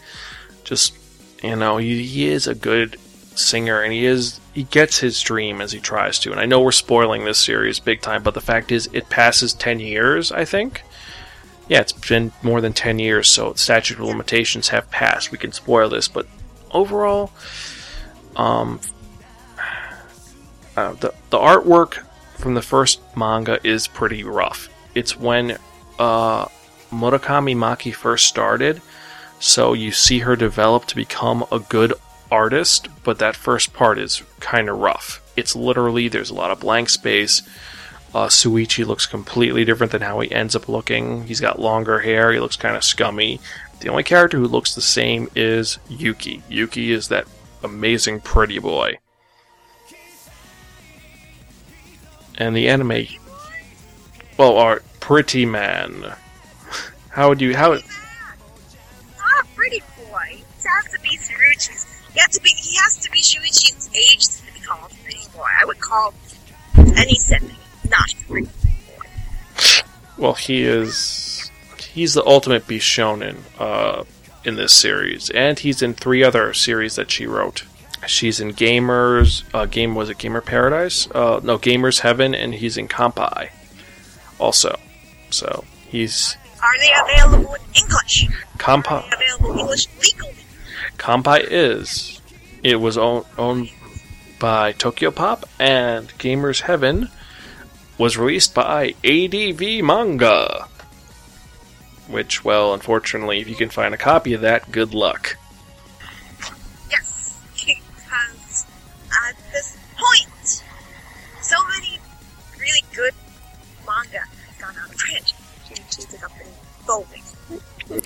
Just 0.63 0.97
you 1.43 1.55
know, 1.55 1.77
he, 1.77 2.03
he 2.03 2.27
is 2.27 2.47
a 2.47 2.55
good 2.55 2.97
singer, 3.35 3.81
and 3.81 3.93
he 3.93 4.05
is 4.05 4.39
he 4.53 4.63
gets 4.63 4.97
his 4.99 5.21
dream 5.21 5.61
as 5.61 5.71
he 5.71 5.79
tries 5.79 6.17
to. 6.19 6.31
And 6.31 6.39
I 6.39 6.45
know 6.45 6.59
we're 6.59 6.71
spoiling 6.71 7.23
this 7.23 7.37
series 7.37 7.79
big 7.79 8.01
time, 8.01 8.23
but 8.23 8.33
the 8.33 8.41
fact 8.41 8.71
is, 8.71 8.89
it 8.93 9.09
passes 9.09 9.53
ten 9.53 9.79
years. 9.79 10.31
I 10.31 10.45
think. 10.45 10.81
Yeah, 11.67 11.81
it's 11.81 11.93
been 11.93 12.31
more 12.41 12.61
than 12.61 12.73
ten 12.73 12.97
years, 12.97 13.27
so 13.27 13.53
statute 13.53 13.99
of 13.99 14.05
limitations 14.05 14.69
have 14.69 14.89
passed. 14.89 15.31
We 15.31 15.37
can 15.37 15.51
spoil 15.51 15.89
this, 15.89 16.07
but 16.07 16.25
overall, 16.71 17.31
um, 18.35 18.79
uh, 20.77 20.93
the 20.93 21.13
the 21.29 21.37
artwork 21.37 22.04
from 22.35 22.53
the 22.53 22.61
first 22.61 23.01
manga 23.15 23.59
is 23.63 23.87
pretty 23.87 24.23
rough. 24.23 24.69
It's 24.93 25.17
when 25.17 25.57
uh, 25.99 26.45
Murakami 26.91 27.55
Maki 27.55 27.93
first 27.93 28.27
started, 28.27 28.81
so 29.39 29.73
you 29.73 29.91
see 29.91 30.19
her 30.19 30.35
develop 30.35 30.85
to 30.85 30.95
become 30.95 31.45
a 31.51 31.59
good 31.59 31.93
artist, 32.31 32.87
but 33.03 33.19
that 33.19 33.35
first 33.35 33.73
part 33.73 33.97
is 33.99 34.23
kind 34.39 34.69
of 34.69 34.77
rough. 34.77 35.21
It's 35.35 35.55
literally 35.55 36.07
there's 36.07 36.29
a 36.29 36.35
lot 36.35 36.51
of 36.51 36.59
blank 36.59 36.89
space. 36.89 37.41
Uh, 38.13 38.27
Shuichi 38.27 38.85
looks 38.85 39.05
completely 39.05 39.65
different 39.65 39.91
than 39.91 40.01
how 40.01 40.21
he 40.21 40.31
ends 40.31 40.55
up 40.55 40.69
looking. 40.69 41.25
He's 41.27 41.41
got 41.41 41.59
longer 41.59 41.99
hair. 41.99 42.31
He 42.31 42.39
looks 42.39 42.55
kind 42.55 42.77
of 42.77 42.83
scummy. 42.83 43.41
The 43.81 43.89
only 43.89 44.03
character 44.03 44.37
who 44.37 44.47
looks 44.47 44.73
the 44.73 44.81
same 44.81 45.29
is 45.35 45.79
Yuki. 45.89 46.41
Yuki 46.47 46.93
is 46.93 47.09
that 47.09 47.27
amazing 47.61 48.21
pretty 48.21 48.59
boy. 48.59 48.97
And 52.37 52.55
the 52.55 52.67
anime, 52.69 53.07
well, 54.37 54.57
are 54.57 54.81
Pretty 54.99 55.45
Man. 55.45 56.13
How 57.09 57.29
would 57.29 57.39
you 57.39 57.55
how? 57.55 57.73
Not 57.73 57.81
a 59.43 59.45
pretty 59.55 59.81
boy. 59.97 60.25
He 60.29 60.67
has 60.67 60.91
to 60.91 60.99
be 61.01 61.09
Shuichi's. 61.09 62.01
He 62.11 62.19
has 62.19 62.29
to 62.31 62.41
be. 62.41 62.49
He 62.49 62.75
has 62.75 62.97
to 62.97 63.11
be 63.11 63.19
Shuichi's 63.19 63.89
age 63.93 64.27
to 64.27 64.53
be 64.53 64.65
called 64.65 64.91
pretty 65.03 65.21
boy. 65.35 65.45
I 65.61 65.65
would 65.65 65.79
call 65.79 66.13
any 66.75 67.15
setting 67.15 67.51
not 67.89 68.13
pretty. 68.27 68.49
Well, 70.17 70.33
he 70.33 70.63
is 70.63 71.51
he's 71.77 72.13
the 72.13 72.25
ultimate 72.25 72.67
Bishonen 72.67 73.37
uh, 73.59 74.03
in 74.43 74.55
this 74.55 74.73
series, 74.73 75.29
and 75.29 75.59
he's 75.59 75.81
in 75.81 75.93
three 75.93 76.23
other 76.23 76.53
series 76.53 76.95
that 76.95 77.11
she 77.11 77.25
wrote. 77.25 77.63
She's 78.07 78.39
in 78.39 78.53
Gamers, 78.53 79.43
uh, 79.53 79.65
game 79.65 79.95
was 79.95 80.09
it 80.09 80.17
Gamer 80.17 80.41
Paradise? 80.41 81.09
Uh, 81.11 81.39
no, 81.43 81.57
Gamers 81.57 81.99
Heaven, 81.99 82.35
and 82.35 82.53
he's 82.53 82.77
in 82.77 82.87
Kampai, 82.87 83.49
also. 84.39 84.79
So 85.29 85.63
he's 85.87 86.37
Are 86.61 86.77
they 86.79 86.91
available 87.13 87.55
in 87.55 87.61
English? 87.83 88.27
They 88.57 88.73
available 88.73 89.59
English 89.59 89.87
legally? 90.01 90.35
Kampai 90.97 91.45
is. 91.49 92.21
It 92.63 92.77
was 92.77 92.97
own, 92.97 93.25
owned 93.37 93.69
by 94.39 94.71
Tokyo 94.71 95.11
Pop, 95.11 95.47
and 95.59 96.07
Gamers 96.17 96.61
Heaven 96.61 97.09
was 97.97 98.17
released 98.17 98.53
by 98.53 98.95
ADV 99.03 99.83
Manga. 99.83 100.67
Which, 102.07 102.43
well, 102.43 102.73
unfortunately, 102.73 103.39
if 103.39 103.47
you 103.47 103.55
can 103.55 103.69
find 103.69 103.93
a 103.93 103.97
copy 103.97 104.33
of 104.33 104.41
that, 104.41 104.71
good 104.71 104.93
luck. 104.93 105.37
Due 115.95 116.03
to 116.03 116.11
the 116.11 116.17
company 116.17 116.49
folding. 116.85 117.21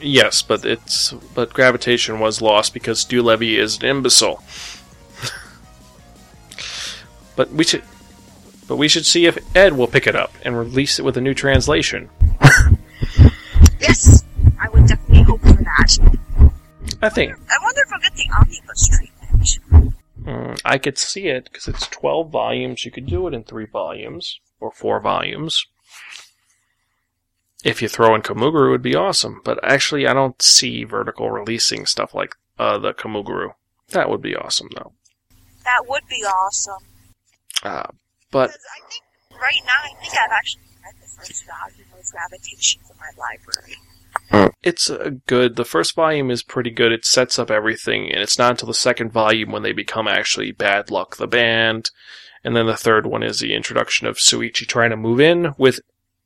Yes, 0.01 0.41
but 0.41 0.65
it's 0.65 1.13
but 1.33 1.53
gravitation 1.53 2.19
was 2.19 2.41
lost 2.41 2.73
because 2.73 2.99
Stu 2.99 3.21
Levy 3.21 3.57
is 3.57 3.77
an 3.77 3.85
imbecile. 3.85 4.43
but 7.35 7.51
we 7.51 7.63
should 7.63 7.83
but 8.67 8.75
we 8.75 8.87
should 8.87 9.05
see 9.05 9.25
if 9.25 9.37
Ed 9.55 9.73
will 9.73 9.87
pick 9.87 10.05
it 10.05 10.15
up 10.15 10.33
and 10.43 10.57
release 10.57 10.99
it 10.99 11.05
with 11.05 11.17
a 11.17 11.21
new 11.21 11.33
translation. 11.33 12.09
Yes, 13.79 14.25
I 14.59 14.67
would 14.69 14.87
definitely 14.87 15.23
hope 15.23 15.41
for 15.41 15.53
that. 15.53 15.97
I 17.01 17.09
think 17.09 17.33
I 17.33 17.57
wonder 17.63 17.81
if 17.81 17.93
I'll 17.93 17.99
get 17.99 18.13
the 18.15 18.29
omnibus 18.37 18.87
treatment. 18.87 19.95
mm, 20.23 20.61
I 20.65 20.77
could 20.77 20.97
see 20.97 21.27
it 21.27 21.45
because 21.45 21.67
it's 21.67 21.87
12 21.87 22.29
volumes. 22.29 22.83
You 22.83 22.91
could 22.91 23.07
do 23.07 23.27
it 23.27 23.33
in 23.33 23.43
3 23.43 23.65
volumes 23.65 24.39
or 24.59 24.71
4 24.71 24.99
volumes. 24.99 25.65
If 27.63 27.81
you 27.81 27.89
throw 27.89 28.15
in 28.15 28.21
Kumagoro, 28.21 28.67
it 28.67 28.71
would 28.71 28.81
be 28.81 28.95
awesome. 28.95 29.41
But 29.43 29.59
actually, 29.63 30.07
I 30.07 30.13
don't 30.13 30.41
see 30.41 30.83
Vertical 30.83 31.29
releasing 31.29 31.85
stuff 31.85 32.13
like 32.13 32.35
uh, 32.57 32.77
the 32.77 32.93
Kumagoro. 32.93 33.53
That 33.89 34.09
would 34.09 34.21
be 34.21 34.35
awesome, 34.35 34.69
though. 34.75 34.93
That 35.65 35.87
would 35.87 36.03
be 36.09 36.23
awesome. 36.23 36.83
Uh, 37.63 37.87
but 38.31 38.47
Because 38.47 38.61
I 38.77 38.89
think 38.89 39.41
right 39.41 39.61
now, 39.65 39.73
I 39.83 40.01
think 40.01 40.13
I've 40.13 40.31
actually 40.31 40.61
read 40.83 40.95
the 41.01 41.07
first 41.17 41.45
volume 41.45 41.87
of 41.97 42.05
Gravitation 42.11 42.81
from 42.87 42.97
my 42.97 43.11
library. 43.17 44.55
it's 44.63 44.89
uh, 44.89 45.11
good. 45.27 45.55
The 45.55 45.65
first 45.65 45.95
volume 45.95 46.31
is 46.31 46.43
pretty 46.43 46.69
good. 46.69 46.91
It 46.91 47.05
sets 47.05 47.37
up 47.37 47.51
everything, 47.51 48.11
and 48.11 48.21
it's 48.21 48.37
not 48.37 48.51
until 48.51 48.67
the 48.67 48.73
second 48.73 49.11
volume 49.11 49.51
when 49.51 49.63
they 49.63 49.73
become 49.73 50.07
actually 50.07 50.51
Bad 50.51 50.91
Luck 50.91 51.17
the 51.17 51.27
band. 51.27 51.91
And 52.43 52.55
then 52.55 52.67
the 52.67 52.77
third 52.77 53.05
one 53.05 53.21
is 53.21 53.39
the 53.39 53.53
introduction 53.53 54.07
of 54.07 54.15
Shuichi 54.15 54.65
trying 54.65 54.91
to 54.91 54.97
move 54.97 55.19
in 55.19 55.53
with 55.57 55.81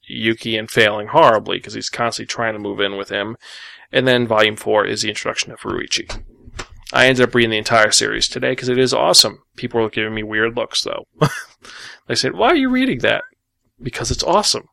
Yuki 0.06 0.58
and 0.58 0.70
failing 0.70 1.08
horribly 1.08 1.58
because 1.58 1.74
he's 1.74 1.89
constantly 1.89 2.28
trying 2.28 2.54
to 2.54 2.60
move 2.60 2.80
in 2.80 2.97
with 2.97 3.10
him. 3.10 3.38
And 3.91 4.08
then 4.08 4.28
volume 4.28 4.56
four 4.56 4.86
is 4.86 5.01
the 5.01 5.10
introduction 5.10 5.51
of 5.51 5.60
Ryuichi. 5.62 6.24
I 6.91 7.08
ended 7.08 7.28
up 7.28 7.36
reading 7.36 7.51
the 7.51 7.58
entire 7.58 7.91
series 7.91 8.28
today 8.28 8.51
because 8.51 8.70
it 8.70 8.78
is 8.78 8.93
awesome. 8.93 9.43
People 9.56 9.82
were 9.82 9.89
giving 9.89 10.14
me 10.14 10.24
weird 10.24 10.56
looks 10.56 10.84
though. 10.84 11.08
they 12.08 12.16
said, 12.16 12.36
"Why 12.36 12.49
are 12.49 12.56
you 12.56 12.70
reading 12.70 12.99
that?" 12.99 13.24
Because 13.82 14.12
it's 14.12 14.24
awesome. 14.24 14.68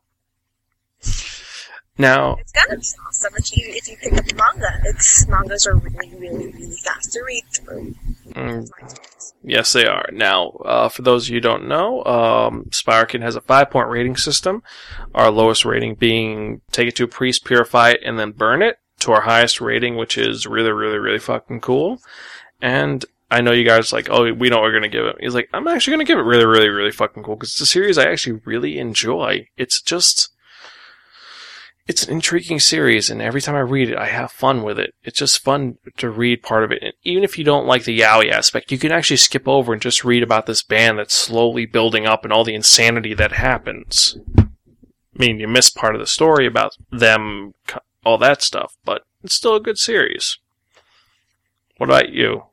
Now, 1.97 2.37
It's 2.39 2.51
gonna 2.51 2.77
be 2.77 2.85
awesome 3.07 3.33
if 3.37 3.57
you 3.57 3.65
if 3.67 3.87
you 3.87 3.97
pick 3.97 4.13
up 4.13 4.25
the 4.25 4.35
manga. 4.35 4.79
It's 4.85 5.27
mangas 5.27 5.67
are 5.67 5.75
really, 5.75 6.15
really, 6.15 6.47
really 6.53 6.75
fast 6.77 7.11
to 7.13 7.21
read 7.23 7.43
through. 7.53 7.93
mm, 8.29 8.35
That's 8.35 8.71
my 8.71 8.87
experience. 8.87 9.33
Yes, 9.43 9.73
they 9.73 9.85
are. 9.85 10.05
Now, 10.11 10.49
uh, 10.65 10.89
for 10.89 11.01
those 11.01 11.25
of 11.25 11.29
you 11.29 11.35
who 11.37 11.41
don't 11.41 11.67
know, 11.67 12.03
um, 12.05 12.65
Spiraken 12.69 13.21
has 13.21 13.35
a 13.35 13.41
five 13.41 13.69
point 13.69 13.89
rating 13.89 14.15
system. 14.15 14.63
Our 15.13 15.29
lowest 15.31 15.65
rating 15.65 15.95
being 15.95 16.61
take 16.71 16.87
it 16.87 16.95
to 16.97 17.03
a 17.03 17.07
priest, 17.07 17.43
purify 17.45 17.91
it, 17.91 18.01
and 18.05 18.17
then 18.17 18.31
burn 18.31 18.61
it, 18.61 18.77
to 18.99 19.11
our 19.11 19.21
highest 19.21 19.59
rating, 19.61 19.97
which 19.97 20.17
is 20.17 20.47
really, 20.47 20.71
really, 20.71 20.97
really 20.97 21.19
fucking 21.19 21.59
cool. 21.61 21.99
And 22.61 23.03
I 23.29 23.41
know 23.41 23.51
you 23.51 23.65
guys 23.65 23.91
are 23.91 23.95
like, 23.95 24.09
oh, 24.09 24.31
we 24.33 24.49
know 24.49 24.61
we're 24.61 24.71
going 24.71 24.83
to 24.83 24.89
give 24.89 25.05
it. 25.05 25.17
He's 25.19 25.33
like, 25.35 25.49
I'm 25.53 25.67
actually 25.67 25.95
going 25.95 26.05
to 26.05 26.11
give 26.11 26.19
it 26.19 26.23
really, 26.23 26.45
really, 26.45 26.69
really 26.69 26.91
fucking 26.91 27.23
cool 27.23 27.35
because 27.35 27.49
it's 27.51 27.61
a 27.61 27.65
series 27.65 27.97
I 27.97 28.09
actually 28.11 28.41
really 28.45 28.77
enjoy. 28.77 29.47
It's 29.57 29.81
just, 29.81 30.29
it's 31.91 32.05
an 32.05 32.13
intriguing 32.13 32.57
series, 32.61 33.09
and 33.09 33.21
every 33.21 33.41
time 33.41 33.53
I 33.53 33.59
read 33.59 33.89
it, 33.89 33.97
I 33.97 34.05
have 34.05 34.31
fun 34.31 34.63
with 34.63 34.79
it. 34.79 34.93
It's 35.03 35.19
just 35.19 35.43
fun 35.43 35.77
to 35.97 36.09
read 36.09 36.41
part 36.41 36.63
of 36.63 36.71
it. 36.71 36.81
And 36.81 36.93
even 37.03 37.25
if 37.25 37.37
you 37.37 37.43
don't 37.43 37.67
like 37.67 37.83
the 37.83 37.99
yaoi 37.99 38.31
aspect, 38.31 38.71
you 38.71 38.77
can 38.77 38.93
actually 38.93 39.17
skip 39.17 39.45
over 39.45 39.73
and 39.73 39.81
just 39.81 40.05
read 40.05 40.23
about 40.23 40.45
this 40.45 40.63
band 40.63 40.99
that's 40.99 41.13
slowly 41.13 41.65
building 41.65 42.05
up 42.05 42.23
and 42.23 42.31
all 42.31 42.45
the 42.45 42.55
insanity 42.55 43.13
that 43.15 43.33
happens. 43.33 44.17
I 44.37 44.47
mean, 45.17 45.41
you 45.41 45.49
miss 45.49 45.69
part 45.69 45.93
of 45.93 45.99
the 45.99 46.07
story 46.07 46.47
about 46.47 46.77
them, 46.91 47.55
all 48.05 48.17
that 48.19 48.41
stuff, 48.41 48.77
but 48.85 49.03
it's 49.21 49.35
still 49.35 49.55
a 49.55 49.59
good 49.59 49.77
series. 49.77 50.37
What 51.75 51.89
about 51.89 52.13
you? 52.13 52.43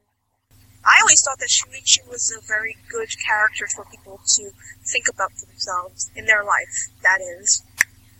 I 0.85 0.99
always 1.01 1.23
thought 1.23 1.39
that 1.39 1.49
Shuichi 1.49 2.11
was 2.11 2.37
a 2.37 2.45
very 2.45 2.77
good 2.91 3.11
character 3.25 3.69
for 3.73 3.85
people 3.85 4.19
to 4.35 4.51
think 4.85 5.05
about 5.09 5.31
themselves 5.37 6.11
in 6.17 6.25
their 6.25 6.43
life. 6.43 6.89
That 7.05 7.21
is, 7.21 7.63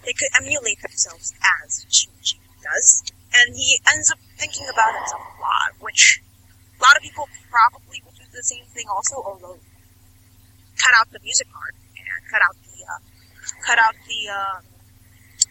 they 0.09 0.17
could 0.17 0.33
emulate 0.41 0.81
themselves 0.81 1.37
as 1.61 1.85
Shuichi 1.93 2.41
does, 2.65 3.05
and 3.37 3.53
he 3.55 3.77
ends 3.93 4.11
up 4.11 4.17
thinking 4.41 4.65
about 4.73 4.97
himself 4.97 5.21
a 5.21 5.41
lot, 5.45 5.71
which 5.85 6.25
a 6.81 6.83
lot 6.83 6.97
of 6.97 7.03
people 7.03 7.29
probably 7.53 8.01
will 8.01 8.17
do 8.17 8.25
the 8.33 8.43
same 8.43 8.65
thing 8.73 8.89
also, 8.89 9.21
although 9.21 9.61
cut 10.81 10.97
out 10.97 11.13
the 11.13 11.21
music 11.21 11.47
part 11.53 11.77
and 11.93 12.25
cut 12.33 12.41
out 12.41 12.57
the 12.65 12.81
uh, 12.89 13.01
cut 13.69 13.77
out 13.77 13.93
the 14.09 14.33
uh, 14.33 14.59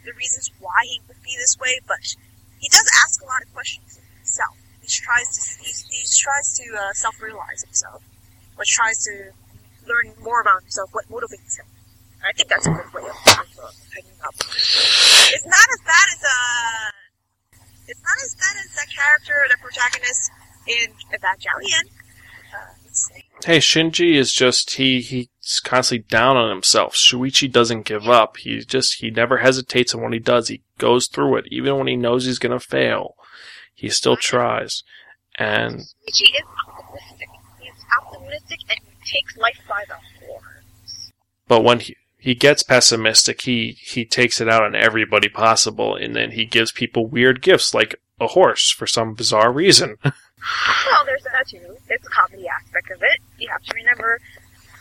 the 0.04 0.14
reasons 0.18 0.50
why 0.58 0.82
he 0.90 1.02
would 1.08 1.22
be 1.22 1.38
this 1.38 1.54
way, 1.62 1.78
but 1.86 2.02
he 2.58 2.68
does 2.68 2.90
ask 3.06 3.22
a 3.22 3.26
lot 3.30 3.46
of 3.46 3.54
questions 3.54 4.02
himself. 4.18 4.58
He 4.82 4.88
tries 4.90 5.38
to 5.38 5.42
he, 5.62 5.70
he 5.70 6.02
tries 6.18 6.58
to 6.58 6.66
uh, 6.74 6.94
self-realize 6.94 7.62
himself, 7.62 8.02
which 8.56 8.74
tries 8.74 8.98
to 9.06 9.38
learn 9.86 10.18
more 10.18 10.42
about 10.42 10.66
himself, 10.66 10.90
what 10.94 11.06
motivates 11.14 11.62
him. 11.62 11.70
I 12.26 12.34
think 12.34 12.50
that's 12.50 12.66
a 12.66 12.72
good 12.72 12.90
way 12.92 13.06
of 13.06 13.47
uh, 13.62 13.70
picking 13.94 14.20
up. 14.24 14.34
It's 14.36 15.46
not 15.46 15.68
as 15.74 15.82
bad 15.86 16.08
as 16.14 16.22
uh, 16.24 16.92
it's 17.88 18.02
not 18.02 18.18
as 18.24 18.36
bad 18.36 18.56
as 18.64 18.76
that 18.76 18.90
character, 18.94 19.36
the 19.50 19.58
protagonist 19.62 20.32
in 20.68 20.92
Evangelion. 21.14 21.86
Uh. 22.54 22.88
Hey, 23.46 23.60
Shinji 23.60 24.16
is 24.16 24.34
just 24.34 24.76
he 24.76 25.02
he's 25.02 25.60
constantly 25.64 26.06
down 26.10 26.38
on 26.38 26.50
himself. 26.50 26.96
Shuichi 26.96 27.52
doesn't 27.52 27.86
give 27.86 28.08
up. 28.10 28.38
He 28.38 28.60
just 28.66 28.96
he 28.96 29.12
never 29.12 29.38
hesitates 29.38 29.94
and 29.94 30.02
when 30.02 30.14
he 30.14 30.20
does, 30.20 30.48
he 30.48 30.64
goes 30.78 31.08
through 31.08 31.38
it. 31.38 31.46
Even 31.52 31.78
when 31.78 31.88
he 31.88 31.96
knows 31.96 32.26
he's 32.26 32.40
gonna 32.40 32.60
fail. 32.60 33.16
He 33.74 33.90
still 33.90 34.18
tries. 34.18 34.84
And 35.38 35.82
Ichi 36.08 36.26
is 36.26 36.44
optimistic. 36.68 37.28
He's 37.62 37.86
optimistic 38.02 38.60
and 38.70 38.80
he 38.80 39.12
takes 39.12 39.38
life 39.38 39.60
by 39.70 39.84
the 39.88 40.26
horns. 40.26 41.14
but 41.48 41.64
when 41.64 41.80
he 41.80 41.96
he 42.28 42.36
gets 42.36 42.62
pessimistic, 42.62 43.44
he 43.44 43.78
he 43.80 44.04
takes 44.04 44.42
it 44.42 44.50
out 44.50 44.62
on 44.62 44.76
everybody 44.76 45.30
possible 45.30 45.96
and 45.96 46.14
then 46.14 46.32
he 46.32 46.44
gives 46.46 46.74
people 46.74 47.08
weird 47.08 47.42
gifts 47.42 47.74
like 47.74 47.96
a 48.20 48.28
horse 48.28 48.70
for 48.70 48.86
some 48.86 49.14
bizarre 49.14 49.52
reason. 49.52 49.96
Well, 50.86 51.04
there's 51.06 51.24
that 51.24 51.48
too. 51.48 51.76
It's 51.90 52.04
the 52.04 52.10
comedy 52.10 52.46
aspect 52.48 52.92
of 52.92 53.02
it. 53.02 53.20
You 53.40 53.50
have 53.50 53.62
to 53.64 53.74
remember, 53.74 54.20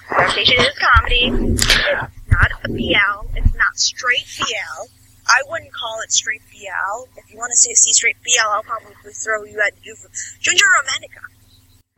Gravitation 0.08 0.60
is 0.60 0.78
comedy. 0.78 1.32
It's 1.54 2.30
not 2.30 2.50
a 2.62 2.68
BL. 2.68 3.26
It's 3.34 3.54
not 3.54 3.74
straight 3.74 4.26
BL. 4.38 4.82
I 5.26 5.42
wouldn't 5.48 5.72
call 5.72 5.98
it 6.04 6.12
straight 6.12 6.42
BL. 6.52 7.08
If 7.16 7.32
you 7.32 7.38
want 7.38 7.50
to 7.52 7.56
see, 7.56 7.74
see 7.74 7.92
straight 7.94 8.16
BL, 8.22 8.48
I'll 8.48 8.62
probably 8.62 8.92
throw 9.24 9.44
you 9.44 9.60
at 9.66 9.72
Ju- 9.82 9.96
Junjo 10.44 10.66
Romantica. 10.76 11.22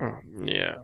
Mm, 0.00 0.48
yeah. 0.54 0.74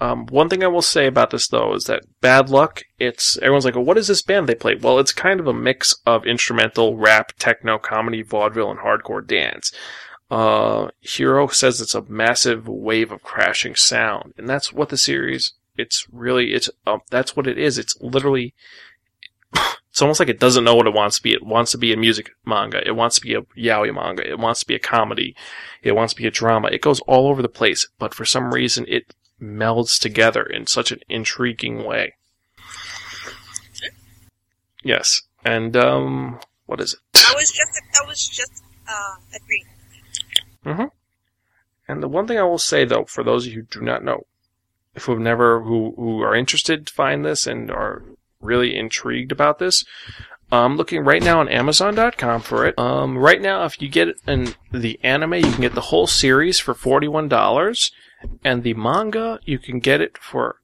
Um, 0.00 0.26
one 0.26 0.48
thing 0.48 0.62
I 0.62 0.68
will 0.68 0.82
say 0.82 1.06
about 1.06 1.30
this 1.30 1.48
though 1.48 1.74
is 1.74 1.84
that 1.84 2.04
Bad 2.20 2.50
Luck, 2.50 2.82
it's, 2.98 3.36
everyone's 3.38 3.64
like, 3.64 3.74
well, 3.74 3.84
what 3.84 3.98
is 3.98 4.06
this 4.06 4.22
band 4.22 4.48
they 4.48 4.54
play? 4.54 4.76
Well, 4.76 4.98
it's 4.98 5.12
kind 5.12 5.40
of 5.40 5.46
a 5.46 5.52
mix 5.52 5.94
of 6.06 6.24
instrumental, 6.24 6.96
rap, 6.96 7.32
techno, 7.38 7.78
comedy, 7.78 8.22
vaudeville, 8.22 8.70
and 8.70 8.80
hardcore 8.80 9.26
dance. 9.26 9.72
Uh, 10.30 10.88
Hiro 11.00 11.48
says 11.48 11.80
it's 11.80 11.94
a 11.94 12.02
massive 12.02 12.68
wave 12.68 13.10
of 13.10 13.22
crashing 13.22 13.74
sound, 13.74 14.34
and 14.36 14.48
that's 14.48 14.72
what 14.72 14.90
the 14.90 14.98
series 14.98 15.54
it's 15.78 16.06
really 16.12 16.52
it's 16.52 16.68
um, 16.86 17.00
that's 17.10 17.36
what 17.36 17.46
it 17.46 17.56
is. 17.56 17.78
It's 17.78 17.96
literally 18.00 18.52
it's 19.54 20.02
almost 20.02 20.20
like 20.20 20.28
it 20.28 20.40
doesn't 20.40 20.64
know 20.64 20.74
what 20.74 20.86
it 20.86 20.92
wants 20.92 21.16
to 21.16 21.22
be. 21.22 21.32
It 21.32 21.46
wants 21.46 21.70
to 21.70 21.78
be 21.78 21.92
a 21.92 21.96
music 21.96 22.30
manga. 22.44 22.86
It 22.86 22.96
wants 22.96 23.16
to 23.16 23.22
be 23.22 23.34
a 23.34 23.42
yaoi 23.56 23.94
manga. 23.94 24.28
It 24.28 24.38
wants 24.38 24.60
to 24.60 24.66
be 24.66 24.74
a 24.74 24.80
comedy. 24.80 25.34
It 25.82 25.92
wants 25.92 26.12
to 26.12 26.20
be 26.20 26.26
a 26.26 26.32
drama. 26.32 26.68
It 26.68 26.82
goes 26.82 27.00
all 27.00 27.28
over 27.28 27.40
the 27.40 27.48
place, 27.48 27.88
but 27.98 28.12
for 28.12 28.24
some 28.24 28.52
reason 28.52 28.84
it 28.88 29.14
melds 29.40 29.98
together 30.00 30.42
in 30.42 30.66
such 30.66 30.92
an 30.92 31.00
intriguing 31.08 31.84
way. 31.84 32.14
Yes, 34.82 35.22
and 35.44 35.76
um, 35.76 36.40
what 36.66 36.80
is 36.80 36.94
it? 36.94 37.00
I 37.14 37.34
was 37.34 37.50
just 37.50 37.82
I 38.00 38.06
was 38.06 38.28
just 38.28 38.62
uh, 38.88 39.16
agreeing. 39.36 39.66
Mm-hmm. 40.64 40.88
And 41.88 42.02
the 42.02 42.08
one 42.08 42.26
thing 42.26 42.38
I 42.38 42.42
will 42.42 42.58
say 42.58 42.84
though, 42.84 43.04
for 43.04 43.24
those 43.24 43.46
of 43.46 43.52
you 43.52 43.60
who 43.60 43.80
do 43.80 43.84
not 43.84 44.04
know, 44.04 44.26
if 44.94 45.04
who 45.04 45.12
have 45.12 45.20
never 45.20 45.62
who 45.62 45.94
who 45.96 46.22
are 46.22 46.34
interested 46.34 46.86
to 46.86 46.92
find 46.92 47.24
this 47.24 47.46
and 47.46 47.70
are 47.70 48.02
really 48.40 48.76
intrigued 48.76 49.32
about 49.32 49.58
this, 49.58 49.84
I'm 50.50 50.76
looking 50.76 51.04
right 51.04 51.22
now 51.22 51.40
on 51.40 51.48
Amazon.com 51.48 52.40
for 52.42 52.66
it. 52.66 52.78
Um, 52.78 53.18
right 53.18 53.40
now, 53.40 53.64
if 53.64 53.82
you 53.82 53.88
get 53.88 54.16
an, 54.26 54.54
the 54.72 54.98
anime, 55.02 55.34
you 55.34 55.52
can 55.52 55.60
get 55.60 55.74
the 55.74 55.80
whole 55.82 56.06
series 56.06 56.58
for 56.58 56.74
forty-one 56.74 57.28
dollars, 57.28 57.90
and 58.44 58.62
the 58.62 58.74
manga 58.74 59.40
you 59.44 59.58
can 59.58 59.78
get 59.80 60.00
it 60.00 60.18
for 60.18 60.56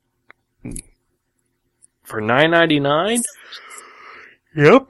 for 2.02 2.20
nine 2.20 2.50
ninety-nine. 2.50 3.22
Yep. 4.57 4.88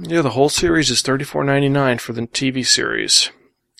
Yeah, 0.00 0.22
the 0.22 0.30
whole 0.30 0.48
series 0.48 0.90
is 0.90 1.02
thirty-four 1.02 1.44
ninety-nine 1.44 1.98
for 1.98 2.12
the 2.12 2.22
TV 2.22 2.64
series. 2.64 3.30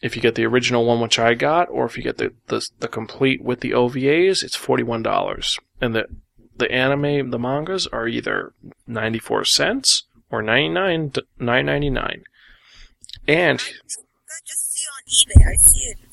If 0.02 0.14
you 0.14 0.22
get 0.22 0.36
the 0.36 0.46
original 0.46 0.84
one, 0.84 1.00
which 1.00 1.18
I 1.18 1.34
got, 1.34 1.68
or 1.70 1.84
if 1.84 1.96
you 1.96 2.02
get 2.02 2.18
the 2.18 2.32
the, 2.46 2.68
the 2.80 2.88
complete 2.88 3.42
with 3.42 3.60
the 3.60 3.70
OVAs, 3.70 4.42
it's 4.42 4.56
forty-one 4.56 5.02
dollars, 5.02 5.58
and 5.80 5.94
the 5.94 6.06
the 6.56 6.70
anime, 6.72 7.30
the 7.30 7.38
mangas 7.38 7.86
are 7.86 8.08
either 8.08 8.52
94 8.88 9.44
cents 9.44 10.04
or 10.28 10.42
99 10.42 11.12
nine 11.38 11.66
ninety 11.66 11.88
nine. 11.88 12.24
And 13.28 13.60
I 13.60 14.34
just 14.44 14.72
see 14.72 14.84
on 14.86 15.02
eBay. 15.06 15.46
I 15.46 15.54
see 15.56 15.84
it. 15.84 16.07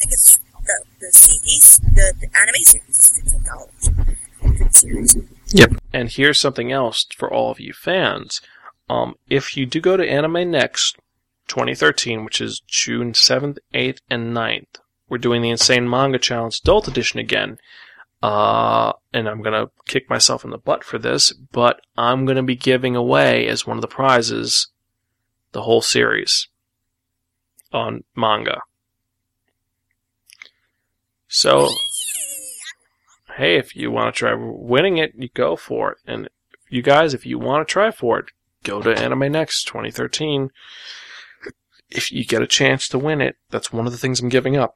Well, 0.00 0.06
I 0.06 0.06
think 0.06 0.12
it's 0.12 0.38
the 0.64 0.84
the 1.00 1.06
CDs, 1.06 1.80
the, 1.94 2.14
the 2.20 2.38
anime 2.38 2.62
series 2.62 2.96
is 2.96 3.10
fifteen 3.10 3.42
dollars. 3.42 4.74
Series. 4.74 5.16
Yep. 5.48 5.72
And 5.92 6.08
here's 6.08 6.40
something 6.40 6.72
else 6.72 7.06
for 7.16 7.32
all 7.32 7.50
of 7.50 7.60
you 7.60 7.72
fans. 7.72 8.40
Um, 8.88 9.16
if 9.28 9.56
you 9.56 9.66
do 9.66 9.80
go 9.80 9.96
to 9.96 10.08
Anime 10.08 10.50
Next 10.50 10.96
2013, 11.48 12.24
which 12.24 12.40
is 12.40 12.62
June 12.66 13.12
7th, 13.12 13.58
8th, 13.74 13.98
and 14.08 14.34
9th, 14.34 14.80
we're 15.08 15.18
doing 15.18 15.42
the 15.42 15.50
Insane 15.50 15.88
Manga 15.90 16.18
Challenge 16.18 16.60
Adult 16.60 16.88
Edition 16.88 17.20
again. 17.20 17.58
Uh, 18.22 18.92
and 19.12 19.28
I'm 19.28 19.42
gonna 19.42 19.70
kick 19.86 20.08
myself 20.08 20.44
in 20.44 20.50
the 20.50 20.58
butt 20.58 20.84
for 20.84 20.98
this, 20.98 21.32
but 21.32 21.80
I'm 21.96 22.24
gonna 22.24 22.42
be 22.42 22.56
giving 22.56 22.96
away 22.96 23.46
as 23.48 23.66
one 23.66 23.76
of 23.76 23.82
the 23.82 23.88
prizes 23.88 24.68
the 25.52 25.62
whole 25.62 25.82
series 25.82 26.48
on 27.72 28.04
manga. 28.16 28.60
So, 31.30 31.70
hey, 33.36 33.56
if 33.56 33.76
you 33.76 33.92
want 33.92 34.12
to 34.12 34.18
try 34.18 34.34
winning 34.34 34.98
it, 34.98 35.12
you 35.16 35.28
go 35.32 35.54
for 35.54 35.92
it. 35.92 35.98
And 36.04 36.28
you 36.68 36.82
guys, 36.82 37.14
if 37.14 37.24
you 37.24 37.38
want 37.38 37.66
to 37.66 37.72
try 37.72 37.92
for 37.92 38.18
it, 38.18 38.26
go 38.64 38.82
to 38.82 38.98
Anime 38.98 39.30
Next 39.30 39.64
2013. 39.68 40.50
If 41.88 42.10
you 42.10 42.24
get 42.24 42.42
a 42.42 42.48
chance 42.48 42.88
to 42.88 42.98
win 42.98 43.20
it, 43.20 43.36
that's 43.48 43.72
one 43.72 43.86
of 43.86 43.92
the 43.92 43.98
things 43.98 44.20
I'm 44.20 44.28
giving 44.28 44.56
up. 44.56 44.74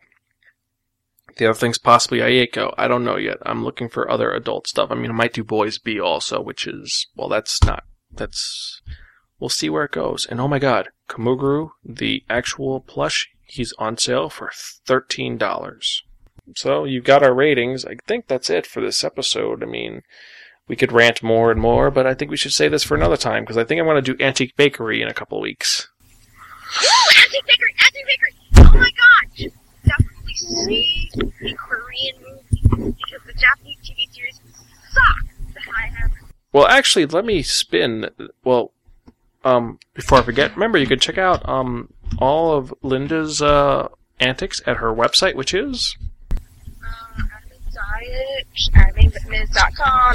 The 1.37 1.47
other 1.47 1.59
thing's 1.59 1.79
possibly 1.79 2.21
Ayako. 2.21 2.73
I 2.79 2.87
don't 2.87 3.05
know 3.05 3.17
yet. 3.17 3.39
I'm 3.45 3.65
looking 3.65 3.89
for 3.89 4.09
other 4.09 4.31
adult 4.31 4.69
stuff. 4.69 4.93
I 4.93 4.95
mean, 4.95 5.11
I 5.11 5.15
might 5.15 5.33
do 5.33 5.43
Boys 5.43 5.79
B 5.79 5.99
also, 5.99 6.41
which 6.41 6.69
is, 6.69 7.09
well, 7.17 7.29
that's 7.29 7.61
not, 7.65 7.83
that's, 8.13 8.81
we'll 9.41 9.49
see 9.49 9.69
where 9.69 9.85
it 9.85 9.91
goes. 9.91 10.25
And 10.25 10.41
oh 10.41 10.47
my 10.47 10.61
god, 10.61 10.91
Kumagoro, 11.09 11.71
the 11.85 12.23
actual 12.31 12.79
plush, 12.81 13.29
he's 13.43 13.73
on 13.77 13.99
sale 13.99 14.31
for 14.31 14.53
$13. 14.87 16.03
So 16.55 16.85
you've 16.85 17.05
got 17.05 17.23
our 17.23 17.35
ratings. 17.35 17.85
I 17.85 17.97
think 18.07 18.27
that's 18.27 18.51
it 18.51 18.67
for 18.67 18.81
this 18.81 19.03
episode. 19.03 19.63
I 19.63 19.67
mean, 19.67 20.03
we 20.69 20.77
could 20.77 20.93
rant 20.93 21.23
more 21.23 21.51
and 21.51 21.61
more, 21.61 21.91
but 21.91 22.07
I 22.07 22.15
think 22.15 22.31
we 22.31 22.37
should 22.37 22.53
say 22.53 22.69
this 22.69 22.83
for 22.85 22.95
another 22.95 23.17
time 23.17 23.45
because 23.45 23.57
I 23.57 23.65
think 23.65 23.81
I'm 23.81 23.87
going 23.87 24.03
to 24.03 24.15
do 24.15 24.23
Antique 24.23 24.57
Bakery 24.57 25.03
in 25.03 25.09
a 25.09 25.15
couple 25.15 25.41
weeks. 25.41 25.89
Ooh, 26.83 27.23
Antique 27.23 27.47
Bakery! 27.47 27.75
Antique 27.85 28.07
Bakery! 28.07 28.35
Oh 28.57 28.79
my 28.79 28.91
god! 28.91 29.31
You 29.35 29.51
definitely 29.85 30.35
see 30.35 31.11
the 31.15 31.55
Korean 31.55 32.17
movie 32.21 32.97
because 32.99 33.27
the 33.27 33.35
Japanese 33.35 33.79
TV 33.83 34.13
series 34.13 34.41
suck. 34.93 35.27
I 35.77 35.87
have 35.87 36.11
Well, 36.53 36.67
actually, 36.67 37.07
let 37.07 37.25
me 37.25 37.43
spin. 37.43 38.11
Well, 38.45 38.73
um, 39.45 39.79
before 39.95 40.19
I 40.19 40.23
forget, 40.23 40.55
remember 40.55 40.79
you 40.79 40.87
can 40.87 40.99
check 40.99 41.19
out 41.19 41.47
um 41.49 41.93
all 42.19 42.53
of 42.53 42.73
Linda's 42.83 43.43
uh 43.43 43.89
antics 44.21 44.61
at 44.67 44.79
her 44.79 44.95
website, 44.95 45.35
which 45.35 45.53
is 45.53 45.97
Diet, 47.95 48.47
AnimeMiz.com, 48.75 50.15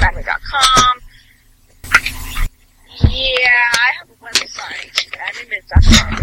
Yeah, 3.08 3.48
I 3.72 3.90
have 3.98 4.10
a 4.10 4.16
website, 4.22 4.96
AnimeMiz.com. 5.16 6.14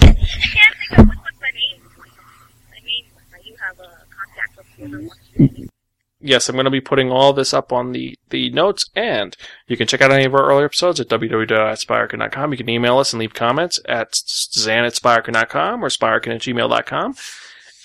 I 0.00 0.06
can't 0.06 0.76
think 0.78 0.98
of 0.98 1.06
one's 1.08 1.18
my 1.40 1.50
name. 1.50 1.82
I 2.70 2.84
mean, 2.84 3.04
I 3.34 3.38
do 3.42 3.50
have 3.60 3.78
a 3.80 3.90
contact 4.14 4.52
with 4.56 5.68
yes, 6.20 6.48
I'm 6.48 6.54
going 6.54 6.64
to 6.64 6.70
be 6.70 6.80
putting 6.80 7.10
all 7.10 7.32
this 7.32 7.52
up 7.52 7.72
on 7.72 7.90
the, 7.90 8.16
the 8.30 8.50
notes, 8.50 8.84
and 8.94 9.36
you 9.66 9.76
can 9.76 9.88
check 9.88 10.00
out 10.00 10.12
any 10.12 10.26
of 10.26 10.34
our 10.34 10.48
earlier 10.48 10.66
episodes 10.66 11.00
at 11.00 11.08
www.spirekin.com. 11.08 12.52
You 12.52 12.56
can 12.56 12.68
email 12.68 12.98
us 12.98 13.12
and 13.12 13.18
leave 13.18 13.34
comments 13.34 13.80
at 13.86 14.14
zan 14.14 14.84
at 14.84 14.94
spirekin.com 14.94 15.84
or 15.84 15.88
spirekin 15.88 16.36
at 16.36 16.42
gmail.com. 16.42 17.16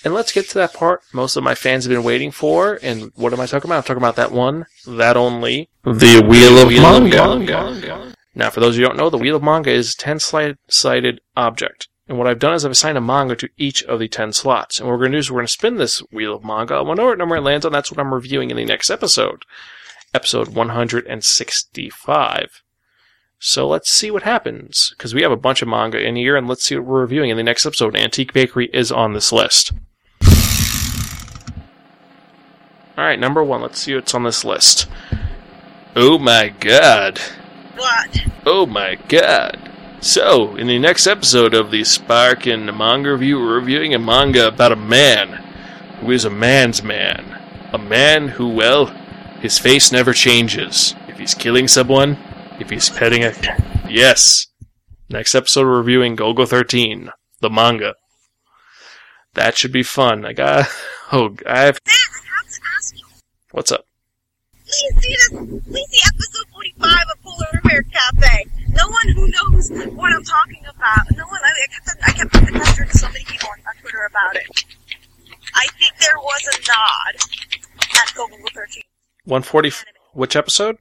And 0.04 0.12
let's 0.12 0.32
get 0.32 0.50
to 0.50 0.58
that 0.58 0.74
part 0.74 1.00
most 1.12 1.34
of 1.34 1.42
my 1.42 1.54
fans 1.54 1.84
have 1.84 1.90
been 1.90 2.04
waiting 2.04 2.30
for. 2.30 2.78
And 2.82 3.10
what 3.14 3.32
am 3.32 3.40
I 3.40 3.46
talking 3.46 3.70
about? 3.70 3.78
I'm 3.78 3.84
talking 3.84 4.02
about 4.02 4.16
that 4.16 4.32
one, 4.32 4.66
that 4.86 5.16
only, 5.16 5.70
the 5.82 6.22
Wheel 6.28 6.58
of 6.58 6.70
Manga. 6.70 8.12
Now, 8.34 8.50
for 8.50 8.60
those 8.60 8.76
who 8.76 8.82
don't 8.82 8.98
know, 8.98 9.08
the 9.08 9.16
Wheel 9.16 9.36
of 9.36 9.42
Manga 9.42 9.70
is 9.70 9.94
a 9.94 9.96
10 9.96 10.18
sided 10.68 11.22
object. 11.36 11.88
And 12.06 12.18
what 12.18 12.26
I've 12.26 12.38
done 12.38 12.52
is 12.52 12.66
I've 12.66 12.72
assigned 12.72 12.98
a 12.98 13.00
manga 13.00 13.34
to 13.36 13.48
each 13.56 13.82
of 13.84 13.98
the 13.98 14.08
10 14.08 14.34
slots. 14.34 14.78
And 14.78 14.86
what 14.86 14.92
we're 14.92 15.04
going 15.04 15.12
to 15.12 15.16
do 15.16 15.20
is 15.20 15.30
we're 15.30 15.38
going 15.38 15.46
to 15.46 15.52
spin 15.52 15.76
this 15.76 16.00
Wheel 16.12 16.34
of 16.34 16.44
Manga. 16.44 16.74
I 16.74 16.80
And 16.80 16.88
whatever 16.88 17.16
number 17.16 17.36
it 17.36 17.42
lands 17.42 17.64
on, 17.64 17.72
that's 17.72 17.90
what 17.90 17.98
I'm 17.98 18.12
reviewing 18.12 18.50
in 18.50 18.58
the 18.58 18.66
next 18.66 18.90
episode. 18.90 19.46
Episode 20.12 20.48
165. 20.48 22.62
So 23.38 23.66
let's 23.66 23.90
see 23.90 24.10
what 24.10 24.24
happens. 24.24 24.92
Because 24.96 25.14
we 25.14 25.22
have 25.22 25.32
a 25.32 25.36
bunch 25.36 25.62
of 25.62 25.68
manga 25.68 25.98
in 25.98 26.16
here, 26.16 26.36
and 26.36 26.46
let's 26.46 26.64
see 26.64 26.76
what 26.76 26.84
we're 26.84 27.00
reviewing 27.00 27.30
in 27.30 27.38
the 27.38 27.42
next 27.42 27.64
episode. 27.64 27.96
Antique 27.96 28.34
Bakery 28.34 28.68
is 28.74 28.92
on 28.92 29.14
this 29.14 29.32
list. 29.32 29.72
Alright, 32.96 33.18
number 33.18 33.42
one. 33.42 33.60
Let's 33.60 33.80
see 33.80 33.94
what's 33.94 34.14
on 34.14 34.22
this 34.22 34.44
list. 34.44 34.86
Oh 35.96 36.18
my 36.18 36.48
god. 36.48 37.18
What? 37.76 38.18
Oh 38.46 38.66
my 38.66 38.96
god. 39.08 39.70
So, 40.00 40.54
in 40.56 40.66
the 40.66 40.78
next 40.78 41.06
episode 41.06 41.54
of 41.54 41.70
the 41.70 41.80
Spiraken 41.80 42.76
Manga 42.76 43.12
Review, 43.12 43.38
we're 43.38 43.54
reviewing 43.56 43.94
a 43.94 43.98
manga 43.98 44.46
about 44.48 44.70
a 44.72 44.76
man 44.76 45.42
who 46.00 46.10
is 46.10 46.24
a 46.24 46.30
man's 46.30 46.82
man. 46.82 47.40
A 47.72 47.78
man 47.78 48.28
who, 48.28 48.48
well, 48.48 48.86
his 49.40 49.58
face 49.58 49.90
never 49.90 50.12
changes. 50.12 50.94
If 51.08 51.18
he's 51.18 51.34
killing 51.34 51.68
someone, 51.68 52.18
if 52.60 52.70
he's 52.70 52.90
petting 52.90 53.24
a. 53.24 53.32
Yes! 53.88 54.46
Next 55.08 55.34
episode, 55.34 55.64
we're 55.66 55.78
reviewing 55.78 56.16
Golgo 56.16 56.46
13, 56.46 57.10
the 57.40 57.50
manga. 57.50 57.94
That 59.34 59.56
should 59.56 59.72
be 59.72 59.82
fun. 59.82 60.24
I 60.24 60.32
got. 60.32 60.66
Oh, 61.12 61.36
I 61.46 61.60
have. 61.60 61.78
Man, 61.86 61.94
I 61.94 62.38
have 62.42 62.50
to 62.50 62.60
ask 62.78 62.96
you. 62.96 63.04
What's 63.54 63.70
up? 63.70 63.86
Please 64.64 64.74
see 65.00 65.14
this. 65.14 65.28
Please 65.28 65.86
see 65.88 66.00
episode 66.08 66.48
45 66.54 67.06
of 67.12 67.22
Polar 67.22 67.60
Bear 67.62 67.82
Cafe. 67.84 68.46
No 68.70 68.88
one 68.88 69.08
who 69.10 69.28
knows 69.28 69.70
what 69.94 70.12
I'm 70.12 70.24
talking 70.24 70.64
about. 70.64 71.16
No 71.16 71.24
one. 71.26 71.38
I, 71.40 71.52
I 71.62 71.66
kept. 71.68 72.02
I 72.04 72.12
kept 72.14 72.52
pestering 72.52 72.90
so 72.90 73.06
many 73.10 73.24
people 73.24 73.48
on, 73.52 73.60
on 73.60 73.80
Twitter 73.80 74.08
about 74.10 74.34
it. 74.34 74.64
I 75.54 75.68
think 75.78 75.92
there 76.00 76.18
was 76.18 76.42
a 76.48 76.60
nod 76.66 77.14
at 77.94 78.08
Golgo 78.16 78.52
13. 78.52 78.82
140. 79.26 79.70
Which 80.14 80.34
episode? 80.34 80.78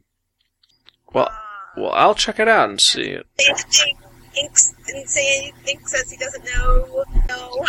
Well, 1.14 1.30
well, 1.78 1.92
I'll 1.92 2.16
check 2.16 2.40
it 2.40 2.48
out 2.48 2.72
and 2.72 2.82
see 2.82 3.04
it. 3.04 3.28
Inks 4.36 4.74
say 5.06 5.44
anything. 5.44 5.86
Says 5.86 6.10
he 6.10 6.18
doesn't 6.18 6.44
know. 6.46 7.04
No. 7.30 7.66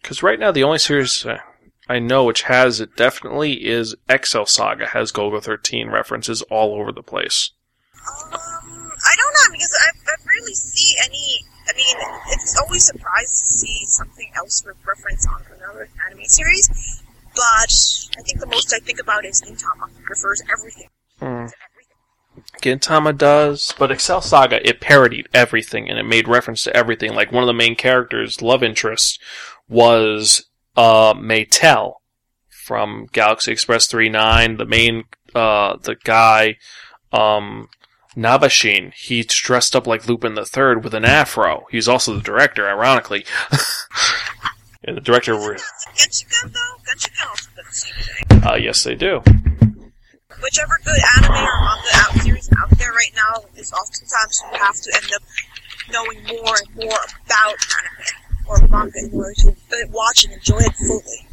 Because 0.00 0.22
right 0.22 0.38
now, 0.38 0.52
the 0.52 0.62
only 0.62 0.78
series 0.78 1.26
uh, 1.26 1.38
I 1.88 1.98
know 1.98 2.24
which 2.24 2.42
has 2.42 2.80
it 2.80 2.96
definitely 2.96 3.64
is 3.64 3.94
Excel 4.08 4.46
Saga 4.46 4.88
has 4.88 5.12
Golgo 5.12 5.42
13 5.42 5.88
references 5.88 6.42
all 6.42 6.80
over 6.80 6.90
the 6.90 7.02
place. 7.02 7.50
Um, 7.96 8.30
I 8.32 9.14
don't 9.16 9.34
know 9.34 9.52
because 9.52 9.76
I, 9.82 10.10
I 10.10 10.14
rarely 10.26 10.54
see 10.54 10.96
any. 11.04 11.44
I 11.68 11.76
mean, 11.76 11.96
it's 12.28 12.58
always 12.58 12.84
surprised 12.86 13.44
to 13.44 13.52
see 13.52 13.84
something 13.86 14.30
else 14.36 14.64
with 14.64 14.76
reference 14.86 15.26
on 15.26 15.42
another 15.56 15.88
anime 16.06 16.24
series. 16.26 17.02
but 17.34 17.72
I 18.18 18.22
think 18.22 18.40
the 18.40 18.46
most 18.46 18.72
I 18.72 18.78
think 18.78 19.00
about 19.00 19.24
is 19.24 19.42
Gintama. 19.42 19.90
Refers 20.08 20.42
everything 20.50 20.88
everything. 21.20 21.58
Gintama 22.62 23.16
does, 23.16 23.74
but 23.78 23.90
Excel 23.90 24.20
Saga 24.20 24.66
it 24.66 24.80
parodied 24.80 25.28
everything 25.32 25.88
and 25.88 25.98
it 25.98 26.04
made 26.04 26.28
reference 26.28 26.62
to 26.64 26.76
everything. 26.76 27.14
Like 27.14 27.32
one 27.32 27.42
of 27.42 27.46
the 27.48 27.54
main 27.54 27.76
characters' 27.76 28.42
love 28.42 28.62
interest 28.62 29.20
was 29.68 30.45
uh 30.76 31.14
Maetel 31.14 31.94
from 32.48 33.06
Galaxy 33.12 33.52
Express 33.52 33.86
39. 33.86 34.56
The 34.56 34.64
main 34.66 35.04
uh 35.34 35.76
the 35.82 35.96
guy 36.04 36.56
um 37.12 37.68
Nabeshin, 38.16 38.94
he's 38.94 39.26
dressed 39.26 39.76
up 39.76 39.86
like 39.86 40.08
Lupin 40.08 40.34
the 40.34 40.46
Third 40.46 40.82
with 40.82 40.94
an 40.94 41.04
afro. 41.04 41.66
He's 41.70 41.86
also 41.86 42.14
the 42.14 42.22
director, 42.22 42.66
ironically. 42.66 43.26
and 44.84 44.96
the 44.96 45.02
director 45.02 45.34
were 45.36 45.56
Genshiken 45.94 46.52
though, 46.52 46.76
Genshiken 46.86 47.28
also 47.28 47.50
does 47.56 47.66
the 47.66 47.72
same 47.72 48.40
thing. 48.40 48.48
uh 48.48 48.54
yes 48.54 48.82
they 48.84 48.94
do. 48.94 49.22
Whichever 50.42 50.78
good 50.84 51.00
anime 51.16 51.32
or 51.32 51.60
manga 51.60 51.88
out 51.94 52.12
series 52.22 52.50
out 52.58 52.70
there 52.78 52.92
right 52.92 53.12
now 53.14 53.44
is 53.56 53.72
oftentimes 53.72 54.42
you 54.52 54.58
have 54.58 54.74
to 54.76 54.92
end 54.94 55.12
up 55.14 55.22
knowing 55.90 56.22
more 56.24 56.56
and 56.56 56.76
more 56.76 56.98
about 57.26 57.54
anime 57.78 58.25
or 58.48 58.58
manga 58.68 58.98
in 58.98 59.10
order 59.14 59.34
to 59.34 59.54
watch 59.90 60.24
and 60.24 60.34
enjoy 60.34 60.58
it 60.58 60.74
fully. 60.74 61.26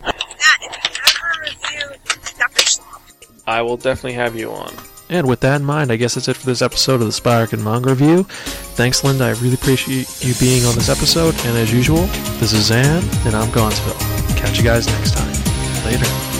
That, 0.00 0.58
if 0.62 0.96
you 0.96 1.02
ever 1.08 1.88
review 1.90 1.96
Death 2.38 3.42
I 3.46 3.62
will 3.62 3.76
definitely 3.76 4.14
have 4.14 4.36
you 4.36 4.50
on. 4.50 4.74
And 5.08 5.28
with 5.28 5.40
that 5.40 5.60
in 5.60 5.64
mind, 5.66 5.92
I 5.92 5.96
guess 5.96 6.14
that's 6.14 6.26
it 6.28 6.36
for 6.36 6.46
this 6.46 6.62
episode 6.62 7.00
of 7.00 7.06
the 7.06 7.12
Spiraken 7.12 7.62
Manga 7.62 7.90
Review. 7.90 8.24
Thanks, 8.24 9.04
Linda. 9.04 9.24
I 9.24 9.30
really 9.30 9.54
appreciate 9.54 10.08
you 10.24 10.34
being 10.40 10.64
on 10.64 10.74
this 10.74 10.88
episode. 10.88 11.34
And 11.46 11.56
as 11.56 11.72
usual, 11.72 12.06
this 12.40 12.52
is 12.52 12.66
Zan, 12.66 13.02
and 13.24 13.36
I'm 13.36 13.50
Gonzville. 13.52 13.94
Catch 14.36 14.58
you 14.58 14.64
guys 14.64 14.86
next 14.86 15.14
time. 15.14 15.32
Later. 15.84 16.35